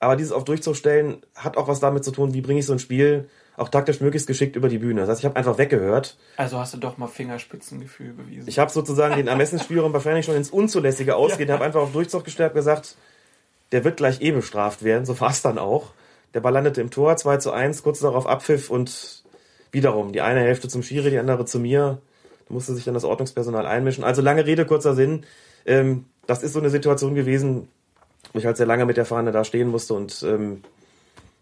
[0.00, 2.72] aber dieses auf Durchzug stellen hat auch was damit zu tun, wie bringe ich so
[2.72, 5.02] ein Spiel auch taktisch möglichst geschickt über die Bühne.
[5.02, 6.16] Das heißt, ich habe einfach weggehört.
[6.36, 8.48] Also hast du doch mal Fingerspitzengefühl bewiesen.
[8.48, 12.48] Ich habe sozusagen den Ermessensspielraum wahrscheinlich schon ins Unzulässige ausgehen, habe einfach auf Durchzug gestellt,
[12.48, 12.96] hab gesagt,
[13.70, 15.04] der wird gleich eh bestraft werden.
[15.04, 15.92] So war es dann auch.
[16.34, 19.22] Der Ball landete im Tor, 2 zu 1, kurz darauf Abpfiff und
[19.70, 21.98] wiederum die eine Hälfte zum Schiri, die andere zu mir.
[22.48, 24.02] Da musste sich dann das Ordnungspersonal einmischen.
[24.04, 25.24] Also lange Rede, kurzer Sinn.
[25.64, 27.68] Ähm, das ist so eine Situation gewesen,
[28.32, 30.62] wo ich halt sehr lange mit der Fahne da stehen musste und ähm,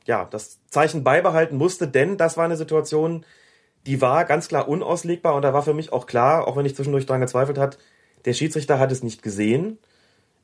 [0.04, 3.24] ja, das Zeichen beibehalten musste, denn das war eine Situation,
[3.86, 6.74] die war ganz klar unauslegbar und da war für mich auch klar, auch wenn ich
[6.74, 7.78] zwischendurch daran gezweifelt hat,
[8.24, 9.78] der Schiedsrichter hat es nicht gesehen.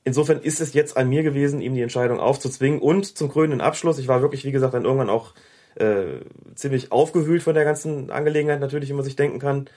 [0.05, 3.99] Insofern ist es jetzt an mir gewesen, ihm die Entscheidung aufzuzwingen und zum krönenden Abschluss.
[3.99, 5.35] Ich war wirklich, wie gesagt, dann irgendwann auch
[5.75, 6.21] äh,
[6.55, 9.69] ziemlich aufgewühlt von der ganzen Angelegenheit, natürlich, wie man sich denken kann.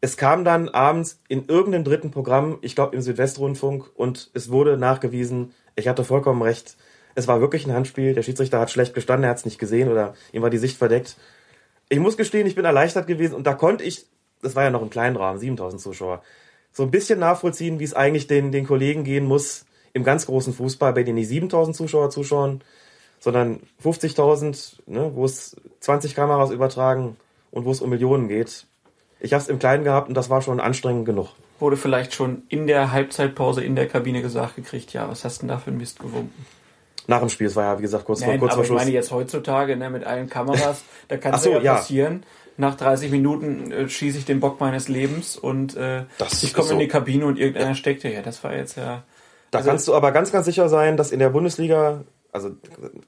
[0.00, 4.76] Es kam dann abends in irgendeinem dritten Programm, ich glaube im Südwestrundfunk, und es wurde
[4.76, 6.76] nachgewiesen, ich hatte vollkommen recht,
[7.14, 9.90] es war wirklich ein Handspiel, der Schiedsrichter hat schlecht gestanden, er hat es nicht gesehen
[9.90, 11.16] oder ihm war die Sicht verdeckt.
[11.88, 14.06] Ich muss gestehen, ich bin erleichtert gewesen und da konnte ich,
[14.42, 16.22] das war ja noch ein kleiner Rahmen, 7000 Zuschauer,
[16.72, 20.54] so ein bisschen nachvollziehen, wie es eigentlich den, den Kollegen gehen muss im ganz großen
[20.54, 22.62] Fußball, bei denen nicht 7000 Zuschauer zuschauen,
[23.18, 27.16] sondern 50.000, ne, wo es 20 Kameras übertragen
[27.50, 28.66] und wo es um Millionen geht.
[29.20, 31.28] Ich habe es im Kleinen gehabt und das war schon anstrengend genug.
[31.58, 35.40] Wurde vielleicht schon in der Halbzeitpause in der Kabine gesagt gekriegt, ja, was hast du
[35.42, 36.32] denn da für ein Mist gewunken?
[37.06, 38.68] Nach dem Spiel, es war ja wie gesagt kurz vor, Nein, kurz aber vor ich
[38.68, 38.80] Schluss.
[38.82, 41.74] meine jetzt heutzutage ne, mit allen Kameras, da kann es so, ja, ja.
[41.74, 42.24] passieren.
[42.56, 46.04] Nach 30 Minuten äh, schieße ich den Bock meines Lebens und äh,
[46.42, 46.78] ich komme ist in so.
[46.78, 48.22] die Kabine und irgendeiner steckt ja.
[48.22, 49.02] Das war jetzt ja.
[49.50, 52.50] Da Also- kannst du aber ganz, ganz sicher sein, dass in der Bundesliga, also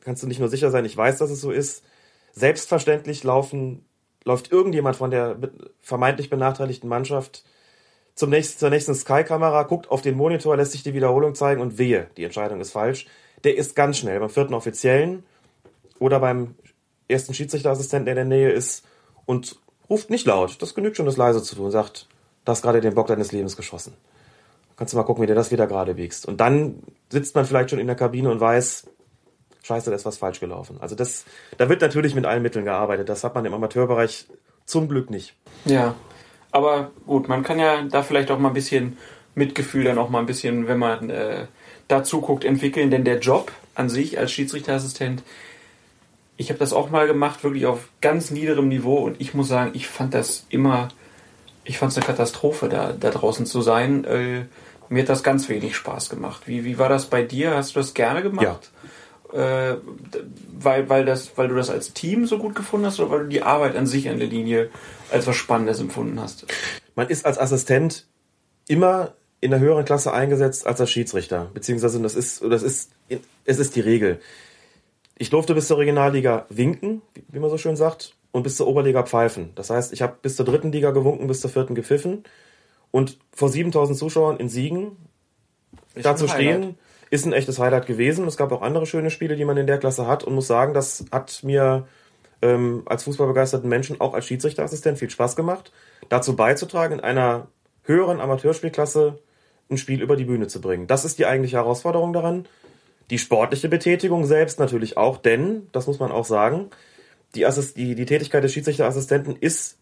[0.04, 1.84] kannst du nicht nur sicher sein, ich weiß, dass es so ist,
[2.32, 3.84] selbstverständlich laufen,
[4.24, 5.36] läuft irgendjemand von der
[5.80, 7.44] vermeintlich benachteiligten Mannschaft
[8.14, 11.78] zum nächsten, zur nächsten Sky-Kamera, guckt auf den Monitor, lässt sich die Wiederholung zeigen und
[11.78, 13.06] wehe, die Entscheidung ist falsch.
[13.44, 15.24] Der ist ganz schnell beim vierten Offiziellen
[15.98, 16.54] oder beim
[17.08, 18.84] ersten Schiedsrichterassistenten, der in der Nähe ist
[19.24, 19.58] und
[19.88, 20.60] ruft nicht laut.
[20.60, 21.70] Das genügt schon, das leise zu tun.
[21.70, 22.06] Sagt,
[22.44, 23.94] du hast gerade den Bock deines Lebens geschossen.
[24.76, 26.26] Kannst du mal gucken, wie du das wieder gerade biegst.
[26.26, 28.86] Und dann sitzt man vielleicht schon in der Kabine und weiß,
[29.62, 30.76] scheiße, da ist was falsch gelaufen.
[30.80, 31.24] Also das,
[31.58, 33.08] da wird natürlich mit allen Mitteln gearbeitet.
[33.08, 34.26] Das hat man im Amateurbereich
[34.64, 35.34] zum Glück nicht.
[35.64, 35.94] Ja.
[36.50, 38.98] Aber gut, man kann ja da vielleicht auch mal ein bisschen
[39.34, 41.46] Mitgefühl dann auch mal ein bisschen, wenn man äh,
[41.88, 42.90] da zuguckt, entwickeln.
[42.90, 45.22] Denn der Job an sich als Schiedsrichterassistent,
[46.36, 49.70] ich habe das auch mal gemacht, wirklich auf ganz niederem Niveau und ich muss sagen,
[49.74, 50.88] ich fand das immer,
[51.64, 54.04] ich fand es eine Katastrophe, da, da draußen zu sein.
[54.04, 54.44] Äh,
[54.88, 56.42] mir hat das ganz wenig Spaß gemacht.
[56.46, 57.56] Wie, wie war das bei dir?
[57.56, 58.70] Hast du das gerne gemacht?
[59.32, 59.76] Äh,
[60.58, 63.28] weil, weil, das, weil du das als Team so gut gefunden hast oder weil du
[63.28, 64.70] die Arbeit an sich an der Linie
[65.10, 66.46] als was Spannendes empfunden hast?
[66.94, 68.06] Man ist als Assistent
[68.68, 71.50] immer in der höheren Klasse eingesetzt als als Schiedsrichter.
[71.54, 72.90] Beziehungsweise das ist, das ist,
[73.44, 74.20] es ist die Regel.
[75.18, 79.02] Ich durfte bis zur Regionalliga winken, wie- man so schön sagt, und bis zur Oberliga
[79.02, 79.50] pfeifen.
[79.54, 82.24] Das heißt, ich habe bis zur dritten Liga gewunken, bis zur vierten gepfiffen.
[82.90, 84.96] Und vor 7000 Zuschauern in Siegen
[85.94, 86.56] Ist da zu ein Highlight.
[86.62, 86.78] stehen,
[87.12, 88.26] ist ein echtes Highlight gewesen.
[88.26, 90.72] Es gab auch andere schöne Spiele, die man in der Klasse hat und muss sagen,
[90.72, 91.86] das hat mir
[92.40, 95.72] ähm, als fußballbegeisterten Menschen auch als Schiedsrichterassistent viel Spaß gemacht,
[96.08, 97.48] dazu beizutragen, in einer
[97.82, 99.18] höheren Amateurspielklasse
[99.70, 100.86] ein Spiel über die Bühne zu bringen.
[100.86, 102.48] Das ist die eigentliche Herausforderung daran.
[103.10, 106.70] Die sportliche Betätigung selbst natürlich auch, denn, das muss man auch sagen,
[107.34, 109.76] die, Assist die, die Tätigkeit des Schiedsrichterassistenten ist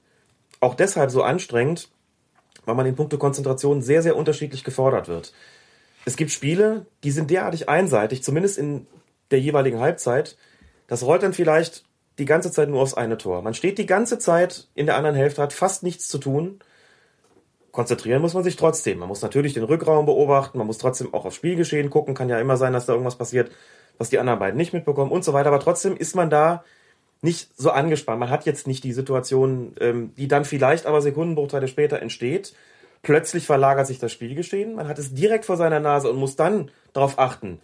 [0.58, 1.90] auch deshalb so anstrengend,
[2.64, 5.32] weil man in puncto Konzentration sehr, sehr unterschiedlich gefordert wird.
[6.04, 8.86] Es gibt Spiele, die sind derartig einseitig, zumindest in
[9.30, 10.36] der jeweiligen Halbzeit,
[10.86, 11.84] das rollt dann vielleicht
[12.18, 13.42] die ganze Zeit nur aufs eine Tor.
[13.42, 16.58] Man steht die ganze Zeit in der anderen Hälfte, hat fast nichts zu tun.
[17.70, 18.98] Konzentrieren muss man sich trotzdem.
[18.98, 22.14] Man muss natürlich den Rückraum beobachten, man muss trotzdem auch aufs Spielgeschehen gucken.
[22.14, 23.50] Kann ja immer sein, dass da irgendwas passiert,
[23.96, 25.48] was die anderen beiden nicht mitbekommen und so weiter.
[25.48, 26.64] Aber trotzdem ist man da
[27.22, 28.18] nicht so angespannt.
[28.18, 32.54] Man hat jetzt nicht die Situation, ähm, die dann vielleicht aber Sekundenbruchteile später entsteht.
[33.02, 34.74] Plötzlich verlagert sich das Spielgeschehen.
[34.74, 37.60] Man hat es direkt vor seiner Nase und muss dann darauf achten.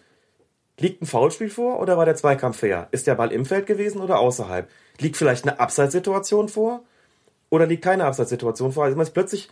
[0.78, 2.88] Liegt ein Foulspiel vor oder war der Zweikampf fair?
[2.90, 4.68] Ist der Ball im Feld gewesen oder außerhalb?
[4.98, 6.84] Liegt vielleicht eine Abseitssituation vor
[7.50, 8.84] oder liegt keine Abseitssituation vor?
[8.84, 9.48] Also man ist plötzlich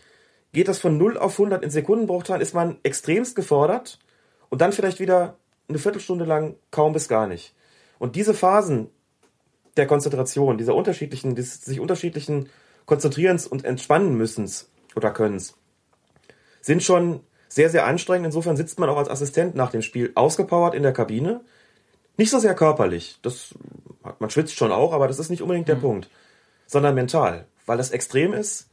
[0.53, 3.99] geht das von 0 auf 100 in Sekundenbruchteilen, ist man extremst gefordert
[4.49, 5.37] und dann vielleicht wieder
[5.67, 7.53] eine Viertelstunde lang kaum bis gar nicht.
[7.99, 8.89] Und diese Phasen
[9.77, 12.49] der Konzentration, dieser unterschiedlichen, des sich unterschiedlichen
[12.85, 15.57] Konzentrierens und Entspannen müssens oder Könnens,
[16.65, 18.25] sind schon sehr, sehr anstrengend.
[18.25, 21.41] Insofern sitzt man auch als Assistent nach dem Spiel ausgepowert in der Kabine.
[22.17, 23.19] Nicht so sehr körperlich.
[23.21, 23.53] Das,
[24.17, 25.81] man schwitzt schon auch, aber das ist nicht unbedingt der mhm.
[25.81, 26.09] Punkt.
[26.65, 27.45] Sondern mental.
[27.67, 28.67] Weil das extrem ist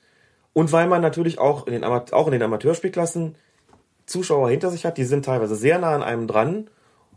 [0.54, 3.34] und weil man natürlich auch in den, auch in den Amateurspielklassen
[4.06, 6.70] Zuschauer hinter sich hat, die sind teilweise sehr nah an einem dran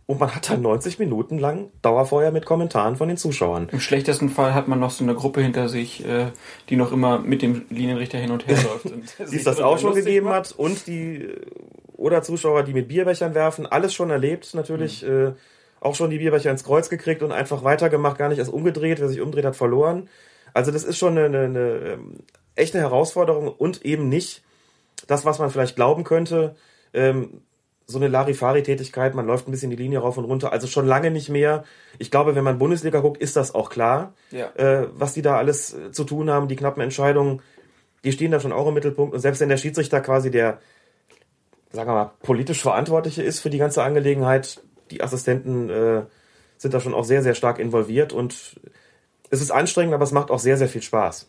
[0.08, 3.70] und man hat dann 90 Minuten lang Dauerfeuer mit Kommentaren von den Zuschauern.
[3.72, 6.28] Im schlechtesten Fall hat man noch so eine Gruppe hinter sich, äh,
[6.70, 8.86] die noch immer mit dem Linienrichter hin und her läuft.
[9.32, 10.52] die es das auch schon gegeben macht.
[10.58, 11.28] Und die,
[11.94, 13.66] oder Zuschauer, die mit Bierbechern werfen.
[13.66, 15.02] Alles schon erlebt, natürlich.
[15.02, 15.28] Mhm.
[15.28, 15.32] Äh,
[15.80, 19.00] auch schon die Bierbecher ins Kreuz gekriegt und einfach weitergemacht, gar nicht erst umgedreht.
[19.00, 20.10] Wer sich umdreht, hat verloren.
[20.54, 21.60] Also das ist schon eine, eine, eine
[21.94, 22.14] ähm,
[22.56, 24.44] echte Herausforderung und eben nicht
[25.08, 26.56] das, was man vielleicht glauben könnte.
[26.94, 27.42] Ähm,
[27.88, 31.12] so eine Larifari-Tätigkeit, man läuft ein bisschen die Linie rauf und runter, also schon lange
[31.12, 31.64] nicht mehr.
[32.00, 34.50] Ich glaube, wenn man Bundesliga guckt, ist das auch klar, ja.
[34.56, 37.42] äh, was die da alles äh, zu tun haben, die knappen Entscheidungen,
[38.04, 39.14] die stehen da schon auch im Mittelpunkt.
[39.14, 40.60] Und selbst wenn der Schiedsrichter quasi der,
[41.72, 46.04] sagen wir mal, politisch Verantwortliche ist für die ganze Angelegenheit, die Assistenten äh,
[46.58, 48.60] sind da schon auch sehr, sehr stark involviert und
[49.30, 51.28] es ist anstrengend, aber es macht auch sehr, sehr viel Spaß.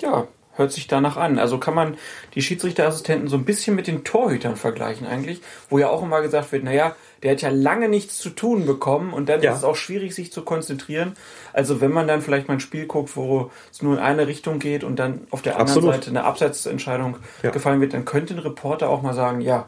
[0.00, 0.26] Ja,
[0.60, 1.40] hört sich danach an.
[1.40, 1.96] Also kann man
[2.34, 6.52] die Schiedsrichterassistenten so ein bisschen mit den Torhütern vergleichen eigentlich, wo ja auch immer gesagt
[6.52, 9.52] wird, naja, der hat ja lange nichts zu tun bekommen und dann ja.
[9.52, 11.16] ist es auch schwierig, sich zu konzentrieren.
[11.52, 14.58] Also wenn man dann vielleicht mal ein Spiel guckt, wo es nur in eine Richtung
[14.58, 15.94] geht und dann auf der anderen Absolut.
[15.94, 17.50] Seite eine Abseitsentscheidung ja.
[17.50, 19.66] gefallen wird, dann könnte ein Reporter auch mal sagen, ja,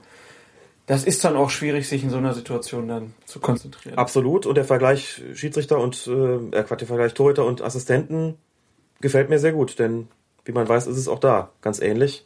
[0.87, 3.97] das ist dann auch schwierig, sich in so einer Situation dann zu konzentrieren.
[3.97, 4.47] Absolut.
[4.47, 8.37] Und der Vergleich Schiedsrichter und äh, der Vergleich Torhüter und Assistenten
[9.01, 10.09] gefällt mir sehr gut, denn
[10.45, 12.25] wie man weiß, ist es auch da ganz ähnlich.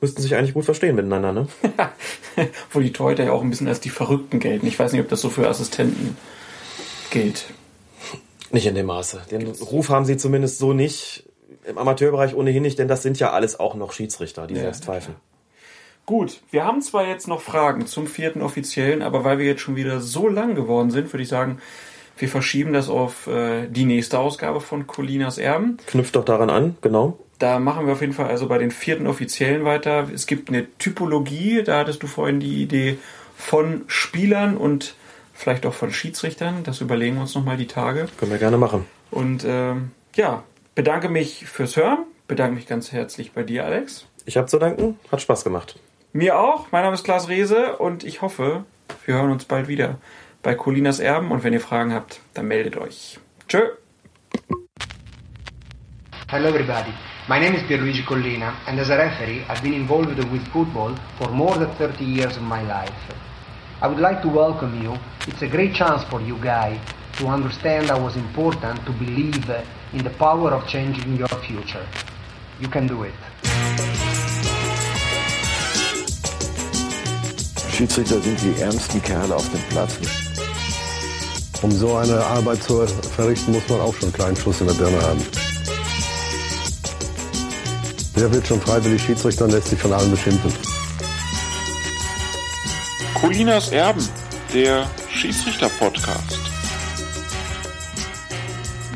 [0.00, 1.48] Müssten sich eigentlich gut verstehen miteinander, ne?
[2.70, 4.66] Wo die Torhüter ja auch ein bisschen als die Verrückten gelten.
[4.66, 6.16] Ich weiß nicht, ob das so für Assistenten
[7.10, 7.46] gilt.
[8.50, 9.22] Nicht in dem Maße.
[9.30, 11.24] Den Ruf haben sie zumindest so nicht.
[11.64, 14.84] Im Amateurbereich ohnehin nicht, denn das sind ja alles auch noch Schiedsrichter, die ja, selbst
[14.84, 15.14] pfeifen.
[16.04, 19.74] Gut, wir haben zwar jetzt noch Fragen zum vierten Offiziellen, aber weil wir jetzt schon
[19.74, 21.58] wieder so lang geworden sind, würde ich sagen,
[22.16, 25.76] wir verschieben das auf äh, die nächste Ausgabe von Colinas Erben.
[25.86, 27.18] Knüpft doch daran an, genau.
[27.38, 30.08] Da machen wir auf jeden Fall also bei den vierten Offiziellen weiter.
[30.12, 32.98] Es gibt eine Typologie, da hattest du vorhin die Idee
[33.36, 34.94] von Spielern und
[35.34, 36.62] vielleicht auch von Schiedsrichtern.
[36.64, 38.08] Das überlegen wir uns nochmal die Tage.
[38.18, 38.86] Können wir gerne machen.
[39.10, 40.44] Und ähm, ja,
[40.74, 41.98] bedanke mich fürs Hören.
[42.26, 44.06] Bedanke mich ganz herzlich bei dir, Alex.
[44.24, 44.98] Ich habe zu danken.
[45.12, 45.78] Hat Spaß gemacht.
[46.14, 46.72] Mir auch.
[46.72, 48.64] Mein Name ist Klaas Rehse und ich hoffe,
[49.04, 49.98] wir hören uns bald wieder
[50.46, 53.18] bei Colinas Erben und wenn ihr Fragen habt, dann meldet euch.
[53.48, 53.62] Tschö!
[56.28, 56.92] Hello everybody.
[57.28, 61.32] My name is Pierluigi Collina and as a referee I've been involved with football for
[61.32, 62.94] more than 30 years of my life.
[63.82, 64.96] I would like to welcome you.
[65.26, 66.78] It's a great chance for you guys
[67.18, 69.50] to understand how it was important to believe
[69.94, 71.84] in the power of changing your future.
[72.60, 73.14] You can do it.
[77.76, 79.98] Schiedsrichter sind die ärmsten Kerle auf dem Platz.
[81.62, 84.74] Um so eine Arbeit zu verrichten, muss man auch schon einen kleinen Schuss in der
[84.74, 85.24] Birne haben.
[88.14, 90.52] Wer wird schon freiwillig Schiedsrichter und lässt sich von allen beschimpfen?
[93.14, 94.06] Colinas Erben,
[94.54, 96.38] der Schiedsrichter-Podcast.